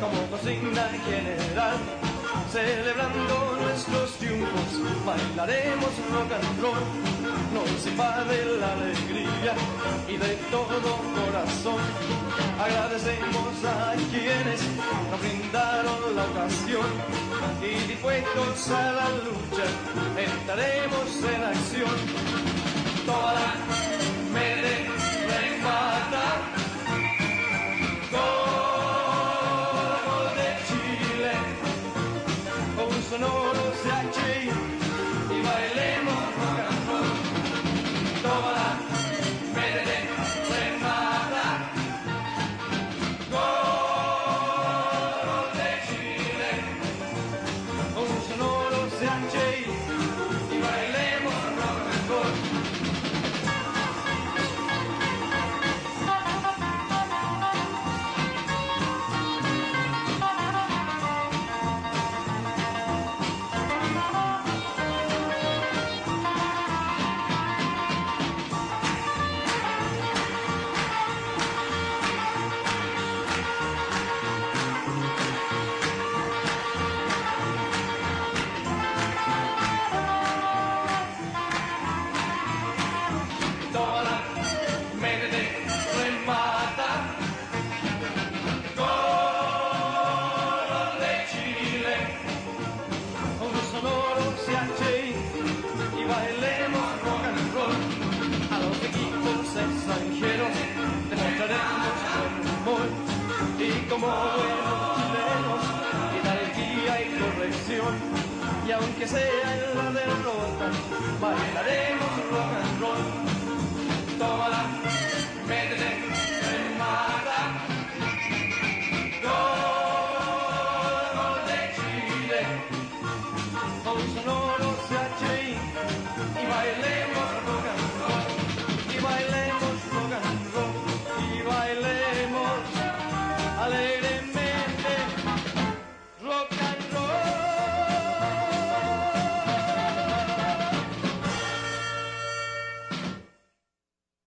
como 0.00 0.26
consigna 0.30 0.88
general, 1.08 1.76
celebrando 2.50 3.55
nuestros 3.76 4.12
triunfos, 4.12 5.04
bailaremos 5.04 5.90
rock 6.10 6.32
and 6.32 6.62
roll, 6.62 6.80
nos 7.52 7.86
invade 7.86 8.56
la 8.58 8.72
alegría 8.72 9.54
y 10.08 10.16
de 10.16 10.36
todo 10.50 10.96
corazón. 11.14 11.82
Agradecemos 12.58 13.64
a 13.66 13.94
quienes 14.10 14.62
nos 15.10 15.20
brindaron 15.20 16.16
la 16.16 16.24
ocasión. 16.24 16.86
Y 17.60 17.86
dispuestos 17.86 18.70
a 18.70 18.92
la 18.92 19.08
lucha 19.10 19.66
entraremos 20.16 21.08
en 21.34 21.44
acción. 21.44 21.96
Toda 23.04 23.34
la 23.34 23.54
mente 24.32 24.86
remata 25.28 26.56